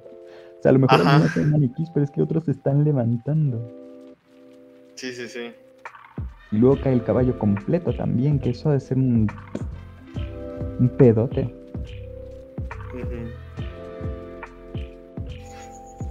O 0.64 0.66
sea, 0.66 0.70
a 0.70 0.72
lo 0.72 0.78
mejor 0.78 1.00
Ajá. 1.02 1.18
no 1.18 1.28
son 1.28 1.50
maniquís, 1.50 1.90
pero 1.92 2.04
es 2.04 2.10
que 2.10 2.22
otros 2.22 2.44
se 2.44 2.52
están 2.52 2.84
levantando. 2.84 3.70
Sí, 4.94 5.12
sí, 5.12 5.28
sí. 5.28 5.52
Y 6.50 6.56
luego 6.56 6.80
cae 6.80 6.94
el 6.94 7.04
caballo 7.04 7.38
completo 7.38 7.92
también, 7.92 8.38
que 8.38 8.48
eso 8.48 8.70
ha 8.70 8.72
de 8.72 8.80
ser 8.80 8.96
un, 8.96 9.30
un 10.80 10.88
pedote. 10.96 11.54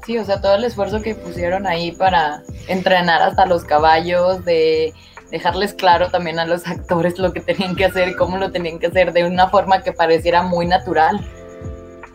Sí, 0.05 0.19
o 0.19 0.23
sea, 0.23 0.39
todo 0.39 0.53
el 0.53 0.65
esfuerzo 0.65 1.01
que 1.01 1.15
pusieron 1.15 1.65
ahí 1.65 1.91
para 1.91 2.43
entrenar 2.67 3.23
hasta 3.23 3.47
los 3.47 3.63
caballos, 3.63 4.45
de 4.45 4.93
dejarles 5.31 5.73
claro 5.73 6.11
también 6.11 6.37
a 6.37 6.45
los 6.45 6.67
actores 6.67 7.17
lo 7.17 7.33
que 7.33 7.41
tenían 7.41 7.75
que 7.75 7.85
hacer 7.85 8.09
y 8.09 8.15
cómo 8.15 8.37
lo 8.37 8.51
tenían 8.51 8.77
que 8.77 8.85
hacer 8.85 9.13
de 9.13 9.25
una 9.25 9.49
forma 9.49 9.81
que 9.81 9.93
pareciera 9.93 10.43
muy 10.43 10.67
natural. 10.67 11.27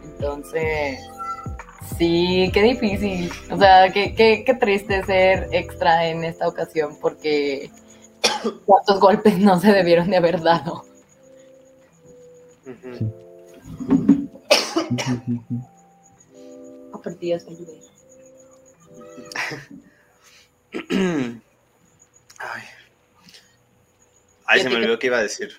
Entonces, 0.04 1.00
sí, 1.96 2.50
qué 2.52 2.62
difícil. 2.62 3.30
O 3.50 3.56
sea, 3.56 3.92
qué, 3.92 4.14
qué, 4.14 4.42
qué 4.44 4.54
triste 4.54 5.04
ser 5.04 5.48
extra 5.52 6.08
en 6.08 6.24
esta 6.24 6.48
ocasión 6.48 6.96
porque 7.00 7.70
cuántos 8.66 9.00
golpes 9.00 9.38
no 9.38 9.60
se 9.60 9.72
debieron 9.72 10.10
de 10.10 10.16
haber 10.16 10.42
dado. 10.42 10.84
Sí. 12.64 12.72
Ayudé. 17.48 17.80
Ay. 22.38 22.62
Ay, 24.46 24.58
¿Y 24.58 24.60
a 24.60 24.62
se 24.62 24.70
me 24.70 24.76
olvidó 24.76 24.98
qué 24.98 25.08
iba 25.08 25.18
a 25.18 25.22
decir. 25.22 25.50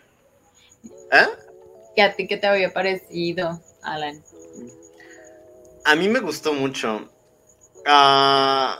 ¿Eh? 1.12 1.28
¿Y 1.96 2.02
a 2.02 2.16
ti 2.16 2.28
qué 2.28 2.38
te 2.38 2.48
había 2.48 2.74
parecido, 2.74 3.62
Alan? 3.82 4.24
A 5.90 5.96
mí 5.96 6.08
me 6.08 6.20
gustó 6.20 6.54
mucho. 6.54 7.10
Ah, 7.88 8.78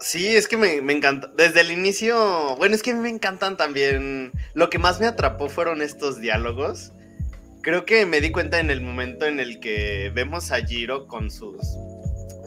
sí, 0.00 0.26
es 0.36 0.46
que 0.46 0.58
me, 0.58 0.76
encanta. 0.92 1.30
Desde 1.34 1.62
el 1.62 1.70
inicio, 1.70 2.56
bueno, 2.56 2.74
es 2.74 2.82
que 2.82 2.90
a 2.90 2.94
mí 2.94 3.00
me 3.00 3.08
encantan 3.08 3.56
también. 3.56 4.30
Lo 4.52 4.68
que 4.68 4.78
más 4.78 5.00
me 5.00 5.06
atrapó 5.06 5.48
fueron 5.48 5.80
estos 5.80 6.20
diálogos. 6.20 6.92
Creo 7.62 7.86
que 7.86 8.04
me 8.04 8.20
di 8.20 8.30
cuenta 8.30 8.60
en 8.60 8.68
el 8.70 8.82
momento 8.82 9.24
en 9.24 9.40
el 9.40 9.60
que 9.60 10.12
vemos 10.14 10.52
a 10.52 10.60
Jiro 10.60 11.06
con 11.06 11.30
sus. 11.30 11.56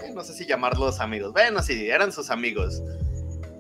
eh, 0.04 0.12
No 0.14 0.24
sé 0.24 0.34
si 0.36 0.46
llamarlos 0.46 1.00
amigos. 1.00 1.34
Bueno, 1.34 1.64
sí, 1.64 1.90
eran 1.90 2.12
sus 2.12 2.30
amigos. 2.30 2.84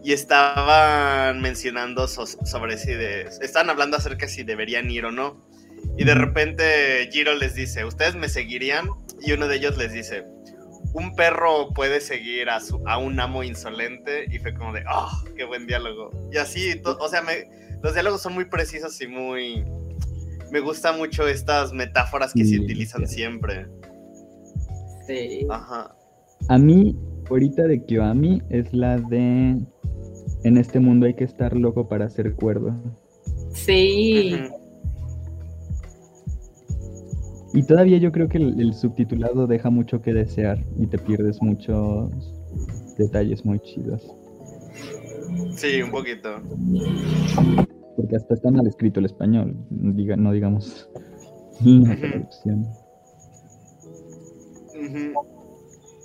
Y 0.03 0.13
estaban 0.13 1.41
mencionando 1.41 2.07
so- 2.07 2.27
sobre 2.27 2.77
si 2.77 2.93
de. 2.93 3.21
Estaban 3.41 3.71
hablando 3.71 3.97
acerca 3.97 4.27
si 4.27 4.43
deberían 4.43 4.91
ir 4.91 5.05
o 5.05 5.11
no. 5.11 5.43
Y 5.97 6.03
de 6.03 6.13
repente 6.13 7.09
Jiro 7.11 7.33
les 7.33 7.55
dice: 7.55 7.83
¿Ustedes 7.83 8.13
me 8.13 8.29
seguirían? 8.29 8.91
Y 9.21 9.31
uno 9.31 9.47
de 9.47 9.55
ellos 9.57 9.77
les 9.77 9.93
dice: 9.93 10.25
Un 10.93 11.13
perro 11.15 11.69
puede 11.73 11.99
seguir 12.01 12.49
a, 12.49 12.59
su, 12.59 12.81
a 12.85 12.97
un 12.97 13.19
amo 13.19 13.43
insolente. 13.43 14.25
Y 14.31 14.39
fue 14.39 14.53
como 14.53 14.73
de: 14.73 14.83
¡Oh, 14.91 15.09
qué 15.35 15.45
buen 15.45 15.67
diálogo! 15.67 16.11
Y 16.31 16.37
así, 16.37 16.79
to- 16.81 16.97
o 16.99 17.07
sea, 17.09 17.21
me- 17.21 17.49
los 17.83 17.93
diálogos 17.93 18.21
son 18.21 18.33
muy 18.33 18.45
precisos 18.45 18.99
y 19.01 19.07
muy. 19.07 19.63
Me 20.51 20.59
gustan 20.61 20.97
mucho 20.97 21.27
estas 21.27 21.73
metáforas 21.73 22.33
que 22.33 22.45
se 22.45 22.59
utilizan 22.59 23.05
sí. 23.07 23.15
siempre. 23.15 23.65
Sí. 25.05 25.45
Ajá. 25.49 25.93
A 26.49 26.57
mí, 26.57 26.95
ahorita 27.29 27.63
de 27.63 27.83
Kiyoami, 27.83 28.41
es 28.49 28.71
la 28.73 28.97
de... 28.97 29.57
En 30.43 30.57
este 30.57 30.79
mundo 30.79 31.05
hay 31.05 31.15
que 31.15 31.23
estar 31.25 31.55
loco 31.57 31.89
para 31.89 32.09
ser 32.09 32.33
cuerdo. 32.35 32.73
Sí. 33.53 34.37
Y 37.57 37.63
todavía 37.63 37.97
yo 37.97 38.11
creo 38.11 38.29
que 38.29 38.37
el, 38.37 38.61
el 38.61 38.71
subtitulado 38.75 39.47
deja 39.47 39.71
mucho 39.71 39.99
que 39.99 40.13
desear 40.13 40.63
y 40.77 40.85
te 40.85 40.99
pierdes 40.99 41.41
muchos 41.41 42.11
detalles 42.99 43.43
muy 43.45 43.59
chidos. 43.61 44.15
Sí, 45.55 45.81
un 45.81 45.89
poquito. 45.89 46.39
Porque 47.95 48.15
hasta 48.15 48.35
está 48.35 48.51
mal 48.51 48.67
escrito 48.67 48.99
el 48.99 49.07
español, 49.07 49.55
diga, 49.71 50.15
no 50.15 50.33
digamos 50.33 50.87
la 51.61 51.93
Ujú. 51.93 51.99
traducción. 51.99 52.67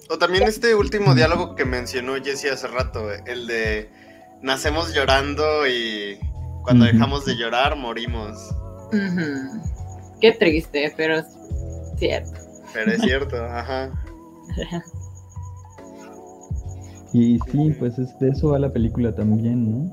O 0.08 0.16
también 0.16 0.44
este 0.44 0.74
último 0.74 1.14
diálogo 1.14 1.54
que 1.54 1.66
mencionó 1.66 2.14
Jesse 2.14 2.46
hace 2.50 2.66
rato, 2.66 3.12
el 3.26 3.46
de 3.46 3.90
nacemos 4.40 4.94
llorando 4.94 5.66
y 5.68 6.18
cuando 6.62 6.86
dejamos 6.86 7.26
de 7.26 7.36
llorar 7.36 7.76
morimos. 7.76 8.38
Qué 10.22 10.32
triste, 10.32 10.94
pero 10.96 11.22
cierto. 12.02 12.40
Pero 12.72 12.92
es 12.92 13.00
cierto, 13.02 13.36
ajá. 13.44 13.92
Y 17.12 17.38
sí, 17.50 17.76
pues 17.78 17.98
es, 17.98 18.18
de 18.18 18.30
eso 18.30 18.48
va 18.50 18.58
la 18.58 18.72
película 18.72 19.14
también, 19.14 19.70
¿no? 19.70 19.92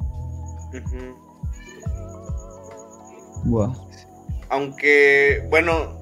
Buah. 3.44 3.74
Aunque, 4.50 5.46
bueno, 5.50 6.00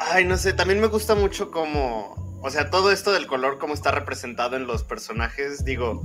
ay, 0.00 0.24
no 0.24 0.36
sé, 0.36 0.54
también 0.54 0.80
me 0.80 0.88
gusta 0.88 1.14
mucho 1.14 1.50
como, 1.50 2.40
o 2.42 2.50
sea, 2.50 2.70
todo 2.70 2.90
esto 2.90 3.12
del 3.12 3.26
color, 3.26 3.58
cómo 3.58 3.74
está 3.74 3.90
representado 3.90 4.56
en 4.56 4.66
los 4.66 4.82
personajes, 4.82 5.64
digo, 5.64 6.02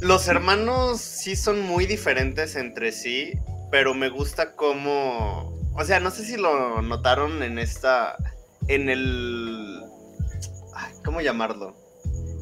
los 0.00 0.28
hermanos 0.28 1.00
sí 1.00 1.36
son 1.36 1.62
muy 1.62 1.86
diferentes 1.86 2.56
entre 2.56 2.92
sí, 2.92 3.38
pero 3.70 3.94
me 3.94 4.10
gusta 4.10 4.54
cómo, 4.56 5.57
o 5.78 5.84
sea, 5.84 6.00
no 6.00 6.10
sé 6.10 6.24
si 6.24 6.36
lo 6.36 6.82
notaron 6.82 7.42
en 7.42 7.58
esta, 7.58 8.16
en 8.66 8.88
el, 8.88 9.80
ay, 10.74 10.92
¿cómo 11.04 11.20
llamarlo? 11.20 11.76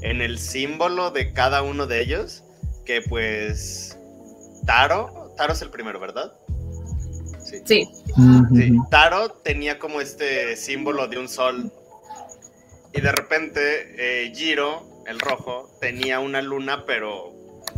En 0.01 0.23
el 0.23 0.39
símbolo 0.39 1.11
de 1.11 1.35
cada 1.35 1.63
uno 1.63 1.87
de 1.87 2.01
ellos, 2.01 2.45
que 2.87 3.03
pues, 3.03 3.99
Taro, 4.65 5.35
Taro 5.37 5.53
es 5.53 5.61
el 5.61 5.69
primero, 5.69 6.01
¿verdad? 6.01 6.33
Sí. 7.45 7.61
Sí. 7.67 8.79
Taro 8.91 9.29
tenía 9.29 9.79
como 9.79 10.01
este 10.01 10.57
símbolo 10.57 11.07
de 11.07 11.19
un 11.19 11.29
sol. 11.29 11.71
Y 12.95 13.03
de 13.03 13.13
repente, 13.13 13.61
eh, 13.99 14.33
Jiro, 14.35 15.05
el 15.07 15.21
rojo, 15.21 15.71
tenía 15.81 16.21
una 16.21 16.41
luna, 16.41 16.85
pero 16.87 17.35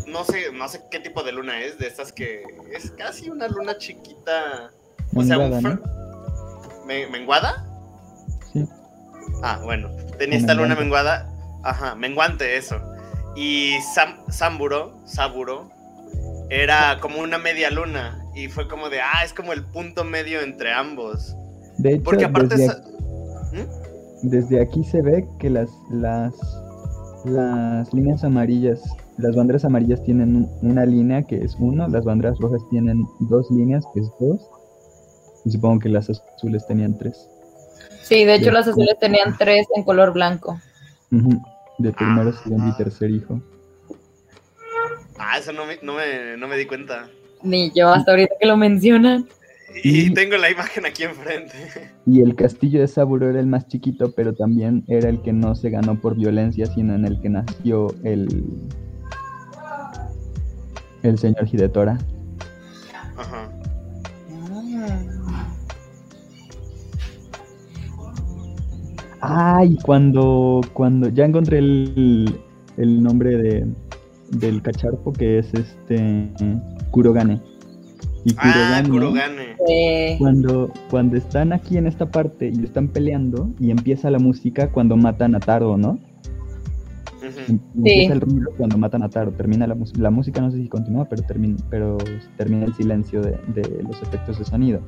no 0.07 0.25
sé, 0.25 0.53
no 0.53 0.69
sé 0.69 0.83
qué 0.91 1.01
tipo 1.01 1.25
de 1.25 1.33
luna 1.33 1.61
es, 1.61 1.79
de 1.79 1.89
estas 1.89 2.13
que 2.13 2.45
es 2.73 2.93
casi 2.93 3.29
una 3.29 3.49
luna 3.49 3.77
chiquita. 3.77 4.73
O 5.15 5.23
sea, 5.23 5.39
un 5.39 5.51
Menguada, 5.51 5.61
fr- 5.61 5.81
¿no? 5.81 6.87
¿Me- 6.87 7.07
¿Menguada? 7.09 7.67
Sí. 8.53 8.67
Ah, 9.43 9.61
bueno. 9.65 9.89
Tenía 10.19 10.39
esta 10.39 10.55
luna 10.55 10.75
menguada. 10.75 11.29
Ajá, 11.63 11.95
menguante, 11.95 12.57
eso. 12.57 12.77
Y 13.37 13.73
Sam, 13.95 14.17
Samburo, 14.29 14.99
Saburo, 15.05 15.71
era 16.51 16.99
como 17.01 17.21
una 17.21 17.39
media 17.39 17.71
luna. 17.71 18.25
Y 18.35 18.49
fue 18.49 18.69
como 18.69 18.89
de, 18.89 19.01
ah, 19.01 19.25
es 19.25 19.33
como 19.33 19.53
el 19.53 19.65
punto 19.65 20.05
medio 20.05 20.41
entre 20.41 20.73
ambos. 20.73 21.35
De 21.79 21.95
hecho, 21.95 22.05
Porque 22.05 22.25
aparte 22.25 22.57
desde, 22.57 22.73
aquí, 22.73 22.91
¿Mm? 23.53 24.29
desde 24.29 24.61
aquí 24.63 24.85
se 24.85 25.03
ve 25.03 25.27
que 25.39 25.51
las, 25.51 25.69
las, 25.91 26.35
las 27.25 27.93
líneas 27.93 28.25
amarillas, 28.25 28.81
las 29.19 29.35
banderas 29.37 29.65
amarillas 29.65 30.03
tienen 30.05 30.35
un- 30.37 30.51
una 30.71 30.85
línea 30.87 31.23
que 31.23 31.37
es 31.45 31.55
uno, 31.59 31.87
las 31.89 32.05
banderas 32.05 32.39
rojas 32.39 32.61
tienen 32.71 33.05
dos 33.21 33.51
líneas 33.51 33.85
que 33.95 34.01
es 34.01 34.11
dos, 34.21 34.41
y 35.49 35.53
supongo 35.53 35.79
que 35.81 35.89
las 35.89 36.11
azules 36.11 36.67
tenían 36.67 36.97
tres. 36.99 37.27
Sí, 38.03 38.25
de 38.25 38.35
hecho 38.37 38.51
las 38.51 38.69
azules 38.69 38.97
tenían 39.01 39.37
tres 39.39 39.67
en 39.75 39.83
color 39.83 40.13
blanco. 40.13 40.61
De 41.79 41.93
primero, 41.93 42.33
segundo 42.33 42.67
y 42.67 42.71
Ah. 42.71 42.77
tercer 42.77 43.11
hijo. 43.11 43.41
Ah, 45.19 45.39
eso 45.39 45.53
no 45.53 45.65
me, 45.67 45.79
no 45.83 45.95
me, 45.95 46.37
no 46.37 46.47
me 46.49 46.57
di 46.57 46.67
cuenta. 46.67 47.09
Ni 47.43 47.71
yo 47.73 47.89
hasta 47.89 48.13
ahorita 48.13 48.35
que 48.41 48.47
lo 48.47 48.57
mencionan. 48.57 49.27
Y 49.83 50.07
Y- 50.07 50.15
tengo 50.15 50.37
la 50.37 50.51
imagen 50.51 50.87
aquí 50.87 51.05
enfrente. 51.05 51.53
Y 52.07 52.21
el 52.23 52.35
castillo 52.35 52.81
de 52.81 52.89
Saburo 52.89 53.29
era 53.31 53.39
el 53.41 53.47
más 53.47 53.69
chiquito, 53.69 54.13
pero 54.13 54.35
también 54.35 54.85
era 54.89 55.09
el 55.09 55.21
que 55.23 55.33
no 55.33 55.55
se 55.55 55.71
ganó 55.71 56.01
por 56.01 56.17
violencia, 56.17 56.67
sino 56.67 56.95
en 56.95 57.05
el 57.05 57.21
que 57.21 57.29
nació 57.29 57.89
el, 58.03 58.45
el 61.03 61.19
señor 61.19 61.47
Hidetora. 61.53 61.99
Ajá. 63.17 63.51
Ay, 69.21 69.77
cuando, 69.85 70.61
cuando 70.73 71.09
ya 71.09 71.25
encontré 71.25 71.59
el, 71.59 72.39
el 72.77 73.03
nombre 73.03 73.37
de, 73.37 73.67
del 74.31 74.63
cacharpo 74.63 75.13
que 75.13 75.39
es 75.39 75.53
este 75.55 76.31
Kurogane. 76.91 77.41
Y 78.25 78.35
Ah, 78.39 78.83
Kurogane. 78.87 79.57
Eh, 79.69 80.17
cuando, 80.19 80.71
cuando 80.91 81.17
están 81.17 81.53
aquí 81.53 81.77
en 81.79 81.87
esta 81.87 82.11
parte 82.11 82.51
y 82.55 82.65
están 82.65 82.89
peleando 82.89 83.51
y 83.59 83.71
empieza 83.71 84.11
la 84.11 84.19
música 84.19 84.71
cuando 84.71 84.97
matan 84.97 85.35
a 85.35 85.41
Taro, 85.41 85.77
¿no? 85.77 85.99
Em- 87.49 87.59
Empieza 87.77 88.13
el 88.15 88.21
ruido 88.21 88.51
cuando 88.57 88.79
matan 88.79 89.03
a 89.03 89.09
Taro, 89.09 89.33
termina 89.33 89.67
la 89.67 89.75
música, 89.75 90.01
la 90.01 90.11
música 90.11 90.41
no 90.41 90.51
sé 90.51 90.59
si 90.59 90.69
continúa, 90.69 91.07
pero 91.07 91.23
termina, 91.23 91.57
pero 91.71 91.99
termina 92.37 92.65
el 92.67 92.75
silencio 92.75 93.21
de, 93.23 93.33
de 93.55 93.83
los 93.83 94.01
efectos 94.03 94.39
de 94.39 94.45
sonido, 94.45 94.81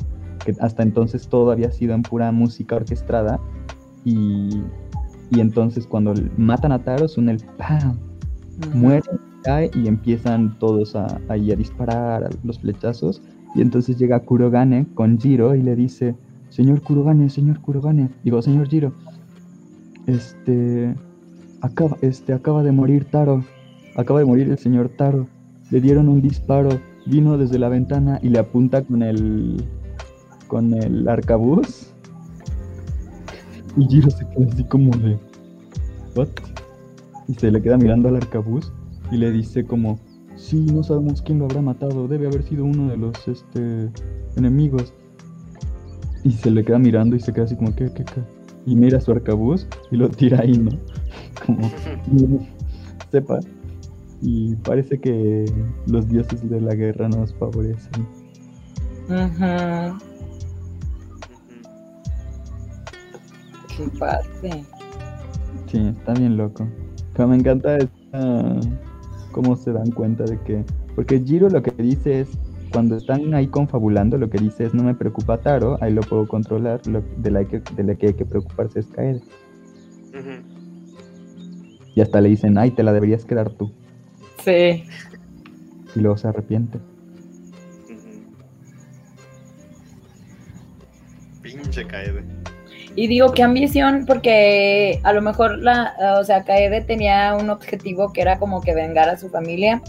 que 0.45 0.55
hasta 0.61 0.83
entonces 0.83 1.29
todo 1.29 1.51
había 1.51 1.71
sido 1.73 1.95
en 1.95 2.03
pura 2.03 2.31
música 2.33 2.77
orquestada 2.77 3.41
y, 4.05 4.63
y 5.31 5.41
entonces 5.41 5.87
cuando 5.87 6.15
matan 6.37 6.73
a 6.73 6.83
Taro 6.83 7.09
suena 7.09 7.33
el 7.33 7.43
¡pam! 7.59 7.99
muere, 8.75 9.03
cae 9.43 9.71
y 9.75 9.89
empiezan 9.89 10.59
todos 10.59 10.95
a, 10.95 11.21
ahí 11.29 11.51
a 11.51 11.57
disparar 11.57 12.25
a 12.25 12.31
los 12.45 12.59
flechazos. 12.59 13.23
Y 13.55 13.63
entonces 13.63 13.99
llega 13.99 14.21
Kurogane 14.21 14.87
con 14.95 15.19
Jiro 15.19 15.55
y 15.55 15.63
le 15.63 15.75
dice, 15.75 16.15
señor 16.51 16.83
Kurogane, 16.83 17.29
señor 17.31 17.61
Kurogane, 17.61 18.11
digo, 18.23 18.41
señor 18.43 18.69
Jiro, 18.69 18.93
este, 20.07 20.95
acaba, 21.61 21.97
este, 22.01 22.33
acaba 22.33 22.63
de 22.63 22.73
morir 22.73 23.07
Taro, 23.07 23.45
acaba 23.97 24.21
de 24.21 24.27
morir 24.27 24.49
el 24.49 24.59
señor 24.59 24.91
Taro, 24.91 25.27
le 25.71 25.81
dieron 25.81 26.09
un 26.09 26.21
disparo, 26.21 26.71
vino 27.07 27.39
desde 27.39 27.59
la 27.59 27.69
ventana 27.69 28.19
y 28.23 28.29
le 28.29 28.39
apunta 28.39 28.83
con 28.83 29.03
el, 29.03 29.65
con 30.47 30.75
el 30.75 31.09
arcabuz. 31.09 31.90
Y 33.77 33.87
Jiro 33.89 34.11
se 34.11 34.27
queda 34.29 34.47
así 34.53 34.65
como 34.65 34.91
de, 34.99 35.19
¿what? 36.15 36.29
y 37.29 37.35
se 37.35 37.51
le 37.51 37.63
queda 37.63 37.77
mirando 37.77 38.09
al 38.09 38.17
arcabuz 38.17 38.73
y 39.13 39.17
le 39.17 39.31
dice 39.31 39.65
como, 39.65 39.99
sí, 40.37 40.67
no 40.67 40.83
sabemos 40.83 41.23
quién 41.23 41.39
lo 41.39 41.45
habrá 41.45 41.63
matado, 41.63 42.09
debe 42.09 42.27
haber 42.27 42.43
sido 42.43 42.65
uno 42.65 42.89
de 42.89 42.97
los 42.97 43.29
este, 43.29 43.91
enemigos. 44.37 44.93
Y 46.25 46.33
se 46.33 46.51
le 46.51 46.65
queda 46.65 46.79
mirando 46.79 47.17
y 47.17 47.21
se 47.21 47.33
queda 47.33 47.45
así 47.45 47.57
como, 47.57 47.75
¿qué, 47.75 47.91
qué, 47.93 48.05
qué? 48.05 48.21
Y 48.67 48.75
mira 48.75 49.01
su 49.01 49.13
arcabuz 49.13 49.67
y 49.91 49.97
lo 49.97 50.09
tira 50.09 50.41
ahí, 50.41 50.57
¿no? 50.59 50.73
Como, 51.47 51.71
sepa. 53.11 53.41
Y 54.21 54.55
parece 54.57 55.01
que 55.01 55.47
los 55.87 56.09
dioses 56.09 56.49
de 56.49 56.61
la 56.61 56.75
guerra 56.75 57.09
nos 57.09 57.35
favorecen. 57.35 58.07
ujú, 59.09 59.15
Ujú. 59.15 60.10
Qué. 64.41 64.65
Sí, 65.71 65.79
está 65.97 66.13
bien 66.15 66.37
loco. 66.37 66.67
Pero 67.15 67.29
me 67.29 67.37
encanta 67.37 67.77
esta- 67.79 68.61
cómo 69.33 69.57
se 69.57 69.73
dan 69.73 69.91
cuenta 69.91 70.25
de 70.25 70.39
que. 70.41 70.65
Porque 70.95 71.21
Jiro 71.21 71.49
lo 71.49 71.63
que 71.63 71.71
dice 71.83 72.21
es. 72.21 72.29
Cuando 72.73 72.97
están 72.97 73.35
ahí 73.35 73.49
confabulando, 73.49 74.17
lo 74.17 74.31
que 74.31 74.39
dice 74.39 74.65
es: 74.67 74.75
No 74.75 74.85
me 74.85 74.95
preocupa 74.95 75.39
Taro, 75.39 75.77
ahí 75.81 75.93
lo 75.93 76.03
puedo 76.03 76.29
controlar. 76.29 76.81
Lo, 76.87 77.03
de, 77.17 77.31
la 77.33 77.45
que, 77.45 77.61
de 77.75 77.83
la 77.83 77.97
que 77.97 78.09
hay 78.09 78.15
que 78.15 78.25
preocuparse 78.25 78.79
es 78.81 78.87
caer. 78.87 79.21
Y 81.97 82.01
hasta 82.01 82.21
le 82.21 82.29
dicen: 82.29 82.57
Ay, 82.59 82.71
te 82.71 82.85
la 82.85 82.93
deberías 82.93 83.25
quedar 83.25 83.51
tú. 83.51 83.73
Sí. 84.45 84.85
Y 85.97 86.01
luego 86.01 86.17
se 86.17 86.29
arrepiente. 86.29 86.79
Pinche 91.43 91.85
Kaede. 91.87 92.23
Y 92.97 93.07
digo, 93.07 93.33
qué 93.33 93.43
ambición, 93.43 94.05
porque 94.07 95.01
a 95.05 95.13
lo 95.13 95.23
mejor 95.23 95.59
la, 95.59 95.95
o 96.19 96.25
sea, 96.25 96.45
Kaede 96.45 96.81
tenía 96.81 97.37
un 97.41 97.51
objetivo 97.51 98.13
que 98.13 98.21
era 98.21 98.39
como 98.39 98.61
que 98.61 98.75
vengar 98.75 99.09
a 99.09 99.17
su 99.17 99.31
familia, 99.31 99.81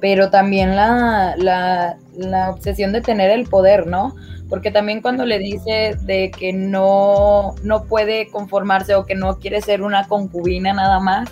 pero 0.00 0.30
también 0.30 0.76
la, 0.76 1.34
la, 1.36 1.96
la 2.16 2.50
obsesión 2.50 2.92
de 2.92 3.00
tener 3.00 3.30
el 3.30 3.46
poder, 3.48 3.86
¿no? 3.86 4.14
Porque 4.48 4.70
también 4.70 5.02
cuando 5.02 5.26
le 5.26 5.38
dice 5.38 5.96
de 6.02 6.30
que 6.30 6.52
no, 6.52 7.54
no 7.62 7.84
puede 7.84 8.28
conformarse 8.28 8.94
o 8.94 9.04
que 9.04 9.14
no 9.14 9.38
quiere 9.38 9.60
ser 9.60 9.82
una 9.82 10.06
concubina 10.06 10.72
nada 10.72 11.00
más, 11.00 11.28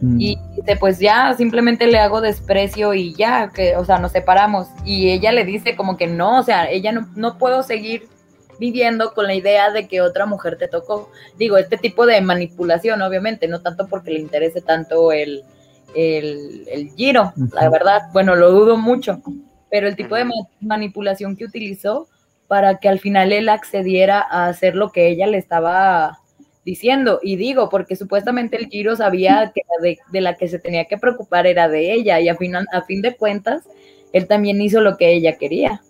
Mm, 0.00 0.20
y 0.20 0.38
dice, 0.54 0.76
pues 0.76 0.98
ya, 0.98 1.34
simplemente 1.34 1.86
le 1.86 1.98
hago 1.98 2.20
desprecio 2.20 2.92
y 2.94 3.14
ya, 3.14 3.50
que, 3.54 3.76
o 3.76 3.84
sea, 3.84 3.98
nos 3.98 4.12
separamos. 4.12 4.68
Y 4.84 5.10
ella 5.10 5.32
le 5.32 5.44
dice 5.44 5.76
como 5.76 5.96
que 5.96 6.06
no, 6.06 6.38
o 6.38 6.42
sea, 6.42 6.70
ella 6.70 6.92
no, 6.92 7.08
no 7.16 7.38
puedo 7.38 7.62
seguir 7.62 8.08
viviendo 8.58 9.12
con 9.14 9.26
la 9.26 9.34
idea 9.34 9.70
de 9.70 9.88
que 9.88 10.00
otra 10.00 10.26
mujer 10.26 10.56
te 10.58 10.68
tocó. 10.68 11.10
Digo, 11.38 11.56
este 11.58 11.76
tipo 11.76 12.06
de 12.06 12.20
manipulación, 12.20 13.02
obviamente, 13.02 13.48
no 13.48 13.60
tanto 13.62 13.86
porque 13.88 14.10
le 14.12 14.20
interese 14.20 14.60
tanto 14.60 15.12
el, 15.12 15.42
el, 15.94 16.64
el 16.68 16.90
giro, 16.96 17.32
la 17.52 17.68
verdad, 17.68 18.02
bueno, 18.12 18.34
lo 18.34 18.50
dudo 18.50 18.76
mucho, 18.76 19.22
pero 19.70 19.88
el 19.88 19.96
tipo 19.96 20.14
de 20.14 20.24
ma- 20.24 20.34
manipulación 20.60 21.36
que 21.36 21.44
utilizó 21.44 22.08
para 22.48 22.78
que 22.78 22.88
al 22.88 23.00
final 23.00 23.32
él 23.32 23.48
accediera 23.48 24.20
a 24.30 24.46
hacer 24.46 24.76
lo 24.76 24.90
que 24.92 25.08
ella 25.08 25.26
le 25.26 25.38
estaba 25.38 26.18
diciendo. 26.64 27.18
Y 27.22 27.36
digo, 27.36 27.68
porque 27.68 27.96
supuestamente 27.96 28.56
el 28.56 28.68
Giro 28.68 28.94
sabía 28.96 29.52
que 29.54 29.62
de, 29.82 29.98
de 30.12 30.20
la 30.20 30.34
que 30.34 30.48
se 30.48 30.58
tenía 30.58 30.84
que 30.84 30.98
preocupar 30.98 31.46
era 31.46 31.68
de 31.68 31.92
ella, 31.92 32.20
y 32.20 32.28
a 32.28 32.36
fin, 32.36 32.54
a 32.56 32.82
fin 32.86 33.02
de 33.02 33.16
cuentas, 33.16 33.64
él 34.12 34.26
también 34.28 34.60
hizo 34.60 34.80
lo 34.80 34.96
que 34.96 35.12
ella 35.12 35.36
quería. 35.36 35.82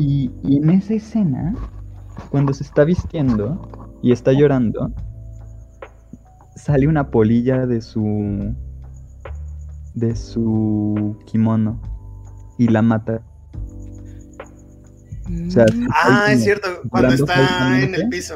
Y, 0.00 0.30
y 0.42 0.56
en 0.56 0.70
esa 0.70 0.94
escena, 0.94 1.54
cuando 2.30 2.54
se 2.54 2.64
está 2.64 2.84
vistiendo 2.84 3.68
y 4.02 4.12
está 4.12 4.32
llorando, 4.32 4.90
sale 6.56 6.88
una 6.88 7.10
polilla 7.10 7.66
de 7.66 7.82
su. 7.82 8.54
de 9.94 10.16
su 10.16 11.18
kimono 11.26 11.80
y 12.56 12.68
la 12.68 12.80
mata. 12.80 13.20
O 15.46 15.50
sea. 15.50 15.66
Ah, 15.92 16.28
es 16.32 16.44
cierto. 16.44 16.68
Cuando 16.88 17.12
está 17.12 17.82
en 17.82 17.94
el 17.94 18.08
piso. 18.08 18.34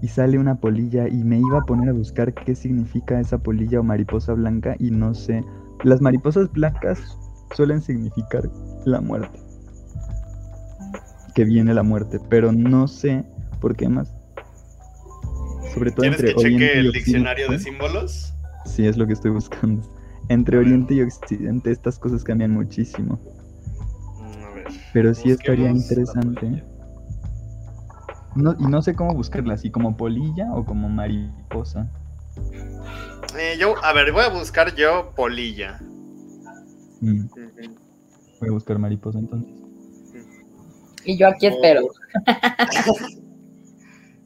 Y 0.00 0.08
sale 0.08 0.38
una 0.38 0.56
polilla 0.56 1.08
y 1.08 1.22
me 1.22 1.38
iba 1.38 1.58
a 1.58 1.62
poner 1.62 1.90
a 1.90 1.92
buscar 1.92 2.32
qué 2.32 2.54
significa 2.54 3.20
esa 3.20 3.38
polilla 3.38 3.80
o 3.80 3.82
mariposa 3.82 4.32
blanca 4.32 4.76
y 4.78 4.90
no 4.90 5.14
sé. 5.14 5.44
Las 5.84 6.00
mariposas 6.00 6.50
blancas 6.52 6.98
suelen 7.54 7.82
significar 7.82 8.50
la 8.86 9.00
muerte. 9.00 9.41
Que 11.34 11.44
viene 11.44 11.72
la 11.74 11.82
muerte, 11.82 12.20
pero 12.28 12.52
no 12.52 12.88
sé 12.88 13.24
por 13.60 13.76
qué 13.76 13.88
más. 13.88 14.12
Sobre 15.72 15.90
todo 15.90 16.02
¿Quieres 16.02 16.20
entre 16.20 16.34
que 16.34 16.40
Oriente 16.40 16.78
el 16.78 16.92
diccionario 16.92 17.48
de 17.48 17.58
símbolos? 17.58 18.34
Sí, 18.66 18.86
es 18.86 18.96
lo 18.96 19.06
que 19.06 19.14
estoy 19.14 19.30
buscando. 19.30 19.82
Entre. 20.28 20.58
Oriente 20.58 20.94
y 20.94 21.02
Occidente 21.02 21.70
estas 21.70 21.98
cosas 21.98 22.22
cambian 22.22 22.50
muchísimo. 22.52 23.18
Mm, 24.18 24.44
A 24.44 24.50
ver. 24.54 24.66
Pero 24.92 25.14
sí 25.14 25.30
estaría 25.30 25.70
interesante. 25.70 26.62
No, 28.34 28.54
y 28.58 28.64
no 28.64 28.82
sé 28.82 28.94
cómo 28.94 29.14
buscarla, 29.14 29.54
así 29.54 29.70
como 29.70 29.96
polilla 29.96 30.52
o 30.52 30.64
como 30.64 30.88
mariposa. 30.88 31.90
Eh, 33.38 33.56
yo, 33.58 33.74
a 33.82 33.92
ver, 33.92 34.12
voy 34.12 34.22
a 34.22 34.28
buscar 34.28 34.74
yo 34.74 35.12
polilla. 35.16 35.80
Mm, 37.00 37.26
voy 38.40 38.48
a 38.48 38.52
buscar 38.52 38.78
mariposa 38.78 39.18
entonces. 39.18 39.61
Y 41.04 41.16
yo 41.16 41.28
aquí 41.28 41.46
espero. 41.46 41.88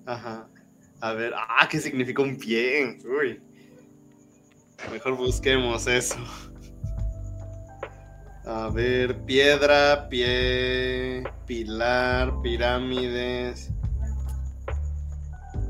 Ajá. 0.07 0.49
A 1.01 1.12
ver, 1.12 1.33
ah, 1.37 1.68
¿qué 1.70 1.81
significa 1.81 2.22
un 2.22 2.37
pie? 2.37 2.99
Uy. 3.05 3.41
Mejor 4.91 5.16
busquemos 5.16 5.87
eso. 5.87 6.16
A 8.45 8.68
ver, 8.68 9.16
piedra, 9.24 10.09
pie, 10.09 11.24
pilar, 11.47 12.33
pirámides. 12.43 13.70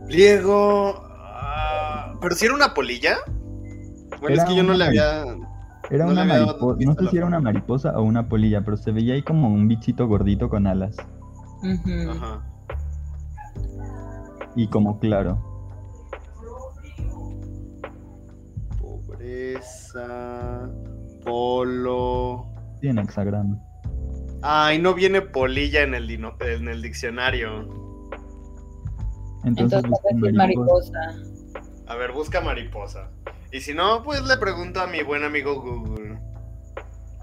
Pliego. 0.07 1.03
ah, 1.09 2.15
¿Pero 2.21 2.35
si 2.35 2.45
era 2.45 2.55
una 2.55 2.75
polilla? 2.75 3.19
Bueno, 4.21 4.35
Era 4.35 4.43
es 4.43 4.49
que 4.49 4.57
yo 4.57 4.63
no 4.63 4.75
le 4.75 4.85
había. 4.85 5.25
Era 5.91 6.05
No 6.07 6.13
una 6.13 6.25
mariposa, 6.25 6.85
no 6.85 6.95
sé 6.95 7.09
si 7.09 7.17
era 7.17 7.27
una 7.27 7.41
mariposa 7.41 7.99
o 7.99 8.03
una 8.03 8.29
polilla, 8.29 8.65
pero 8.65 8.77
se 8.77 8.91
veía 8.93 9.15
ahí 9.15 9.23
como 9.23 9.49
un 9.49 9.69
bichito 9.69 10.07
gordito 10.09 10.49
con 10.49 10.67
alas. 10.67 10.97
Ajá. 12.11 12.43
y 14.57 14.67
como 14.69 14.99
claro. 14.99 15.39
Pobreza. 18.81 20.69
Polo. 21.25 22.47
Sí, 22.81 22.89
en 22.89 22.99
hexagrama. 22.99 23.59
Ay, 24.43 24.79
no 24.81 24.95
viene 24.95 25.23
polilla 25.23 25.83
en 25.83 25.95
el, 25.95 26.07
dino- 26.07 26.37
en 26.41 26.69
el 26.69 26.83
diccionario. 26.83 27.63
Entonces, 29.45 29.83
Entonces, 29.85 30.35
mariposa. 30.35 30.37
mariposa. 30.37 31.01
A 31.89 31.95
ver, 31.97 32.13
busca 32.13 32.41
mariposa. 32.41 33.11
Y 33.53 33.61
si 33.61 33.75
no, 33.75 34.03
pues 34.03 34.23
le 34.23 34.37
pregunto 34.37 34.81
a 34.81 34.87
mi 34.87 35.03
buen 35.03 35.25
amigo 35.25 35.61
Google. 35.61 36.19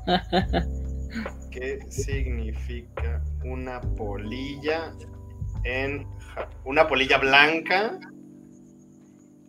¿Qué 1.52 1.80
significa 1.90 3.22
una 3.46 3.80
polilla 3.82 4.94
en 5.64 6.06
ja- 6.20 6.50
una 6.66 6.88
polilla 6.88 7.18
blanca 7.20 8.00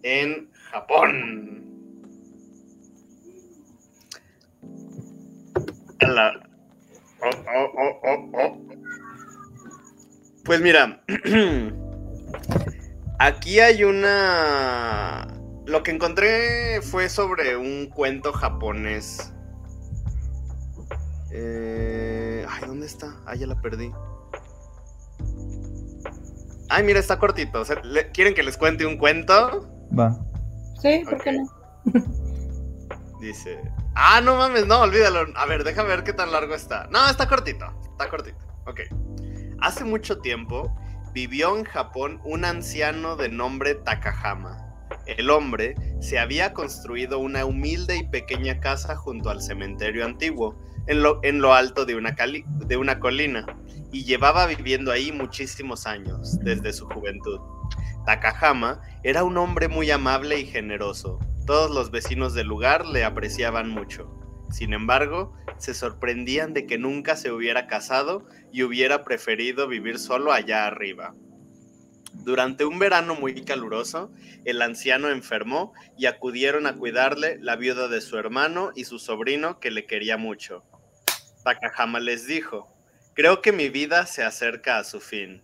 en 0.03 0.51
Japón. 0.71 1.63
La- 6.01 6.41
oh, 7.23 7.31
oh, 7.57 7.71
oh, 7.79 8.01
oh, 8.05 8.31
oh. 8.35 8.59
Pues 10.45 10.61
mira, 10.61 11.03
aquí 13.19 13.61
hay 13.61 13.85
una... 13.85 15.27
Lo 15.67 15.83
que 15.83 15.91
encontré 15.93 16.81
fue 16.83 17.09
sobre 17.09 17.57
un 17.57 17.87
cuento 17.89 18.33
japonés. 18.33 19.33
Eh, 21.33 22.47
Ay, 22.49 22.63
¿dónde 22.67 22.87
está? 22.87 23.17
Ah, 23.27 23.35
ya 23.35 23.47
la 23.47 23.61
perdí. 23.61 23.91
Ay, 26.69 26.83
mira, 26.85 26.99
está 27.01 27.19
cortito. 27.19 27.61
O 27.61 27.65
sea, 27.65 27.81
¿le- 27.83 28.11
¿Quieren 28.11 28.35
que 28.35 28.43
les 28.43 28.57
cuente 28.57 28.87
un 28.87 28.97
cuento? 28.99 29.69
Va. 29.99 30.17
Sí, 30.81 31.03
¿por 31.09 31.23
qué 31.23 31.33
no? 31.33 31.45
Dice. 33.21 33.61
Ah, 33.95 34.21
no 34.21 34.37
mames, 34.37 34.67
no, 34.67 34.81
olvídalo. 34.83 35.27
A 35.37 35.47
ver, 35.47 35.65
déjame 35.65 35.89
ver 35.89 36.05
qué 36.05 36.13
tan 36.13 36.31
largo 36.33 36.55
está. 36.55 36.89
No, 36.91 37.09
está 37.09 37.29
cortito. 37.29 37.67
Está 37.93 38.09
cortito. 38.11 38.39
Ok. 38.67 38.81
Hace 39.61 39.85
mucho 39.85 40.19
tiempo 40.19 40.77
vivió 41.13 41.57
en 41.57 41.65
Japón 41.65 42.21
un 42.25 42.45
anciano 42.45 43.17
de 43.17 43.29
nombre 43.29 43.75
Takahama. 43.77 44.74
El 45.07 45.31
hombre 45.31 45.75
se 46.01 46.19
había 46.19 46.53
construido 46.53 47.19
una 47.19 47.45
humilde 47.45 47.97
y 47.97 48.09
pequeña 48.09 48.61
casa 48.61 48.97
junto 48.97 49.31
al 49.31 49.43
cementerio 49.43 50.05
antiguo, 50.05 50.57
en 50.87 51.41
lo, 51.41 51.55
alto 51.55 51.87
de 51.87 51.95
una, 51.95 52.15
de 52.67 52.77
una 52.77 53.01
colina, 53.01 53.47
y 53.91 54.05
llevaba 54.05 54.47
viviendo 54.47 54.93
ahí 54.93 55.13
muchísimos 55.13 55.87
años, 55.87 56.39
desde 56.41 56.73
su 56.73 56.87
juventud. 56.87 57.41
Takahama 58.05 58.83
era 59.03 59.25
un 59.25 59.39
hombre 59.39 59.69
muy 59.69 59.91
amable 59.91 60.39
y 60.39 60.47
generoso. 60.47 61.19
Todos 61.47 61.71
los 61.71 61.91
vecinos 61.91 62.35
del 62.35 62.49
lugar 62.49 62.87
le 62.87 63.05
apreciaban 63.05 63.71
mucho. 63.71 64.11
Sin 64.51 64.75
embargo, 64.75 65.33
se 65.57 65.75
sorprendían 65.75 66.53
de 66.53 66.67
que 66.67 66.79
nunca 66.79 67.17
se 67.17 67.33
hubiera 67.33 67.67
casado 67.67 68.27
y 68.53 68.63
hubiera 68.63 69.05
preferido 69.05 69.69
vivir 69.69 69.99
solo 69.99 70.33
allá 70.33 70.67
arriba. 70.67 71.15
Durante 72.23 72.65
un 72.65 72.79
verano 72.79 73.15
muy 73.15 73.45
caluroso, 73.45 74.11
el 74.45 74.63
anciano 74.63 75.11
enfermó 75.11 75.73
y 75.99 76.07
acudieron 76.07 76.67
a 76.67 76.75
cuidarle 76.75 77.39
la 77.41 77.57
viuda 77.57 77.89
de 77.89 78.01
su 78.01 78.17
hermano 78.17 78.71
y 78.75 78.85
su 78.85 78.99
sobrino 78.99 79.61
que 79.61 79.71
le 79.71 79.87
quería 79.87 80.17
mucho. 80.17 80.65
Takahama 81.45 82.01
les 82.01 82.27
dijo, 82.27 82.75
creo 83.15 83.43
que 83.43 83.53
mi 83.53 83.69
vida 83.69 84.07
se 84.07 84.23
acerca 84.23 84.79
a 84.79 84.85
su 84.85 85.01
fin. 85.01 85.43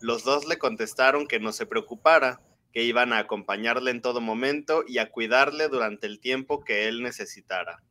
Los 0.00 0.24
dos 0.24 0.46
le 0.46 0.58
contestaron 0.58 1.26
que 1.26 1.38
no 1.38 1.52
se 1.52 1.66
preocupara, 1.66 2.40
que 2.72 2.82
iban 2.82 3.12
a 3.12 3.18
acompañarle 3.18 3.90
en 3.90 4.02
todo 4.02 4.20
momento 4.20 4.84
y 4.86 4.98
a 4.98 5.10
cuidarle 5.10 5.68
durante 5.68 6.06
el 6.06 6.20
tiempo 6.20 6.64
que 6.64 6.88
él 6.88 7.02
necesitara. 7.02 7.82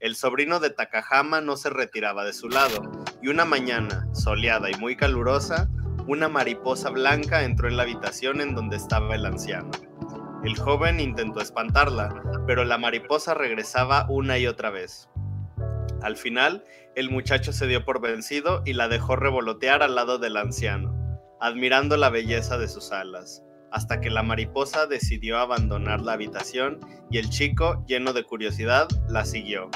El 0.00 0.16
sobrino 0.16 0.60
de 0.60 0.70
Takahama 0.70 1.40
no 1.40 1.56
se 1.56 1.70
retiraba 1.70 2.24
de 2.24 2.32
su 2.32 2.48
lado, 2.48 2.82
y 3.20 3.28
una 3.28 3.44
mañana, 3.44 4.06
soleada 4.14 4.70
y 4.70 4.74
muy 4.74 4.96
calurosa, 4.96 5.68
una 6.08 6.26
mariposa 6.30 6.88
blanca 6.88 7.44
entró 7.44 7.68
en 7.68 7.76
la 7.76 7.82
habitación 7.82 8.40
en 8.40 8.54
donde 8.54 8.78
estaba 8.78 9.14
el 9.14 9.26
anciano. 9.26 9.70
El 10.42 10.56
joven 10.56 11.00
intentó 11.00 11.42
espantarla, 11.42 12.22
pero 12.46 12.64
la 12.64 12.78
mariposa 12.78 13.34
regresaba 13.34 14.06
una 14.08 14.38
y 14.38 14.46
otra 14.46 14.70
vez. 14.70 15.10
Al 16.00 16.16
final, 16.16 16.64
el 16.96 17.10
muchacho 17.10 17.52
se 17.52 17.66
dio 17.66 17.84
por 17.84 18.00
vencido 18.00 18.62
y 18.64 18.72
la 18.72 18.88
dejó 18.88 19.16
revolotear 19.16 19.82
al 19.82 19.96
lado 19.96 20.18
del 20.18 20.38
anciano, 20.38 20.96
admirando 21.42 21.98
la 21.98 22.08
belleza 22.08 22.56
de 22.56 22.68
sus 22.68 22.90
alas, 22.90 23.44
hasta 23.70 24.00
que 24.00 24.08
la 24.08 24.22
mariposa 24.22 24.86
decidió 24.86 25.38
abandonar 25.38 26.00
la 26.00 26.14
habitación 26.14 26.80
y 27.10 27.18
el 27.18 27.28
chico, 27.28 27.84
lleno 27.86 28.14
de 28.14 28.24
curiosidad, 28.24 28.88
la 29.10 29.26
siguió. 29.26 29.68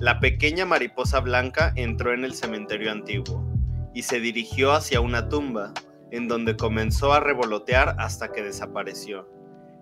La 0.00 0.20
pequeña 0.20 0.64
mariposa 0.64 1.20
blanca 1.20 1.74
entró 1.76 2.14
en 2.14 2.24
el 2.24 2.32
cementerio 2.32 2.90
antiguo 2.90 3.53
y 3.94 4.02
se 4.02 4.20
dirigió 4.20 4.72
hacia 4.72 5.00
una 5.00 5.28
tumba, 5.28 5.72
en 6.10 6.28
donde 6.28 6.56
comenzó 6.56 7.12
a 7.12 7.20
revolotear 7.20 7.96
hasta 7.98 8.30
que 8.30 8.42
desapareció. 8.42 9.28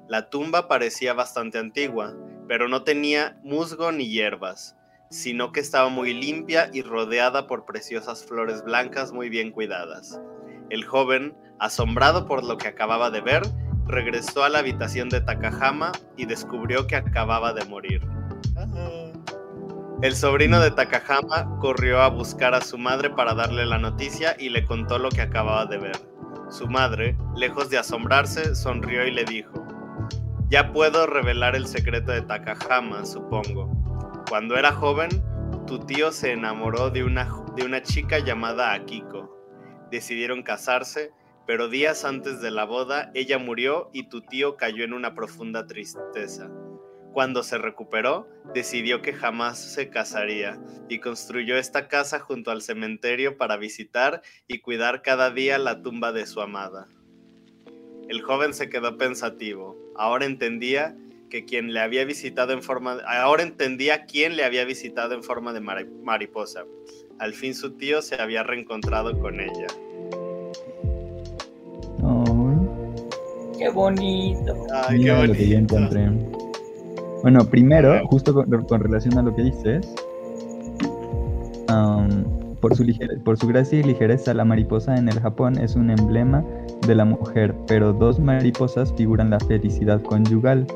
La 0.09 0.29
tumba 0.31 0.69
parecía 0.69 1.15
bastante 1.15 1.59
antigua, 1.59 2.15
pero 2.47 2.69
no 2.69 2.85
tenía 2.85 3.41
musgo 3.43 3.91
ni 3.91 4.09
hierbas, 4.09 4.77
sino 5.11 5.53
que 5.53 5.61
estaba 5.61 5.89
muy 5.89 6.15
limpia 6.15 6.71
y 6.73 6.83
rodeada 6.83 7.47
por 7.47 7.65
preciosas 7.65 8.25
flores 8.25 8.63
blancas 8.63 9.13
muy 9.13 9.29
bien 9.29 9.51
cuidadas. 9.51 10.21
El 10.71 10.85
joven, 10.85 11.35
asombrado 11.59 12.27
por 12.27 12.45
lo 12.45 12.57
que 12.57 12.69
acababa 12.69 13.11
de 13.11 13.21
ver, 13.21 13.43
regresó 13.87 14.45
a 14.45 14.49
la 14.49 14.61
habitación 14.61 15.09
de 15.09 15.21
Takahama 15.21 15.93
y 16.17 16.27
descubrió 16.27 16.87
que 16.87 16.97
acababa 16.97 17.53
de 17.53 17.65
morir. 17.65 18.01
El 20.03 20.17
sobrino 20.17 20.59
de 20.59 20.73
Takahama 20.73 21.61
corrió 21.61 22.01
a 22.01 22.09
buscar 22.09 22.57
a 22.57 22.61
su 22.61 22.77
madre 22.77 23.09
para 23.11 23.35
darle 23.35 23.65
la 23.65 23.79
noticia 23.79 24.35
y 24.37 24.49
le 24.49 24.65
contó 24.65 24.99
lo 24.99 25.11
que 25.11 25.21
acababa 25.21 25.65
de 25.67 25.79
ver. 25.79 25.97
Su 26.51 26.67
madre, 26.67 27.17
lejos 27.37 27.71
de 27.71 27.79
asombrarse, 27.79 28.57
sonrió 28.57 29.07
y 29.07 29.13
le 29.13 29.25
dijo, 29.25 29.65
Ya 30.49 30.73
puedo 30.73 31.07
revelar 31.07 31.55
el 31.55 31.69
secreto 31.69 32.11
de 32.11 32.23
Takahama, 32.23 33.07
supongo. 33.07 33.71
Cuando 34.29 34.57
era 34.57 34.73
joven, 34.73 35.09
tu 35.69 35.79
tío 35.79 36.11
se 36.11 36.33
enamoró 36.33 36.91
de 36.91 37.05
una, 37.05 37.29
de 37.55 37.65
una 37.65 37.81
chica 37.81 38.19
llamada 38.19 38.73
Akiko. 38.73 39.31
Decidieron 39.93 40.43
casarse, 40.43 41.13
pero 41.47 41.69
días 41.69 42.05
antes 42.05 42.41
de 42.41 42.51
la 42.51 42.65
boda 42.65 43.13
ella 43.15 43.39
murió 43.39 43.89
y 43.93 44.09
tu 44.09 44.21
tío 44.23 44.57
cayó 44.57 44.83
en 44.83 44.95
una 44.95 45.15
profunda 45.15 45.65
tristeza. 45.69 46.51
Cuando 47.13 47.43
se 47.43 47.59
recuperó, 47.59 48.27
decidió 48.55 49.03
que 49.03 49.13
jamás 49.13 49.59
se 49.59 49.91
casaría 49.91 50.59
y 50.89 50.99
construyó 50.99 51.57
esta 51.59 51.87
casa 51.89 52.19
junto 52.21 52.51
al 52.51 52.63
cementerio 52.63 53.37
para 53.37 53.57
visitar 53.57 54.23
y 54.49 54.61
cuidar 54.61 55.03
cada 55.03 55.31
día 55.31 55.59
la 55.59 55.83
tumba 55.83 56.13
de 56.13 56.27
su 56.27 56.41
amada. 56.41 56.89
El 58.09 58.23
joven 58.23 58.55
se 58.55 58.69
quedó 58.71 58.97
pensativo. 58.97 59.77
Ahora 59.95 60.25
entendía 60.25 60.97
que 61.29 61.45
quien 61.45 61.73
le 61.73 61.81
había 61.81 62.05
visitado 62.05 62.53
en 62.53 62.63
forma 62.63 62.99
ahora 63.07 63.43
entendía 63.43 64.05
quién 64.07 64.37
le 64.37 64.45
había 64.45 64.65
visitado 64.65 65.15
en 65.15 65.23
forma 65.23 65.53
de 65.53 65.61
mari- 65.61 65.89
mariposa. 66.03 66.65
Al 67.19 67.35
fin 67.35 67.55
su 67.55 67.73
tío 67.77 68.03
se 68.03 68.21
había 68.21 68.43
reencontrado 68.43 69.19
con 69.19 69.41
ella. 69.41 69.67
Qué 73.59 73.69
bonito. 73.71 74.67
Ay, 74.73 74.99
mira 74.99 75.21
qué 75.21 75.27
lo 75.29 75.33
que 75.35 75.49
yo 75.49 75.55
bonito. 75.57 75.77
encontré. 75.77 76.42
Bueno, 77.23 77.45
primero, 77.45 78.05
justo 78.09 78.35
con, 78.35 78.51
con 78.65 78.81
relación 78.81 79.17
a 79.19 79.23
lo 79.23 79.35
que 79.35 79.43
dices, 79.43 79.95
por, 82.61 82.75
su 82.77 82.85
ligere- 82.85 83.19
por 83.23 83.39
su 83.39 83.47
gracia 83.47 83.81
y 83.81 83.83
ligereza, 83.83 84.35
la 84.35 84.45
mariposa 84.45 84.97
en 84.97 85.09
el 85.09 85.19
Japón 85.21 85.59
es 85.59 85.77
un 85.77 85.91
emblema 85.91 86.45
de 86.87 86.95
la 86.95 87.05
mujer, 87.05 87.55
pero 87.67 87.93
dos 87.93 88.19
mariposas 88.19 88.93
figuran 88.95 89.31
la 89.31 89.41
felicidad 89.41 90.03
conyugal. 90.03 90.67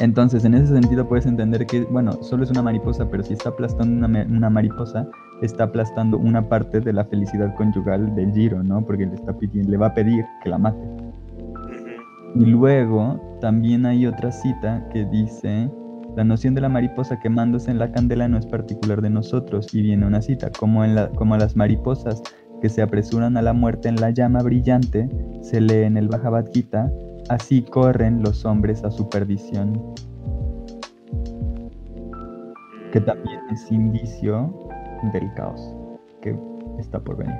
Entonces, 0.00 0.44
en 0.44 0.54
ese 0.54 0.68
sentido 0.72 1.08
puedes 1.08 1.26
entender 1.26 1.66
que, 1.66 1.82
bueno, 1.82 2.14
solo 2.22 2.42
es 2.42 2.50
una 2.50 2.62
mariposa, 2.62 3.08
pero 3.08 3.22
si 3.22 3.34
está 3.34 3.50
aplastando 3.50 4.04
una, 4.06 4.26
una 4.28 4.50
mariposa, 4.50 5.06
está 5.42 5.64
aplastando 5.64 6.18
una 6.18 6.48
parte 6.48 6.80
de 6.80 6.92
la 6.92 7.04
felicidad 7.04 7.54
conyugal 7.56 8.12
del 8.16 8.32
Giro, 8.32 8.62
¿no? 8.64 8.84
Porque 8.84 9.06
le, 9.06 9.14
está 9.14 9.32
pidiendo, 9.32 9.70
le 9.70 9.76
va 9.76 9.86
a 9.88 9.94
pedir 9.94 10.24
que 10.42 10.48
la 10.50 10.58
mate. 10.58 10.78
Y 12.34 12.46
luego 12.46 13.20
también 13.42 13.86
hay 13.86 14.06
otra 14.06 14.30
cita 14.30 14.88
que 14.92 15.04
dice, 15.04 15.68
la 16.16 16.22
noción 16.22 16.54
de 16.54 16.60
la 16.60 16.68
mariposa 16.68 17.18
quemándose 17.18 17.72
en 17.72 17.78
la 17.80 17.90
candela 17.90 18.28
no 18.28 18.38
es 18.38 18.46
particular 18.46 19.02
de 19.02 19.10
nosotros. 19.10 19.74
Y 19.74 19.82
viene 19.82 20.06
una 20.06 20.22
cita, 20.22 20.52
como, 20.52 20.84
en 20.84 20.94
la, 20.94 21.08
como 21.10 21.36
las 21.36 21.56
mariposas 21.56 22.22
que 22.60 22.68
se 22.68 22.82
apresuran 22.82 23.36
a 23.36 23.42
la 23.42 23.52
muerte 23.52 23.88
en 23.88 23.96
la 23.96 24.10
llama 24.10 24.42
brillante, 24.42 25.08
se 25.42 25.60
lee 25.60 25.82
en 25.82 25.96
el 25.96 26.06
Bhagavad 26.06 26.44
Gita, 26.54 26.88
así 27.30 27.62
corren 27.62 28.22
los 28.22 28.44
hombres 28.44 28.84
a 28.84 28.92
su 28.92 29.08
perdición, 29.08 29.92
que 32.92 33.00
también 33.00 33.40
es 33.50 33.72
indicio 33.72 34.70
del 35.12 35.34
caos 35.34 35.74
que 36.20 36.38
está 36.78 37.00
por 37.00 37.16
venir. 37.16 37.34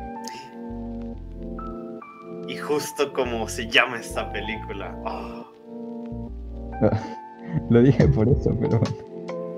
Y 2.49 2.57
justo 2.57 3.13
como 3.13 3.47
se 3.47 3.69
llama 3.69 4.01
esta 4.01 4.33
película. 4.33 4.99
Oh. 5.05 5.42
Lo 7.71 7.83
dije 7.83 8.09
por 8.09 8.29
eso, 8.29 8.57
pero 8.61 8.81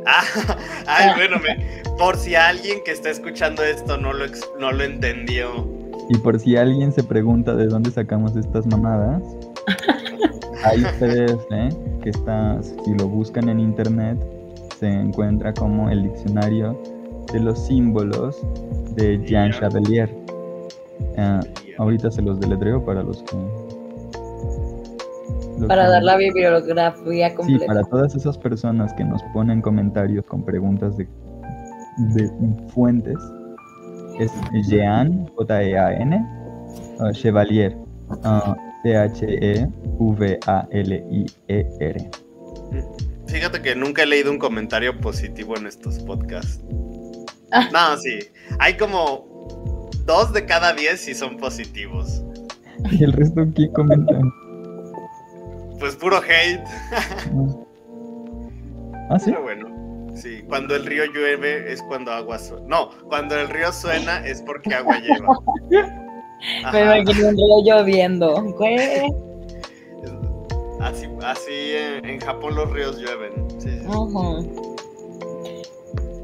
ay, 0.86 1.10
bueno, 1.16 1.36
me- 1.38 1.82
por 1.96 2.16
si 2.16 2.34
alguien 2.34 2.78
que 2.84 2.90
está 2.92 3.10
escuchando 3.10 3.62
esto 3.62 3.96
no 3.96 4.12
lo, 4.12 4.24
ex- 4.24 4.48
no 4.58 4.72
lo 4.72 4.82
entendió. 4.84 5.66
Y 6.10 6.18
por 6.18 6.38
si 6.38 6.56
alguien 6.56 6.92
se 6.92 7.02
pregunta 7.02 7.54
de 7.54 7.66
dónde 7.66 7.90
sacamos 7.90 8.36
estas 8.36 8.66
mamadas, 8.66 9.22
hay 10.64 10.82
PDF 10.98 11.46
que 12.02 12.10
está, 12.10 12.60
si 12.62 12.94
lo 12.98 13.08
buscan 13.08 13.48
en 13.48 13.60
internet, 13.60 14.18
se 14.78 14.88
encuentra 14.88 15.54
como 15.54 15.88
el 15.88 16.02
diccionario 16.02 16.78
de 17.32 17.40
los 17.40 17.58
símbolos 17.66 18.42
de 18.96 19.18
Jean 19.24 19.52
Ya. 19.52 19.58
Chevalier. 19.60 20.14
Ah, 21.16 21.40
ahorita 21.78 22.10
se 22.10 22.20
los 22.22 22.38
deletreo 22.40 22.84
para 22.84 23.02
los 23.02 23.22
que 23.22 23.36
Para 25.68 25.84
que- 25.84 25.90
dar 25.90 26.02
la 26.02 26.16
bibliografía 26.16 27.30
Sí, 27.30 27.34
completa. 27.36 27.66
para 27.66 27.82
todas 27.84 28.14
esas 28.14 28.36
personas 28.38 28.92
que 28.94 29.04
nos 29.04 29.22
ponen 29.32 29.60
comentarios 29.62 30.24
con 30.26 30.44
preguntas 30.44 30.96
de, 30.96 31.06
de 32.14 32.30
fuentes, 32.68 33.16
es 34.18 34.30
Jean, 34.68 35.26
J-E-A-N, 35.36 36.24
uh, 37.00 37.10
Chevalier, 37.12 37.76
uh, 38.10 38.54
C-H-E-V-A-L-I-E-R. 40.84 42.10
Fíjate 43.26 43.62
que 43.62 43.74
nunca 43.74 44.02
he 44.02 44.06
leído 44.06 44.30
un 44.30 44.38
comentario 44.38 44.98
positivo 45.00 45.56
en 45.56 45.66
estos 45.66 45.98
podcasts. 46.00 46.62
Ah. 47.52 47.68
No, 47.72 47.96
sí. 47.98 48.18
Hay 48.58 48.76
como 48.76 49.88
dos 50.06 50.32
de 50.32 50.44
cada 50.44 50.72
diez 50.74 51.08
y 51.08 51.14
son 51.14 51.36
positivos. 51.38 52.22
¿Y 52.90 53.02
el 53.04 53.12
resto 53.12 53.46
qué 53.54 53.70
comentan? 53.72 54.30
Pues 55.84 55.96
puro 55.96 56.16
hate. 56.16 56.64
¿Ah, 59.10 59.18
sí? 59.18 59.26
Pero 59.26 59.42
bueno. 59.42 59.68
Sí, 60.14 60.42
cuando 60.48 60.74
el 60.76 60.86
río 60.86 61.04
llueve 61.12 61.70
es 61.70 61.82
cuando 61.82 62.10
agua 62.10 62.38
suena. 62.38 62.66
No, 62.66 62.88
cuando 63.10 63.38
el 63.38 63.50
río 63.50 63.70
suena 63.70 64.26
es 64.26 64.40
porque 64.40 64.74
agua 64.74 64.98
lleva. 64.98 65.28
Me 65.68 65.80
Ajá. 66.64 66.98
imagino 67.00 67.28
un 67.28 67.36
río 67.36 67.62
lloviendo. 67.66 68.42
Güey. 68.56 68.78
Así, 70.80 71.06
así 71.22 71.74
en, 71.76 72.06
en 72.06 72.18
Japón 72.18 72.54
los 72.54 72.72
ríos 72.72 72.96
llueven. 72.96 73.34
Sí, 73.60 73.68
sí. 73.80 73.86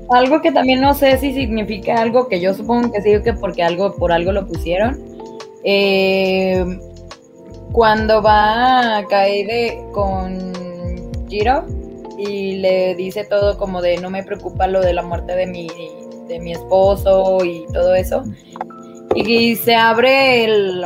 Algo 0.08 0.40
que 0.40 0.52
también 0.52 0.80
no 0.80 0.94
sé 0.94 1.18
si 1.18 1.34
significa 1.34 2.00
algo 2.00 2.28
que 2.28 2.40
yo 2.40 2.54
supongo 2.54 2.90
que 2.92 3.02
sí, 3.02 3.10
que 3.22 3.34
porque 3.34 3.62
algo 3.62 3.94
por 3.94 4.10
algo 4.10 4.32
lo 4.32 4.46
pusieron. 4.46 4.98
Eh, 5.64 6.64
cuando 7.72 8.22
va 8.22 8.98
a 8.98 9.06
caer 9.06 9.76
con 9.92 10.52
Jiro 11.28 11.64
y 12.18 12.56
le 12.56 12.94
dice 12.96 13.24
todo 13.24 13.56
como 13.56 13.80
de 13.80 13.96
no 13.98 14.10
me 14.10 14.22
preocupa 14.22 14.66
lo 14.66 14.80
de 14.80 14.92
la 14.92 15.02
muerte 15.02 15.34
de 15.34 15.46
mi, 15.46 15.68
de 16.28 16.38
mi 16.40 16.52
esposo 16.52 17.38
y 17.44 17.64
todo 17.72 17.94
eso. 17.94 18.24
Y 19.14 19.56
se 19.56 19.74
abre 19.74 20.44
el, 20.44 20.84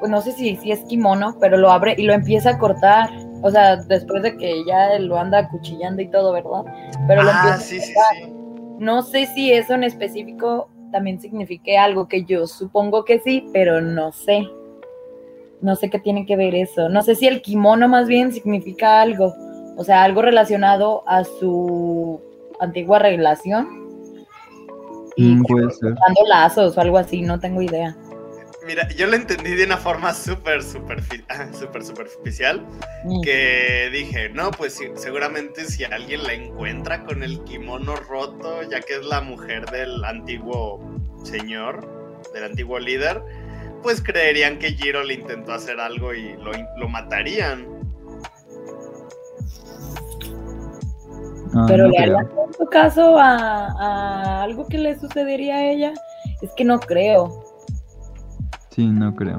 pues 0.00 0.10
no 0.10 0.20
sé 0.20 0.32
si, 0.32 0.56
si 0.56 0.72
es 0.72 0.80
kimono, 0.80 1.36
pero 1.40 1.56
lo 1.56 1.70
abre 1.70 1.94
y 1.96 2.02
lo 2.02 2.12
empieza 2.12 2.50
a 2.50 2.58
cortar. 2.58 3.10
O 3.42 3.50
sea, 3.50 3.76
después 3.76 4.22
de 4.22 4.36
que 4.36 4.64
ya 4.66 4.98
lo 4.98 5.18
anda 5.18 5.38
acuchillando 5.38 6.00
y 6.02 6.08
todo, 6.10 6.32
¿verdad? 6.32 6.62
Pero 7.06 7.22
lo 7.22 7.30
empieza 7.30 7.52
Ah, 7.54 7.54
a 7.54 7.58
sí, 7.60 7.80
sí, 7.80 7.92
cortar. 7.94 8.16
sí. 8.24 8.32
No 8.78 9.02
sé 9.02 9.26
si 9.26 9.52
eso 9.52 9.74
en 9.74 9.84
específico 9.84 10.68
también 10.90 11.20
signifique 11.20 11.76
algo 11.78 12.08
que 12.08 12.24
yo 12.24 12.46
supongo 12.46 13.04
que 13.04 13.20
sí, 13.20 13.46
pero 13.52 13.80
no 13.80 14.12
sé. 14.12 14.46
No 15.64 15.76
sé 15.76 15.88
qué 15.90 15.98
tiene 15.98 16.26
que 16.26 16.36
ver 16.36 16.54
eso. 16.54 16.88
No 16.90 17.02
sé 17.02 17.14
si 17.14 17.26
el 17.26 17.40
kimono 17.42 17.88
más 17.88 18.06
bien 18.06 18.32
significa 18.32 19.00
algo. 19.00 19.34
O 19.76 19.82
sea, 19.82 20.02
algo 20.04 20.20
relacionado 20.22 21.02
a 21.08 21.24
su 21.24 22.20
antigua 22.60 22.98
relación. 22.98 23.66
Y 25.16 25.34
Mm, 25.36 25.42
puede 25.44 25.70
ser. 25.70 25.94
dando 25.94 26.20
lazos 26.28 26.76
o 26.76 26.80
algo 26.80 26.98
así, 26.98 27.22
no 27.22 27.40
tengo 27.40 27.62
idea. 27.62 27.96
Mira, 28.66 28.88
yo 28.90 29.06
lo 29.06 29.14
entendí 29.16 29.54
de 29.54 29.64
una 29.64 29.76
forma 29.76 30.12
súper, 30.14 30.60
ah, 31.28 31.48
súper 31.58 31.84
superficial. 31.84 32.62
Mm. 33.04 33.20
Que 33.22 33.90
dije, 33.92 34.28
no, 34.30 34.50
pues 34.50 34.74
sí, 34.74 34.86
seguramente 34.96 35.64
si 35.66 35.84
alguien 35.84 36.22
la 36.24 36.32
encuentra 36.34 37.04
con 37.04 37.22
el 37.22 37.42
kimono 37.44 37.96
roto, 37.96 38.62
ya 38.70 38.80
que 38.80 38.96
es 38.96 39.04
la 39.04 39.20
mujer 39.20 39.66
del 39.70 40.02
antiguo 40.04 40.80
señor, 41.24 41.86
del 42.32 42.44
antiguo 42.44 42.78
líder, 42.78 43.22
pues 43.84 44.02
creerían 44.02 44.58
que 44.58 44.72
Jiro 44.72 45.04
le 45.04 45.14
intentó 45.14 45.52
hacer 45.52 45.78
algo 45.78 46.12
y 46.14 46.32
lo, 46.38 46.50
lo 46.78 46.88
matarían. 46.88 47.66
Ah, 51.54 51.66
Pero 51.68 51.84
no 51.84 51.90
le 51.90 51.98
haría 51.98 52.16
tanto 52.28 52.66
caso 52.70 53.18
a, 53.18 53.66
a 53.78 54.42
algo 54.42 54.66
que 54.66 54.78
le 54.78 54.98
sucedería 54.98 55.56
a 55.56 55.70
ella. 55.70 55.92
Es 56.42 56.50
que 56.56 56.64
no 56.64 56.80
creo. 56.80 57.44
Sí, 58.70 58.86
no 58.88 59.14
creo. 59.14 59.36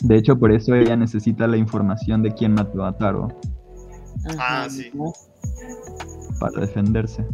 De 0.00 0.16
hecho, 0.16 0.36
por 0.38 0.52
eso 0.52 0.74
ella 0.74 0.96
necesita 0.96 1.46
la 1.46 1.56
información 1.56 2.22
de 2.22 2.34
quién 2.34 2.52
mató 2.52 2.84
a 2.84 2.98
Taro 2.98 3.28
Ah, 4.38 4.66
sí. 4.68 4.90
para 6.40 6.60
defenderse. 6.60 7.24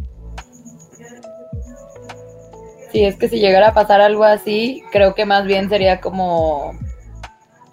Sí, 2.92 3.04
es 3.04 3.16
que 3.16 3.28
si 3.28 3.38
llegara 3.38 3.68
a 3.68 3.74
pasar 3.74 4.00
algo 4.00 4.24
así, 4.24 4.82
creo 4.90 5.14
que 5.14 5.24
más 5.24 5.44
bien 5.46 5.68
sería 5.68 6.00
como. 6.00 6.72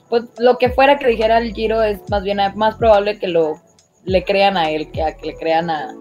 Pues 0.09 0.23
lo 0.37 0.57
que 0.57 0.69
fuera 0.69 0.97
que 0.97 1.07
dijera 1.07 1.39
el 1.39 1.53
Giro 1.53 1.81
es 1.81 1.99
más 2.09 2.23
bien 2.23 2.39
más 2.55 2.75
probable 2.75 3.19
que 3.19 3.27
lo 3.27 3.59
le 4.05 4.23
crean 4.23 4.55
a 4.55 4.71
él 4.71 4.89
que 4.91 5.03
a 5.03 5.17
que 5.17 5.27
le 5.27 5.35
crean 5.35 5.69
a, 5.69 5.93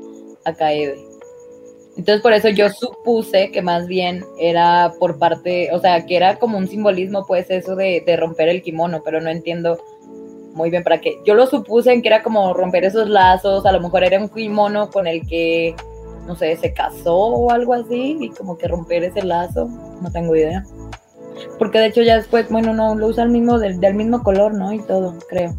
a 0.45 0.55
Kaede. 0.55 0.97
Entonces 1.97 2.21
por 2.21 2.35
eso 2.35 2.51
yo 2.51 2.69
supuse 2.69 3.51
que 3.51 3.63
más 3.63 3.87
bien 3.87 4.23
era 4.39 4.93
por 5.01 5.19
parte, 5.19 5.71
o 5.73 5.81
sea, 5.81 6.05
que 6.05 6.17
era 6.17 6.39
como 6.39 6.59
un 6.59 6.69
simbolismo, 6.69 7.25
pues 7.27 7.51
eso 7.51 7.75
de, 7.75 8.03
de 8.07 8.17
romper 8.17 8.49
el 8.49 8.63
kimono, 8.63 9.03
pero 9.03 9.21
no 9.21 9.31
entiendo 9.31 9.79
muy 10.53 10.71
bien 10.71 10.85
para 10.85 11.01
qué. 11.01 11.19
Yo 11.25 11.35
lo 11.35 11.47
supuse 11.47 11.93
en 11.93 12.03
que 12.03 12.09
era 12.09 12.23
como 12.23 12.53
romper 12.53 12.85
esos 12.85 13.09
lazos, 13.09 13.65
a 13.65 13.73
lo 13.73 13.81
mejor 13.81 14.05
era 14.05 14.21
un 14.21 14.29
kimono 14.29 14.91
con 14.91 15.07
el 15.07 15.27
que 15.27 15.75
no 16.27 16.37
sé, 16.37 16.57
se 16.57 16.73
casó 16.73 17.17
o 17.17 17.51
algo 17.51 17.75
así 17.75 18.19
y 18.21 18.31
como 18.31 18.59
que 18.59 18.69
romper 18.69 19.05
ese 19.05 19.23
lazo, 19.23 19.69
no 20.03 20.11
tengo 20.11 20.35
idea. 20.35 20.65
Porque 21.59 21.79
de 21.79 21.87
hecho 21.87 22.03
ya 22.03 22.17
después, 22.17 22.49
bueno, 22.51 22.75
no, 22.75 22.95
lo 22.95 23.07
usa 23.09 23.25
el 23.25 23.31
mismo, 23.31 23.59
del, 23.59 23.81
del 23.81 23.95
mismo 23.95 24.23
color, 24.23 24.55
¿no? 24.55 24.73
Y 24.73 24.83
todo, 24.83 25.15
creo. 25.29 25.55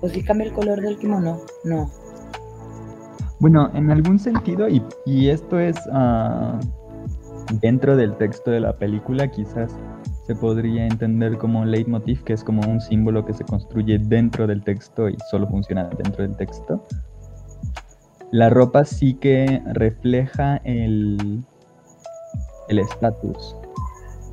Pues 0.00 0.12
sí 0.12 0.22
cambia 0.22 0.46
el 0.46 0.52
color 0.52 0.80
del 0.80 0.98
kimono, 0.98 1.40
no. 1.64 1.90
Bueno, 3.38 3.70
en 3.74 3.90
algún 3.90 4.18
sentido, 4.18 4.68
y, 4.68 4.82
y 5.06 5.30
esto 5.30 5.58
es 5.58 5.76
ah, 5.92 6.60
dentro 7.60 7.96
del 7.96 8.16
texto 8.16 8.50
de 8.50 8.60
la 8.60 8.76
película, 8.76 9.30
quizás 9.30 9.74
se 10.26 10.34
podría 10.34 10.86
entender 10.86 11.38
como 11.38 11.60
un 11.60 11.70
leitmotiv, 11.70 12.22
que 12.22 12.34
es 12.34 12.44
como 12.44 12.62
un 12.62 12.80
símbolo 12.80 13.24
que 13.24 13.32
se 13.32 13.44
construye 13.44 13.98
dentro 13.98 14.46
del 14.46 14.62
texto 14.62 15.08
y 15.08 15.16
solo 15.30 15.48
funciona 15.48 15.88
dentro 15.96 16.22
del 16.22 16.36
texto. 16.36 16.86
La 18.32 18.48
ropa 18.48 18.84
sí 18.84 19.14
que 19.14 19.62
refleja 19.66 20.56
el 20.64 21.44
el 22.70 22.78
estatus. 22.78 23.56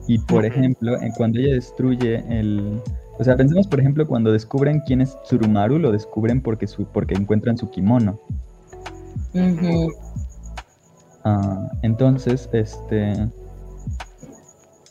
Y 0.08 0.20
por 0.20 0.46
ejemplo, 0.46 1.02
en 1.02 1.12
cuando 1.12 1.40
ella 1.40 1.56
destruye 1.56 2.24
el... 2.30 2.82
O 3.20 3.24
sea, 3.24 3.36
pensemos 3.36 3.68
por 3.68 3.80
ejemplo 3.80 4.08
cuando 4.08 4.32
descubren 4.32 4.82
quién 4.86 5.02
es 5.02 5.18
Tsurumaru, 5.24 5.80
lo 5.80 5.92
descubren 5.92 6.40
porque, 6.42 6.68
su, 6.68 6.86
porque 6.86 7.16
encuentran 7.16 7.58
su 7.58 7.70
kimono. 7.70 8.20
Ah, 11.26 11.70
entonces, 11.82 12.48
este, 12.54 13.28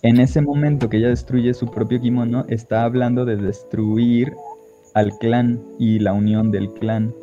en 0.02 0.20
ese 0.20 0.42
momento 0.42 0.90
que 0.90 0.98
ella 0.98 1.08
destruye 1.08 1.54
su 1.54 1.66
propio 1.70 2.00
kimono, 2.00 2.44
está 2.48 2.82
hablando 2.82 3.24
de 3.24 3.36
destruir 3.36 4.34
al 4.94 5.16
clan 5.18 5.62
y 5.78 6.00
la 6.00 6.12
unión 6.12 6.50
del 6.50 6.72
clan. 6.74 7.14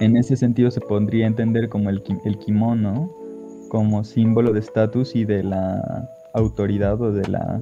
En 0.00 0.16
ese 0.16 0.36
sentido 0.36 0.70
se 0.70 0.80
podría 0.80 1.26
entender 1.26 1.68
como 1.68 1.90
el, 1.90 2.02
el 2.24 2.38
kimono 2.38 3.10
como 3.68 4.04
símbolo 4.04 4.52
de 4.52 4.60
estatus 4.60 5.16
y 5.16 5.24
de 5.24 5.42
la 5.42 6.08
autoridad 6.34 7.00
o 7.00 7.12
de 7.12 7.26
la 7.28 7.60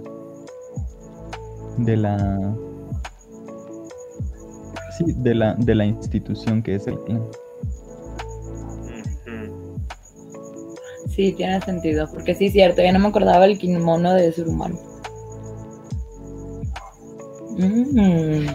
de 1.78 1.96
la 1.96 2.54
sí, 4.96 5.04
de 5.16 5.34
la 5.34 5.54
de 5.54 5.74
la 5.74 5.86
institución 5.86 6.62
que 6.62 6.74
es 6.74 6.86
el 6.86 6.98
clan. 7.04 7.22
Sí, 11.08 11.32
tiene 11.32 11.60
sentido, 11.60 12.08
porque 12.12 12.34
sí 12.34 12.46
es 12.46 12.52
cierto, 12.52 12.82
ya 12.82 12.92
no 12.92 12.98
me 12.98 13.06
acordaba 13.06 13.44
el 13.44 13.56
kimono 13.56 14.14
de 14.14 14.32
Surumaru. 14.32 14.76
Mm. 17.56 18.48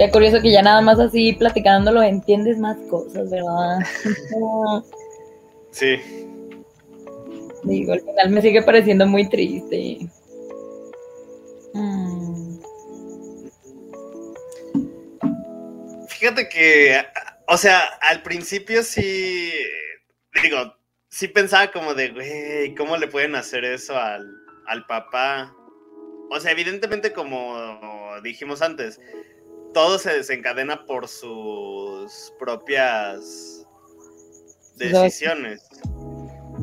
Qué 0.00 0.10
curioso 0.10 0.40
que 0.40 0.50
ya 0.50 0.62
nada 0.62 0.80
más 0.80 0.98
así 0.98 1.34
platicándolo 1.34 2.02
entiendes 2.02 2.56
más 2.58 2.78
cosas, 2.88 3.28
¿verdad? 3.28 3.80
Sí. 5.72 6.00
Digo, 7.64 7.92
al 7.92 8.00
final 8.00 8.30
me 8.30 8.40
sigue 8.40 8.62
pareciendo 8.62 9.06
muy 9.06 9.28
triste. 9.28 9.98
Mm. 11.74 12.60
Fíjate 16.08 16.48
que, 16.48 17.04
o 17.46 17.58
sea, 17.58 17.80
al 18.00 18.22
principio 18.22 18.82
sí, 18.82 19.52
digo, 20.42 20.76
sí 21.10 21.28
pensaba 21.28 21.70
como 21.70 21.92
de, 21.92 22.08
güey, 22.08 22.74
¿cómo 22.74 22.96
le 22.96 23.06
pueden 23.06 23.34
hacer 23.34 23.66
eso 23.66 23.98
al, 23.98 24.26
al 24.66 24.86
papá? 24.86 25.54
O 26.30 26.40
sea, 26.40 26.52
evidentemente 26.52 27.12
como 27.12 27.54
dijimos 28.22 28.62
antes, 28.62 28.98
todo 29.72 29.98
se 29.98 30.12
desencadena 30.12 30.84
por 30.86 31.08
sus 31.08 32.32
propias 32.38 33.66
decisiones. 34.76 35.66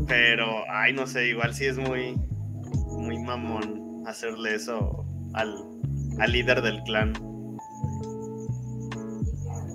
Pero, 0.08 0.64
ay, 0.70 0.94
no 0.94 1.06
sé, 1.08 1.28
igual 1.28 1.54
sí 1.54 1.66
es 1.66 1.78
muy, 1.78 2.16
muy 2.88 3.18
mamón 3.20 4.04
hacerle 4.06 4.56
eso 4.56 5.06
al, 5.34 5.54
al 6.20 6.32
líder 6.32 6.62
del 6.62 6.82
clan. 6.84 7.14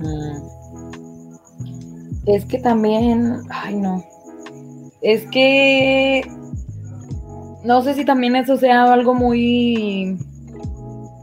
Mm. 0.01 0.62
Es 2.26 2.45
que 2.45 2.59
también, 2.59 3.43
ay 3.51 3.74
no, 3.74 4.05
es 5.03 5.26
que 5.33 6.22
no 7.64 7.83
sé 7.83 7.95
si 7.95 8.05
también 8.05 8.37
eso 8.37 8.57
sea 8.57 8.93
algo 8.93 9.14
muy, 9.14 10.16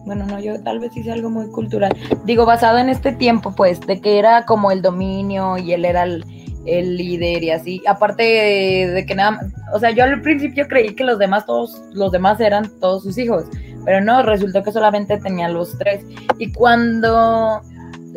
bueno, 0.10 0.26
no, 0.26 0.40
yo 0.40 0.60
tal 0.64 0.80
vez 0.80 0.92
sea 0.92 1.14
algo 1.14 1.30
muy 1.30 1.52
cultural. 1.52 1.96
Digo, 2.26 2.44
basado 2.44 2.80
en 2.80 2.90
este 2.90 3.12
tiempo, 3.12 3.54
pues, 3.56 3.80
de 3.82 4.02
que 4.02 4.18
era 4.18 4.44
como 4.44 4.72
el 4.72 4.82
dominio 4.82 5.60
y 5.60 5.72
él 5.72 5.86
era 5.86 6.02
el, 6.02 6.26
líder 6.66 7.44
y 7.44 7.52
así. 7.52 7.84
Aparte 7.88 8.24
de, 8.24 8.88
de 8.92 9.06
que 9.06 9.14
nada, 9.14 9.40
o 9.72 9.78
sea, 9.78 9.92
yo 9.92 10.04
al 10.04 10.20
principio 10.24 10.68
creí 10.68 10.96
que 10.96 11.04
los 11.04 11.20
demás, 11.20 11.46
todos, 11.46 11.80
los 11.94 12.12
demás 12.12 12.40
eran 12.40 12.72
todos 12.80 13.04
sus 13.04 13.20
hijos, 13.20 13.46
pero 13.86 14.02
no, 14.02 14.24
resultó 14.24 14.64
que 14.64 14.72
solamente 14.72 15.20
tenía 15.20 15.48
los 15.48 15.78
tres. 15.78 16.04
Y 16.40 16.52
cuando 16.54 17.62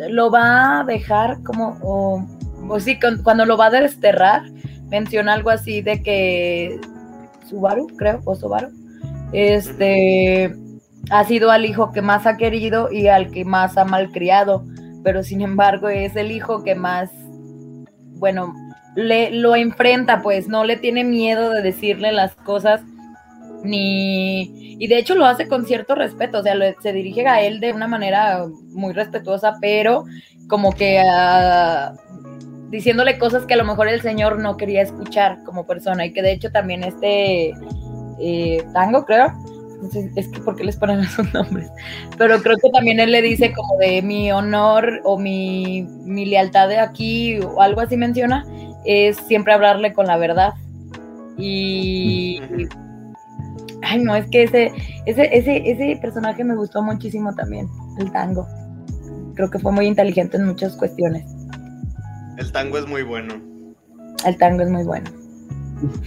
lo 0.09 0.31
va 0.31 0.81
a 0.81 0.85
dejar 0.85 1.43
como, 1.43 1.77
o, 1.83 2.27
o 2.71 2.81
sí, 2.81 2.99
cuando 3.23 3.45
lo 3.45 3.59
va 3.59 3.67
a 3.67 3.71
desterrar, 3.71 4.45
menciona 4.89 5.35
algo 5.35 5.51
así 5.51 5.83
de 5.83 6.03
que 6.03 6.81
Subaru, 7.51 7.87
creo, 7.99 8.23
o 8.25 8.35
Subaru, 8.35 8.69
este, 9.35 10.57
ha 11.11 11.25
sido 11.25 11.51
al 11.51 11.65
hijo 11.65 11.93
que 11.93 12.03
más 12.03 12.27
ha 12.27 12.37
querido 12.37 12.91
y 12.91 13.09
al 13.09 13.31
que 13.31 13.45
más 13.45 13.77
ha 13.77 13.85
malcriado, 13.85 14.65
pero 15.03 15.23
sin 15.23 15.41
embargo 15.43 15.89
es 15.89 16.17
el 16.17 16.31
hijo 16.31 16.63
que 16.63 16.75
más, 16.75 17.11
bueno, 18.19 18.55
le, 18.95 19.31
lo 19.31 19.57
enfrenta, 19.57 20.23
pues 20.23 20.49
no 20.49 20.65
le 20.65 20.77
tiene 20.77 21.05
miedo 21.05 21.51
de 21.51 21.63
decirle 21.63 22.13
las 22.13 22.35
cosas, 22.35 22.83
ni, 23.65 24.77
y 24.79 24.87
de 24.89 24.99
hecho 24.99 25.15
lo 25.15 25.25
hace 25.25 25.49
con 25.49 25.67
cierto 25.67 25.95
respeto, 25.95 26.39
o 26.39 26.43
sea, 26.43 26.55
se 26.81 26.93
dirige 26.93 27.27
a 27.27 27.43
él 27.43 27.61
de 27.61 27.73
una 27.73 27.87
manera 27.87 28.45
muy 28.71 28.93
respetuosa, 28.93 29.57
pero 29.61 30.05
como 30.49 30.73
que 30.73 31.01
ah, 31.01 31.95
diciéndole 32.71 33.19
cosas 33.19 33.47
que 33.47 33.55
a 33.55 33.59
lo 33.59 33.65
mejor 33.65 33.89
el 33.89 34.01
señor 34.03 34.39
no 34.39 34.57
quería 34.57 34.83
escuchar 34.83 35.43
como 35.45 35.67
persona, 35.67 36.07
y 36.07 36.13
que 36.13 36.23
de 36.23 36.33
hecho 36.33 36.51
también 36.51 36.85
este 36.85 37.53
eh, 38.19 38.65
Tango, 38.73 39.05
creo, 39.05 39.33
entonces, 39.83 40.13
es 40.15 40.29
que 40.29 40.41
¿por 40.41 40.55
qué 40.55 40.65
les 40.65 40.77
ponen 40.77 41.01
esos 41.01 41.33
nombres? 41.35 41.69
Pero 42.17 42.41
creo 42.41 42.57
que 42.57 42.71
también 42.71 43.01
él 43.01 43.11
le 43.11 43.21
dice 43.21 43.53
como 43.53 43.77
de 43.79 44.01
mi 44.03 44.31
honor 44.31 45.01
o 45.05 45.19
mi, 45.19 45.83
mi 46.05 46.25
lealtad 46.25 46.69
de 46.69 46.79
aquí 46.79 47.41
o 47.41 47.61
algo 47.61 47.81
así 47.81 47.97
menciona, 47.97 48.47
es 48.85 49.17
siempre 49.17 49.53
hablarle 49.53 49.93
con 49.93 50.07
la 50.07 50.17
verdad. 50.17 50.55
Y... 51.37 52.41
Ay, 53.85 53.99
no, 53.99 54.15
es 54.15 54.31
que 54.31 54.45
ese, 54.45 54.71
ese, 55.07 55.37
ese, 55.37 55.69
ese 55.69 55.99
personaje 56.01 56.45
me 56.45 56.55
gustó 56.55 56.83
muchísimo 56.83 57.35
también, 57.35 57.69
el 57.99 58.13
tango. 58.13 58.47
Creo 59.35 59.51
que 59.51 59.59
fue 59.59 59.73
muy 59.73 59.87
inteligente 59.87 60.37
en 60.37 60.47
muchas 60.47 60.77
cuestiones. 60.77 61.25
El 62.39 62.53
tango 62.53 62.79
es 62.79 62.87
muy 62.87 63.03
bueno. 63.03 63.35
El 64.25 64.37
tango 64.37 64.63
es 64.63 64.71
muy 64.71 64.85
bueno. 64.85 65.11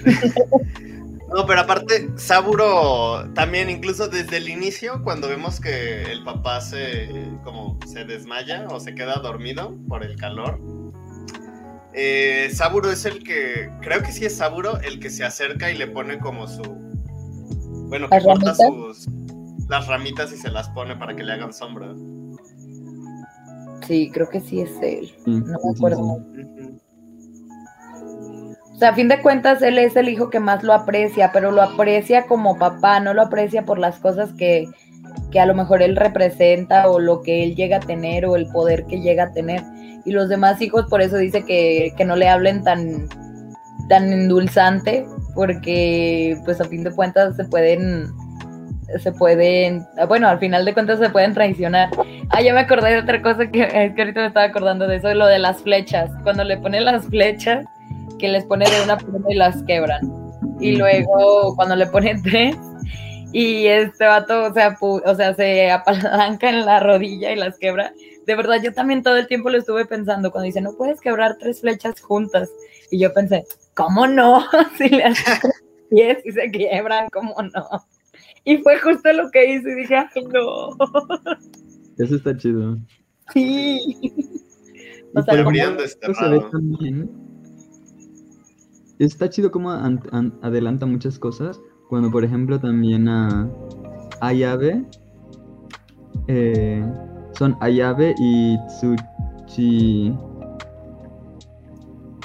No, 1.34 1.45
pero 1.47 1.61
aparte, 1.61 2.09
Saburo 2.17 3.28
también, 3.34 3.69
incluso 3.69 4.07
desde 4.07 4.38
el 4.38 4.47
inicio, 4.47 5.01
cuando 5.03 5.28
vemos 5.28 5.59
que 5.59 6.03
el 6.03 6.23
papá 6.23 6.61
se 6.61 7.09
como 7.43 7.80
se 7.88 8.05
desmaya 8.05 8.67
o 8.69 8.80
se 8.80 8.93
queda 8.93 9.15
dormido 9.15 9.76
por 9.88 10.03
el 10.03 10.15
calor. 10.17 10.59
eh, 11.93 12.49
Saburo 12.53 12.91
es 12.91 13.05
el 13.05 13.23
que, 13.23 13.71
creo 13.82 14.01
que 14.03 14.11
sí 14.11 14.26
es 14.26 14.38
Saburo, 14.38 14.80
el 14.82 14.99
que 14.99 15.09
se 15.09 15.23
acerca 15.23 15.71
y 15.71 15.78
le 15.78 15.88
pone 15.88 16.19
como 16.19 16.47
su, 16.47 16.61
bueno, 17.89 18.07
que 18.09 18.15
¿Las 18.15 18.23
corta 18.23 18.55
sus 18.55 19.07
las 19.67 19.88
ramitas 19.88 20.32
y 20.32 20.38
se 20.38 20.51
las 20.51 20.69
pone 20.69 20.95
para 20.95 21.15
que 21.15 21.23
le 21.23 21.34
hagan 21.34 21.51
sombra. 21.51 21.93
Sí, 23.88 24.09
creo 24.11 24.30
que 24.30 24.39
sí 24.41 24.61
es 24.61 24.71
él. 24.82 25.07
Sí, 25.26 25.32
No 25.32 25.57
me 25.63 25.76
acuerdo. 25.76 26.19
sí. 26.36 26.80
O 28.76 28.78
sea, 28.78 28.89
a 28.89 28.93
fin 28.93 29.07
de 29.07 29.21
cuentas, 29.21 29.61
él 29.61 29.78
es 29.78 29.95
el 29.95 30.09
hijo 30.09 30.30
que 30.30 30.41
más 30.41 30.61
lo 30.61 30.73
aprecia, 30.73 31.32
pero 31.32 31.51
lo 31.51 31.61
aprecia 31.61 32.23
como 32.23 32.59
papá, 32.59 32.99
no 32.99 33.13
lo 33.13 33.21
aprecia 33.21 33.63
por 33.63 33.80
las 33.80 33.99
cosas 33.99 34.34
que, 34.34 34.67
que 35.32 35.39
a 35.39 35.45
lo 35.45 35.55
mejor 35.55 35.82
él 35.82 35.95
representa 35.95 36.89
o 36.89 36.99
lo 36.99 37.21
que 37.21 37.41
él 37.41 37.55
llega 37.55 37.78
a 37.78 37.80
tener 37.80 38.26
o 38.26 38.36
el 38.36 38.47
poder 38.47 38.86
que 38.86 38.99
llega 38.99 39.23
a 39.23 39.32
tener. 39.32 39.63
Y 40.03 40.11
los 40.11 40.28
demás 40.28 40.61
hijos, 40.61 40.88
por 40.89 41.01
eso 41.01 41.15
dice 41.15 41.45
que, 41.45 41.93
que 41.95 42.03
no 42.03 42.17
le 42.17 42.28
hablen 42.28 42.65
tan, 42.65 43.07
tan 43.88 44.11
endulzante, 44.11 45.05
porque 45.34 46.38
pues 46.43 46.59
a 46.59 46.65
fin 46.65 46.84
de 46.84 46.91
cuentas 46.91 47.38
se 47.38 47.45
pueden, 47.45 48.07
se 48.99 49.13
pueden, 49.13 49.86
bueno, 50.09 50.28
al 50.28 50.39
final 50.39 50.65
de 50.65 50.73
cuentas 50.73 50.99
se 50.99 51.09
pueden 51.09 51.34
traicionar. 51.34 51.91
Ah, 52.30 52.41
ya 52.41 52.53
me 52.53 52.59
acordé 52.59 52.91
de 52.91 52.99
otra 52.99 53.21
cosa 53.21 53.49
que, 53.49 53.93
que 53.95 54.01
ahorita 54.01 54.19
me 54.19 54.28
estaba 54.28 54.47
acordando 54.47 54.86
de 54.86 54.97
eso, 54.97 55.13
lo 55.13 55.28
de 55.28 55.39
las 55.39 55.61
flechas. 55.61 56.11
Cuando 56.23 56.43
le 56.43 56.57
ponen 56.57 56.84
las 56.84 57.05
flechas, 57.05 57.65
que 58.20 58.28
les 58.28 58.45
pone 58.45 58.66
de 58.70 58.84
una 58.84 58.97
punta 58.97 59.32
y 59.32 59.36
las 59.36 59.63
quebran. 59.63 60.01
Y 60.59 60.76
luego 60.78 61.55
cuando 61.55 61.76
le 61.76 61.88
ponen 61.88 62.22
tres 62.24 62.55
y 63.34 63.68
este 63.68 64.05
vato, 64.05 64.45
o 64.45 64.53
sea, 64.53 64.78
o 64.80 65.16
sea, 65.16 65.36
se 65.36 65.70
apalanca 65.70 66.49
en 66.49 66.66
la 66.66 66.80
rodilla 66.80 67.32
y 67.32 67.36
las 67.36 67.57
quebra. 67.57 67.91
De 68.26 68.36
verdad, 68.36 68.61
yo 68.63 68.74
también 68.74 69.03
todo 69.03 69.18
el 69.18 69.28
tiempo 69.28 69.49
lo 69.49 69.57
estuve 69.57 69.86
pensando 69.86 70.32
cuando 70.32 70.45
dice, 70.45 70.61
no 70.61 70.74
puedes 70.78 71.01
quebrar 71.01 71.38
tres 71.38 71.61
flechas 71.61 71.99
juntas. 72.01 72.49
Y 72.91 72.99
yo 72.99 73.13
pensé, 73.13 73.43
¿cómo 73.74 74.07
no? 74.07 74.45
si 74.78 74.89
le 74.89 75.03
haces 75.03 75.39
pies 75.89 76.20
y 76.26 76.32
se 76.32 76.49
quiebran, 76.49 77.09
¿cómo 77.11 77.36
no? 77.41 77.68
Y 78.45 78.57
fue 78.59 78.80
justo 78.80 79.11
lo 79.11 79.30
que 79.32 79.53
hice 79.53 79.72
y 79.72 79.76
dije, 79.76 79.95
ay, 79.95 80.24
no. 80.32 80.70
Eso 81.97 82.16
está 82.16 82.38
chido. 82.38 82.78
Sí. 83.34 84.13
O 85.16 85.22
sea, 85.22 85.34
por 85.36 85.43
como- 85.45 85.57
ejemplo, 85.57 85.86
Está 88.99 89.29
chido 89.29 89.51
an- 90.11 90.33
adelanta 90.41 90.85
muchas 90.85 91.19
cosas. 91.19 91.59
Cuando, 91.89 92.09
por 92.11 92.23
ejemplo, 92.23 92.59
también 92.59 93.07
a 93.07 93.49
Ayabe. 94.21 94.83
eh, 96.27 96.83
son 97.37 97.55
Ayabe 97.59 98.15
y 98.17 98.57
Tsuchi. 98.67 100.13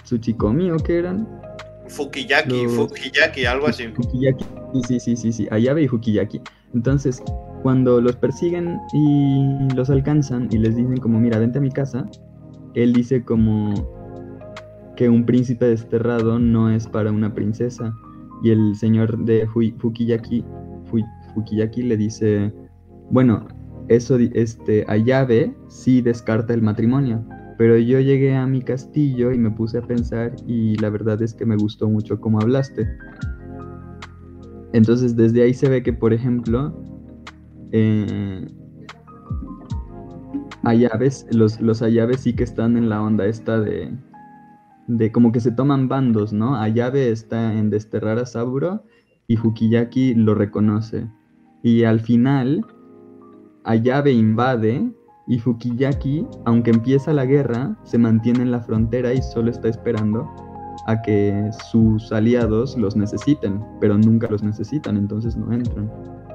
Tsuchikomi 0.05 0.71
o 0.71 0.77
qué 0.77 0.99
eran? 0.99 1.29
Fukiyaki, 1.89 2.63
Los- 2.65 2.75
Fukiyaki, 2.77 3.45
algo 3.47 3.67
así. 3.67 3.89
Fukiyaki. 3.89 4.45
Sí, 4.73 4.81
sí, 4.87 5.01
sí, 5.01 5.17
sí, 5.17 5.33
sí. 5.33 5.49
Ayabe 5.51 5.83
y 5.83 5.89
Fukiyaki. 5.89 6.41
Entonces, 6.73 7.23
cuando 7.63 8.01
los 8.01 8.15
persiguen 8.17 8.79
y 8.93 9.75
los 9.75 9.91
alcanzan 9.91 10.49
y 10.53 10.59
les 10.59 10.77
dicen 10.77 10.97
como, 10.99 11.19
mira, 11.19 11.39
vente 11.39 11.59
a 11.59 11.61
mi 11.61 11.71
casa, 11.71 12.09
él 12.75 12.93
dice 12.93 13.25
como 13.25 13.75
que 15.01 15.09
un 15.09 15.25
príncipe 15.25 15.65
desterrado 15.65 16.39
no 16.39 16.69
es 16.69 16.87
para 16.87 17.11
una 17.11 17.33
princesa. 17.33 17.97
Y 18.43 18.51
el 18.51 18.77
señor 18.77 19.17
de 19.25 19.47
Fukiyaki, 19.79 20.45
Fu- 20.85 20.99
Fukiyaki 21.33 21.83
le 21.85 21.97
dice, 21.97 22.53
bueno, 23.11 23.49
eso, 23.89 24.19
este, 24.19 24.85
Ayabe 24.89 25.57
sí 25.69 26.03
descarta 26.03 26.53
el 26.53 26.61
matrimonio. 26.61 27.25
Pero 27.57 27.79
yo 27.79 27.99
llegué 28.01 28.37
a 28.37 28.47
mi 28.47 28.61
castillo 28.61 29.33
y 29.33 29.39
me 29.39 29.51
puse 29.51 29.79
a 29.79 29.81
pensar 29.81 30.37
y 30.47 30.77
la 30.77 30.91
verdad 30.91 31.23
es 31.23 31.33
que 31.33 31.47
me 31.47 31.57
gustó 31.57 31.89
mucho 31.89 32.21
cómo 32.21 32.39
hablaste. 32.39 32.87
Entonces 34.75 35.17
desde 35.17 35.45
ahí 35.45 35.55
se 35.55 35.71
ve 35.71 35.83
que, 35.83 35.95
por 35.95 36.13
ejemplo, 36.13 36.79
eh, 37.73 38.47
los, 41.31 41.59
los 41.59 41.81
sí 42.19 42.35
que 42.35 42.45
están 42.45 42.77
en 42.77 42.91
la 42.91 43.03
onda 43.03 43.25
esta 43.25 43.59
de, 43.59 43.97
de 44.97 45.13
como 45.13 45.31
que 45.31 45.39
se 45.41 45.53
toman 45.53 45.89
bandos, 45.89 46.33
¿no? 46.33 46.57
Ayabe 46.57 47.11
está 47.11 47.53
en 47.55 47.71
desterrar 47.71 48.19
a 48.19 48.27
Saburo 48.27 48.83
y 49.29 49.37
Fukiyaki 49.37 50.15
lo 50.15 50.35
reconoce. 50.35 51.09
Y 51.63 51.85
al 51.85 52.01
final, 52.01 52.67
Ayabe 53.63 54.11
invade 54.11 54.91
y 55.29 55.39
Fukiyaki, 55.39 56.27
aunque 56.45 56.73
empieza 56.73 57.13
la 57.13 57.25
guerra, 57.25 57.79
se 57.85 57.99
mantiene 57.99 58.43
en 58.43 58.51
la 58.51 58.61
frontera 58.61 59.15
y 59.15 59.23
solo 59.23 59.51
está 59.53 59.69
esperando 59.69 60.29
a 60.89 61.01
que 61.03 61.51
sus 61.71 62.11
aliados 62.11 62.77
los 62.77 62.97
necesiten, 62.97 63.63
pero 63.81 63.97
nunca 63.97 64.27
los 64.29 64.43
necesitan, 64.43 64.97
entonces 64.97 65.37
no 65.37 65.53
entran. 65.53 65.89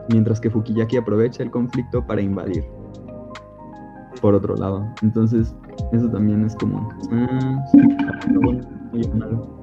Mientras 0.10 0.39
que 0.39 0.49
Fukiyaki 0.49 0.95
aprovecha 0.95 1.43
el 1.43 1.51
conflicto 1.51 2.06
para 2.08 2.22
invadir. 2.22 2.64
Por 4.22 4.34
otro 4.34 4.56
lado. 4.56 4.86
Entonces, 5.01 5.53
eso 5.91 6.09
también 6.09 6.45
es 6.45 6.55
como. 6.55 6.89
ah, 7.11 7.63
algo 8.30 8.51
malo. 9.15 9.55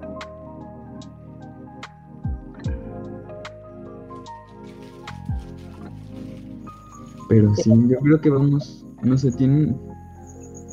Pero 7.29 7.55
sí, 7.57 7.71
yo 7.89 7.99
creo 8.01 8.21
que 8.21 8.31
vamos. 8.31 8.85
No 9.03 9.17
sé, 9.17 9.33
¿tienen 9.33 9.81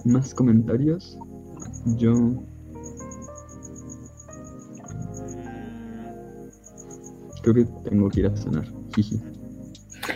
más 0.06 0.34
comentarios? 0.34 1.18
Yo. 1.98 2.14
Creo 7.42 7.54
que 7.56 7.66
tengo 7.90 8.10
que 8.10 8.20
ir 8.20 8.26
a 8.28 8.36
cenar. 8.36 8.66
Jiji. 8.94 9.22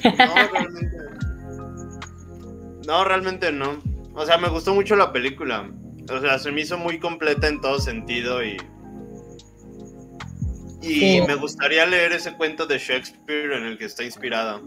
No, 0.03 0.47
realmente. 0.51 0.97
No, 2.85 3.05
realmente 3.05 3.51
no. 3.53 3.92
O 4.15 4.25
sea, 4.25 4.37
me 4.37 4.49
gustó 4.49 4.73
mucho 4.75 4.95
la 4.95 5.11
película. 5.11 5.69
O 6.11 6.19
sea, 6.19 6.37
se 6.37 6.51
me 6.51 6.61
hizo 6.61 6.77
muy 6.77 6.99
completa 6.99 7.47
en 7.47 7.61
todo 7.61 7.79
sentido 7.79 8.43
y. 8.43 8.57
Y 10.81 10.99
Sí. 10.99 11.21
me 11.25 11.35
gustaría 11.35 11.85
leer 11.85 12.11
ese 12.11 12.35
cuento 12.35 12.65
de 12.65 12.77
Shakespeare 12.77 13.53
en 13.53 13.63
el 13.63 13.77
que 13.77 13.85
está 13.85 14.03
inspirada. 14.03 14.59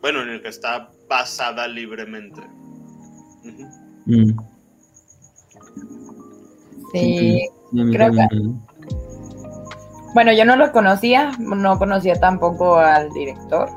Bueno, 0.00 0.22
en 0.22 0.28
el 0.30 0.42
que 0.42 0.48
está 0.48 0.90
basada 1.08 1.66
libremente. 1.66 2.40
Mm, 4.06 4.36
Sí. 6.92 7.48
sí, 7.72 7.90
creo 7.92 8.12
también. 8.12 8.60
Bueno, 10.14 10.32
yo 10.32 10.44
no 10.44 10.54
lo 10.54 10.70
conocía, 10.70 11.32
no 11.40 11.76
conocía 11.78 12.14
tampoco 12.20 12.76
al 12.76 13.10
director, 13.10 13.68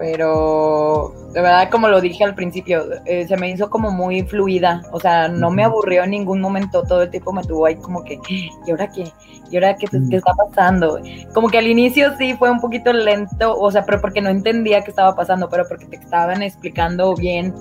pero 0.00 1.12
de 1.34 1.42
verdad, 1.42 1.68
como 1.68 1.86
lo 1.86 2.00
dije 2.00 2.24
al 2.24 2.34
principio, 2.34 2.86
eh, 3.04 3.26
se 3.28 3.36
me 3.36 3.50
hizo 3.50 3.68
como 3.68 3.90
muy 3.90 4.22
fluida, 4.22 4.80
o 4.92 4.98
sea, 4.98 5.28
no 5.28 5.50
me 5.50 5.62
aburrió 5.62 6.04
en 6.04 6.12
ningún 6.12 6.40
momento, 6.40 6.84
todo 6.84 7.02
el 7.02 7.10
tiempo 7.10 7.34
me 7.34 7.42
tuvo 7.42 7.66
ahí 7.66 7.76
como 7.76 8.02
que, 8.02 8.18
¿y 8.66 8.70
ahora 8.70 8.90
qué? 8.90 9.12
¿Y 9.50 9.56
ahora 9.56 9.76
qué, 9.76 9.86
qué 10.08 10.16
está 10.16 10.32
pasando? 10.32 10.98
Como 11.34 11.50
que 11.50 11.58
al 11.58 11.66
inicio 11.66 12.16
sí 12.16 12.34
fue 12.34 12.50
un 12.50 12.60
poquito 12.60 12.94
lento, 12.94 13.54
o 13.54 13.70
sea, 13.70 13.84
pero 13.84 14.00
porque 14.00 14.22
no 14.22 14.30
entendía 14.30 14.82
qué 14.82 14.88
estaba 14.88 15.14
pasando, 15.14 15.50
pero 15.50 15.68
porque 15.68 15.84
te 15.84 15.96
estaban 15.96 16.42
explicando 16.42 17.14
bien, 17.14 17.52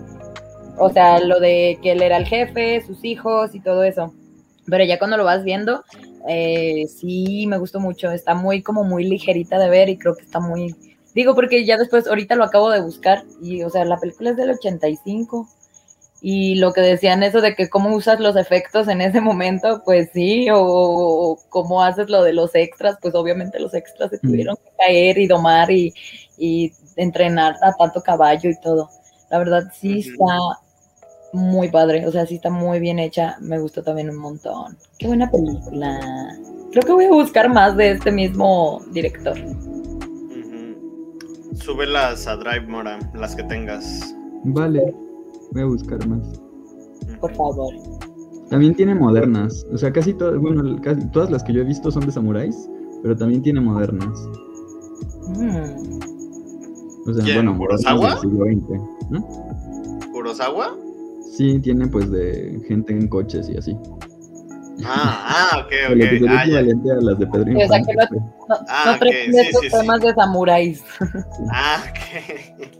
o 0.78 0.90
sea, 0.90 1.20
lo 1.20 1.42
de 1.42 1.78
que 1.84 1.92
él 1.92 2.02
era 2.02 2.16
el 2.16 2.26
jefe, 2.26 2.82
sus 2.88 3.04
hijos 3.04 3.54
y 3.54 3.60
todo 3.60 3.84
eso. 3.84 4.14
Pero 4.66 4.86
ya 4.86 4.98
cuando 4.98 5.18
lo 5.18 5.26
vas 5.26 5.44
viendo, 5.44 5.84
eh, 6.30 6.86
sí, 6.88 7.48
me 7.48 7.58
gustó 7.58 7.82
mucho. 7.82 8.12
Está 8.12 8.34
muy, 8.34 8.62
como 8.62 8.86
muy 8.86 9.04
ligerita 9.04 9.60
de 9.60 9.70
ver 9.70 9.90
y 9.90 9.98
creo 9.98 10.16
que 10.16 10.24
está 10.24 10.40
muy. 10.40 10.74
Digo, 11.14 11.36
porque 11.36 11.66
ya 11.66 11.78
después, 11.78 12.08
ahorita 12.08 12.36
lo 12.36 12.44
acabo 12.44 12.70
de 12.70 12.82
buscar 12.82 13.24
y, 13.42 13.64
o 13.64 13.70
sea, 13.70 13.84
la 13.86 13.98
película 13.98 14.32
es 14.32 14.38
del 14.38 14.52
85 14.52 15.48
y 16.22 16.56
lo 16.56 16.74
que 16.74 16.82
decían 16.82 17.24
eso 17.24 17.40
de 17.42 17.56
que 17.56 17.70
cómo 17.70 17.96
usas 17.96 18.20
los 18.20 18.36
efectos 18.36 18.88
en 18.90 19.02
ese 19.02 19.22
momento, 19.22 19.82
pues 19.86 20.10
sí, 20.14 20.50
o, 20.50 20.60
o 20.62 21.40
cómo 21.50 21.82
haces 21.82 22.10
lo 22.10 22.24
de 22.24 22.34
los 22.34 22.54
extras, 22.56 22.98
pues 23.02 23.16
obviamente 23.16 23.60
los 23.60 23.74
extras 23.74 24.10
se 24.12 24.20
tuvieron 24.20 24.56
que 24.58 24.72
caer 24.78 25.18
y 25.18 25.28
domar 25.28 25.72
y, 25.72 25.94
y 26.38 26.74
entrenar 26.96 27.56
a 27.62 27.74
tanto 27.74 28.02
caballo 28.02 28.50
y 28.50 28.60
todo. 28.60 28.90
La 29.30 29.38
verdad, 29.38 29.64
sí 29.74 30.00
está 30.00 30.38
muy 31.32 31.70
padre, 31.70 32.06
o 32.08 32.12
sea, 32.12 32.26
sí 32.26 32.36
está 32.36 32.50
muy 32.50 32.80
bien 32.80 33.00
hecha, 33.00 33.38
me 33.40 33.60
gustó 33.60 33.84
también 33.84 34.10
un 34.10 34.18
montón. 34.18 34.78
Qué 34.98 35.08
buena 35.08 35.30
película. 35.30 36.00
Creo 36.72 36.84
que 36.84 36.92
voy 36.92 37.06
a 37.06 37.12
buscar 37.12 37.50
más 37.50 37.78
de 37.78 37.92
este 37.92 38.12
mismo 38.12 38.82
director. 38.92 39.38
Súbelas 41.62 42.28
a 42.28 42.36
Drive 42.38 42.68
Mora, 42.68 43.00
las 43.14 43.36
que 43.36 43.44
tengas. 43.44 44.16
Vale, 44.46 44.94
voy 45.52 45.62
a 45.62 45.66
buscar 45.66 46.08
más. 46.08 46.42
Por 47.20 47.34
favor. 47.36 47.74
También 48.50 48.74
tiene 48.76 48.96
modernas. 48.96 49.66
O 49.72 49.78
sea, 49.78 49.92
casi 49.92 50.14
todas, 50.14 50.38
bueno, 50.40 50.80
casi 50.82 51.06
todas 51.12 51.30
las 51.30 51.44
que 51.44 51.54
yo 51.54 51.62
he 51.62 51.66
visto 51.66 51.92
son 51.92 52.06
de 52.06 52.12
samuráis, 52.12 52.70
pero 53.04 53.16
también 53.16 53.42
tiene 53.42 53.62
modernas. 53.62 54.18
Mm. 55.28 56.00
O 57.08 57.14
sea, 57.14 57.24
¿Quién, 57.24 57.36
bueno, 57.38 57.58
Kurosawa? 57.58 58.10
del 58.10 58.20
siglo 58.20 58.46
XX. 58.46 59.12
¿no? 59.12 59.28
¿Kurosawa? 60.12 60.78
Sí, 61.32 61.60
tiene 61.60 61.88
pues 61.88 62.10
de 62.10 62.62
gente 62.68 62.94
en 62.94 63.08
coches 63.08 63.50
y 63.50 63.58
así. 63.58 63.76
Ah, 64.86 65.50
ah, 65.54 65.60
ok, 65.66 65.72
Lo 65.90 65.96
que 65.96 66.10
sería 66.10 66.26
ok. 66.26 66.38
Ah, 66.40 66.46
ya. 66.46 66.60
a 66.60 67.02
las 67.02 67.20
de 67.20 67.28
Pedro 67.28 67.46
Sí, 67.46 67.56
o 67.64 67.68
sea, 67.68 67.78
Infante. 67.80 67.92
que 67.92 68.08
pues. 68.08 68.22
No, 68.50 68.56
Ah, 68.70 68.84
no 68.86 68.92
ok, 68.94 69.00
traes 69.00 69.26
sí, 69.26 69.44
sí, 69.44 69.58
sí. 69.62 69.70
temas 69.70 70.02
de 70.02 70.14
samuráis. 70.14 70.84
Ah, 71.52 71.84
ok. 71.90 72.80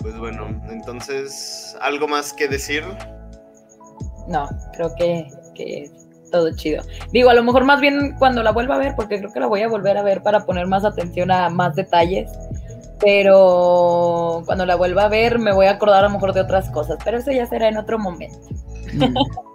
Pues 0.00 0.18
bueno, 0.18 0.46
entonces, 0.70 1.76
¿algo 1.80 2.06
más 2.08 2.32
que 2.32 2.48
decir? 2.48 2.82
No, 4.28 4.48
creo 4.74 4.94
que, 4.96 5.26
que 5.54 5.90
todo 6.30 6.54
chido. 6.54 6.82
Digo, 7.12 7.30
a 7.30 7.34
lo 7.34 7.42
mejor 7.42 7.64
más 7.64 7.80
bien 7.80 8.14
cuando 8.18 8.42
la 8.42 8.52
vuelva 8.52 8.76
a 8.76 8.78
ver, 8.78 8.94
porque 8.96 9.18
creo 9.18 9.32
que 9.32 9.40
la 9.40 9.46
voy 9.46 9.62
a 9.62 9.68
volver 9.68 9.96
a 9.96 10.02
ver 10.02 10.22
para 10.22 10.44
poner 10.46 10.66
más 10.66 10.84
atención 10.84 11.30
a 11.30 11.48
más 11.50 11.74
detalles. 11.74 12.30
Pero 13.00 14.42
cuando 14.44 14.66
la 14.66 14.74
vuelva 14.76 15.04
a 15.04 15.08
ver 15.08 15.38
me 15.38 15.52
voy 15.52 15.66
a 15.66 15.72
acordar 15.72 16.04
a 16.04 16.08
lo 16.08 16.14
mejor 16.14 16.32
de 16.32 16.40
otras 16.40 16.68
cosas, 16.70 16.98
pero 17.04 17.18
eso 17.18 17.30
ya 17.30 17.46
será 17.46 17.68
en 17.68 17.76
otro 17.76 17.98
momento. 17.98 18.38
Mm. 18.92 19.14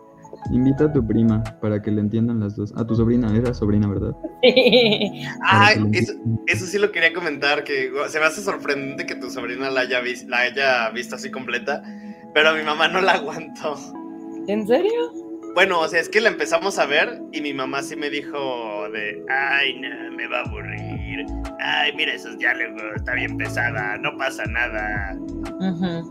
Invita 0.51 0.85
a 0.85 0.93
tu 0.93 1.05
prima 1.05 1.43
para 1.61 1.81
que 1.81 1.91
le 1.91 2.01
entiendan 2.01 2.39
las 2.39 2.55
dos. 2.55 2.73
A 2.75 2.85
tu 2.85 2.95
sobrina, 2.95 3.35
era 3.35 3.53
sobrina, 3.53 3.87
¿verdad? 3.87 4.15
Le 4.43 5.97
eso, 5.97 6.13
eso 6.47 6.65
sí 6.65 6.77
lo 6.77 6.91
quería 6.91 7.13
comentar, 7.13 7.63
que 7.63 7.91
se 8.09 8.19
me 8.19 8.25
hace 8.25 8.41
sorprendente 8.41 9.05
que 9.05 9.15
tu 9.15 9.29
sobrina 9.29 9.71
la 9.71 9.81
haya, 9.81 10.01
la 10.27 10.39
haya 10.39 10.89
visto 10.89 11.15
así 11.15 11.31
completa, 11.31 11.81
pero 12.33 12.53
mi 12.53 12.63
mamá 12.63 12.87
no 12.87 13.01
la 13.01 13.13
aguantó. 13.13 13.75
¿En 14.47 14.67
serio? 14.67 15.22
Bueno, 15.53 15.79
o 15.79 15.87
sea, 15.87 15.99
es 15.99 16.09
que 16.09 16.19
la 16.19 16.29
empezamos 16.29 16.79
a 16.79 16.85
ver 16.85 17.21
y 17.31 17.41
mi 17.41 17.53
mamá 17.53 17.83
sí 17.83 17.95
me 17.95 18.09
dijo 18.09 18.89
de, 18.91 19.23
ay, 19.29 19.79
no, 19.79 20.11
me 20.15 20.27
va 20.27 20.39
a 20.39 20.41
aburrir. 20.41 21.25
Ay, 21.59 21.93
mira 21.95 22.13
esos 22.13 22.37
diálogos, 22.39 22.81
está 22.95 23.13
bien 23.13 23.37
pesada, 23.37 23.97
no 23.97 24.17
pasa 24.17 24.43
nada. 24.45 25.15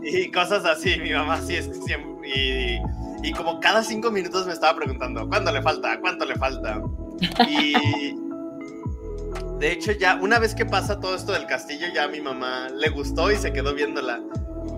Y 0.03 0.31
cosas 0.31 0.65
así, 0.65 0.97
mi 0.99 1.11
mamá 1.11 1.41
sí 1.41 1.55
es 1.55 1.67
que 1.67 1.75
siempre... 1.75 2.29
Y, 2.29 2.79
y 3.21 3.31
como 3.33 3.59
cada 3.59 3.83
cinco 3.83 4.11
minutos 4.11 4.47
me 4.47 4.53
estaba 4.53 4.77
preguntando, 4.77 5.27
¿cuánto 5.27 5.51
le 5.51 5.61
falta? 5.61 5.99
¿Cuánto 5.99 6.25
le 6.25 6.35
falta? 6.35 6.81
Y... 7.47 8.15
De 9.59 9.71
hecho, 9.71 9.91
ya 9.93 10.15
una 10.15 10.39
vez 10.39 10.55
que 10.55 10.65
pasa 10.65 10.99
todo 10.99 11.15
esto 11.15 11.31
del 11.31 11.45
castillo, 11.45 11.87
ya 11.93 12.05
a 12.05 12.07
mi 12.07 12.19
mamá 12.19 12.69
le 12.69 12.89
gustó 12.89 13.31
y 13.31 13.35
se 13.35 13.53
quedó 13.53 13.73
viéndola. 13.73 14.21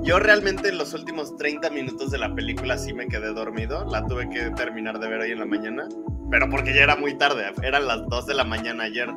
Yo 0.06 0.20
realmente 0.20 0.70
en 0.70 0.78
los 0.78 0.94
últimos 0.94 1.36
30 1.38 1.70
minutos 1.72 2.12
de 2.12 2.20
la 2.20 2.34
película 2.34 2.78
sí 2.78 2.94
me 2.94 3.08
quedé 3.08 3.34
dormido. 3.34 3.86
La 3.86 4.06
tuve 4.06 4.30
que 4.30 4.52
terminar 4.52 5.00
de 5.00 5.08
ver 5.08 5.20
hoy 5.22 5.32
en 5.32 5.40
la 5.40 5.46
mañana. 5.46 5.88
Pero 6.30 6.48
porque 6.50 6.74
ya 6.76 6.84
era 6.84 6.96
muy 6.96 7.18
tarde. 7.18 7.44
Eran 7.64 7.88
las 7.88 8.06
2 8.08 8.28
de 8.28 8.34
la 8.36 8.44
mañana 8.44 8.84
ayer. 8.84 9.12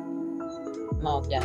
No, 1.01 1.21
ya. 1.29 1.41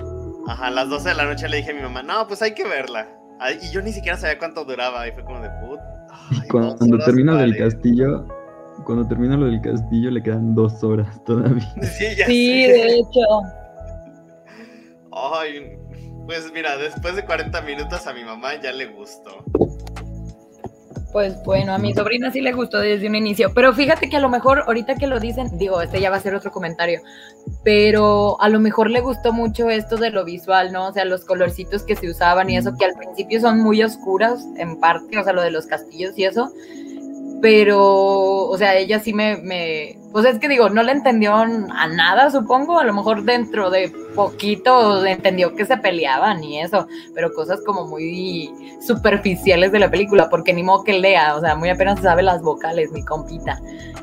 Ajá, 0.48 0.66
a 0.68 0.70
las 0.70 0.88
12 0.88 1.10
de 1.10 1.14
la 1.14 1.24
noche 1.26 1.48
le 1.48 1.58
dije 1.58 1.72
a 1.72 1.74
mi 1.74 1.82
mamá, 1.82 2.02
no, 2.02 2.26
pues 2.26 2.40
hay 2.42 2.54
que 2.54 2.64
verla. 2.66 3.06
Ay, 3.38 3.58
Y 3.62 3.70
yo 3.72 3.82
ni 3.82 3.92
siquiera 3.92 4.16
sabía 4.16 4.38
cuánto 4.38 4.64
duraba. 4.64 5.06
Y 5.06 5.12
fue 5.12 5.24
como 5.24 5.40
de 5.40 5.50
put. 5.60 5.78
ay, 6.10 6.38
Y 6.44 6.48
cuando, 6.48 6.76
cuando 6.76 6.98
termina 7.04 7.32
lo 7.32 7.38
del 7.38 7.56
cuarenta". 7.56 7.76
castillo, 7.76 8.26
cuando 8.86 9.06
termina 9.08 9.36
lo 9.36 9.46
del 9.46 9.60
castillo 9.60 10.10
le 10.10 10.22
quedan 10.22 10.54
dos 10.54 10.82
horas 10.82 11.22
todavía. 11.24 11.70
Sí, 11.82 12.06
ya 12.16 12.26
Sí, 12.26 12.64
sé. 12.66 12.72
de 12.72 12.86
hecho. 12.96 13.20
Ay, 15.12 15.78
pues 16.26 16.50
mira, 16.52 16.76
después 16.76 17.16
de 17.16 17.24
40 17.24 17.60
minutos 17.62 18.06
a 18.06 18.12
mi 18.12 18.24
mamá 18.24 18.60
ya 18.60 18.72
le 18.72 18.86
gustó. 18.86 19.44
Pues 21.12 21.40
bueno, 21.44 21.72
a 21.72 21.78
mi 21.78 21.94
sobrina 21.94 22.32
sí 22.32 22.40
le 22.40 22.52
gustó 22.52 22.80
desde 22.80 23.06
un 23.06 23.14
inicio, 23.14 23.52
pero 23.54 23.72
fíjate 23.72 24.08
que 24.08 24.16
a 24.16 24.20
lo 24.20 24.28
mejor 24.28 24.64
ahorita 24.66 24.96
que 24.96 25.06
lo 25.06 25.20
dicen, 25.20 25.56
digo, 25.58 25.80
este 25.80 26.00
ya 26.00 26.10
va 26.10 26.16
a 26.16 26.20
ser 26.20 26.34
otro 26.34 26.50
comentario, 26.50 27.02
pero 27.62 28.36
a 28.40 28.48
lo 28.48 28.58
mejor 28.58 28.90
le 28.90 29.00
gustó 29.00 29.32
mucho 29.32 29.70
esto 29.70 29.96
de 29.96 30.10
lo 30.10 30.24
visual, 30.24 30.72
¿no? 30.72 30.88
O 30.88 30.92
sea, 30.92 31.04
los 31.04 31.24
colorcitos 31.24 31.84
que 31.84 31.94
se 31.94 32.10
usaban 32.10 32.50
y 32.50 32.56
eso, 32.56 32.74
que 32.76 32.86
al 32.86 32.94
principio 32.94 33.40
son 33.40 33.60
muy 33.60 33.80
oscuros 33.84 34.40
en 34.56 34.80
parte, 34.80 35.16
o 35.16 35.22
sea, 35.22 35.32
lo 35.32 35.42
de 35.42 35.52
los 35.52 35.66
castillos 35.66 36.18
y 36.18 36.24
eso, 36.24 36.52
pero, 37.40 38.48
o 38.48 38.58
sea, 38.58 38.74
ella 38.74 38.98
sí 38.98 39.12
me, 39.12 39.36
me, 39.36 39.96
pues 40.14 40.26
es 40.26 40.38
que 40.38 40.48
digo, 40.48 40.68
no 40.68 40.84
le 40.84 40.92
entendió 40.92 41.34
a 41.34 41.88
nada, 41.88 42.30
supongo, 42.30 42.78
a 42.78 42.84
lo 42.84 42.94
mejor 42.94 43.24
dentro 43.24 43.68
de 43.68 43.92
poquito 44.14 45.04
entendió 45.04 45.56
que 45.56 45.66
se 45.66 45.76
peleaban 45.76 46.44
y 46.44 46.60
eso, 46.60 46.86
pero 47.16 47.32
cosas 47.32 47.60
como 47.66 47.88
muy 47.88 48.48
superficiales 48.80 49.72
de 49.72 49.80
la 49.80 49.90
película, 49.90 50.30
porque 50.30 50.52
ni 50.52 50.62
modo 50.62 50.84
que 50.84 51.00
lea, 51.00 51.34
o 51.34 51.40
sea, 51.40 51.56
muy 51.56 51.68
apenas 51.68 52.00
sabe 52.00 52.22
las 52.22 52.42
vocales, 52.42 52.92
mi 52.92 53.04
compita. 53.04 53.60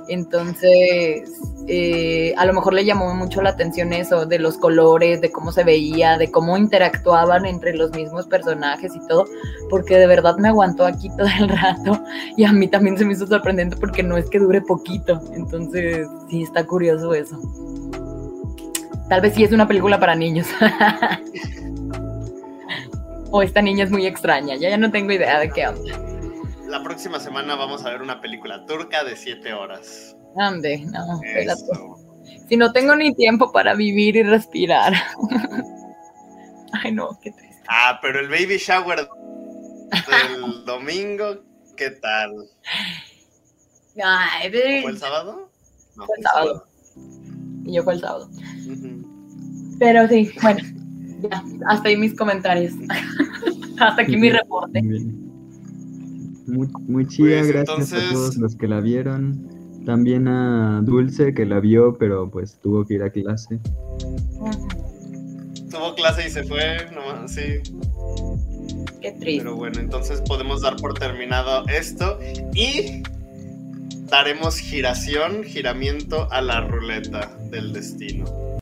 Entonces, 0.10 1.32
eh, 1.68 2.34
a 2.38 2.46
lo 2.46 2.54
mejor 2.54 2.74
le 2.74 2.84
llamó 2.84 3.14
mucho 3.14 3.42
la 3.42 3.52
atención 3.52 3.94
eso, 3.94 4.26
de 4.26 4.40
los 4.40 4.58
colores, 4.58 5.22
de 5.22 5.32
cómo 5.32 5.52
se 5.52 5.64
veía, 5.64 6.18
de 6.18 6.30
cómo 6.30 6.58
interactuaban 6.58 7.46
entre 7.46 7.74
los 7.76 7.92
mismos 7.92 8.26
personajes 8.28 8.94
y 8.96 9.08
todo, 9.08 9.26
porque 9.70 9.98
de 9.98 10.08
verdad 10.08 10.38
me 10.38 10.50
aguantó 10.50 10.86
aquí 10.86 11.10
todo 11.16 11.28
el 11.40 11.48
rato 11.48 12.04
y 12.36 12.44
a 12.44 12.52
mí 12.52 12.68
también 12.68 12.98
se 12.98 13.06
me 13.06 13.14
hizo 13.14 13.28
sorprendente 13.28 13.78
porque 13.78 14.04
no 14.04 14.18
es 14.18 14.30
que 14.30 14.40
dure 14.40 14.62
poquito, 14.62 15.22
entonces 15.34 16.01
sí 16.30 16.44
está 16.44 16.66
curioso 16.66 17.14
eso. 17.14 17.38
Tal 19.10 19.22
vez 19.22 19.34
sí 19.34 19.44
es 19.44 19.52
una 19.52 19.68
película 19.68 20.00
para 20.00 20.16
niños. 20.16 20.48
o 23.32 23.42
esta 23.42 23.62
niña 23.62 23.86
es 23.86 23.92
muy 23.92 24.06
extraña, 24.06 24.56
ya 24.56 24.70
ya 24.70 24.78
no 24.78 24.92
tengo 24.92 25.12
idea 25.12 25.40
de 25.40 25.50
qué 25.50 25.68
onda. 25.68 26.00
La 26.68 26.84
próxima 26.84 27.20
semana 27.20 27.56
vamos 27.56 27.86
a 27.86 27.90
ver 27.90 28.02
una 28.02 28.22
película 28.22 28.66
turca 28.66 29.04
de 29.04 29.18
7 29.18 29.54
horas. 29.54 30.16
Ande, 30.38 30.86
no. 30.86 31.20
Si 32.48 32.56
no 32.56 32.72
tengo 32.72 32.96
ni 32.96 33.14
tiempo 33.14 33.52
para 33.52 33.74
vivir 33.74 34.16
y 34.16 34.24
respirar. 34.24 34.94
Ay, 36.74 36.94
no, 36.94 37.20
qué 37.22 37.32
triste. 37.32 37.62
Ah, 37.68 38.00
pero 38.02 38.20
el 38.20 38.30
baby 38.30 38.58
shower 38.58 39.00
del 39.00 39.08
domingo, 40.66 41.44
¿qué 41.76 41.92
tal? 41.92 42.50
Ay, 44.02 44.50
¿Fue 44.50 44.92
el 44.92 44.98
sábado? 44.98 45.51
No, 45.98 46.06
Fue 46.06 46.16
el 46.18 46.24
sábado. 46.24 46.66
Y 47.66 47.74
yo 47.74 47.84
fue 47.84 47.94
el 47.94 48.00
sábado. 48.02 48.30
Pero 49.80 50.08
sí, 50.08 50.30
bueno, 50.42 50.60
ya, 51.30 51.44
hasta 51.68 51.90
ahí 51.90 51.98
mis 51.98 52.16
comentarios. 52.16 52.74
hasta 53.80 54.02
aquí 54.02 54.16
mi 54.18 54.30
reporte. 54.30 54.82
Muy 54.82 54.90
bien. 54.92 55.32
Muy, 56.88 57.08
chida, 57.08 57.40
Pues, 57.40 57.48
gracias 57.48 57.70
entonces- 57.92 58.10
a 58.10 58.14
todos 58.14 58.38
los 58.38 58.56
que 58.56 58.68
la 58.68 58.80
vieron. 58.82 59.48
También 59.86 60.28
a 60.28 60.82
Dulce 60.84 61.34
que 61.34 61.46
la 61.46 61.60
vio, 61.60 61.98
pero 61.98 62.30
pues 62.30 62.60
tuvo 62.62 62.86
que 62.86 62.96
ir 62.96 63.04
a 63.04 63.10
clase. 63.10 63.60
Tuvo 65.72 65.96
clase 65.96 66.28
y 66.28 66.30
se 66.30 66.44
fue, 66.44 66.78
no, 66.94 67.28
sí. 67.28 67.42
Qué 69.02 69.12
triste. 69.14 69.44
Pero 69.44 69.56
bueno, 69.56 69.80
entonces 69.80 70.22
podemos 70.22 70.62
dar 70.62 70.76
por 70.76 70.94
terminado 70.94 71.66
esto 71.68 72.20
y 72.54 73.02
daremos 74.12 74.60
giración, 74.60 75.46
giramiento 75.46 76.28
a 76.32 76.42
la 76.42 76.60
ruleta 76.60 77.32
del 77.50 77.72
destino. 77.72 78.52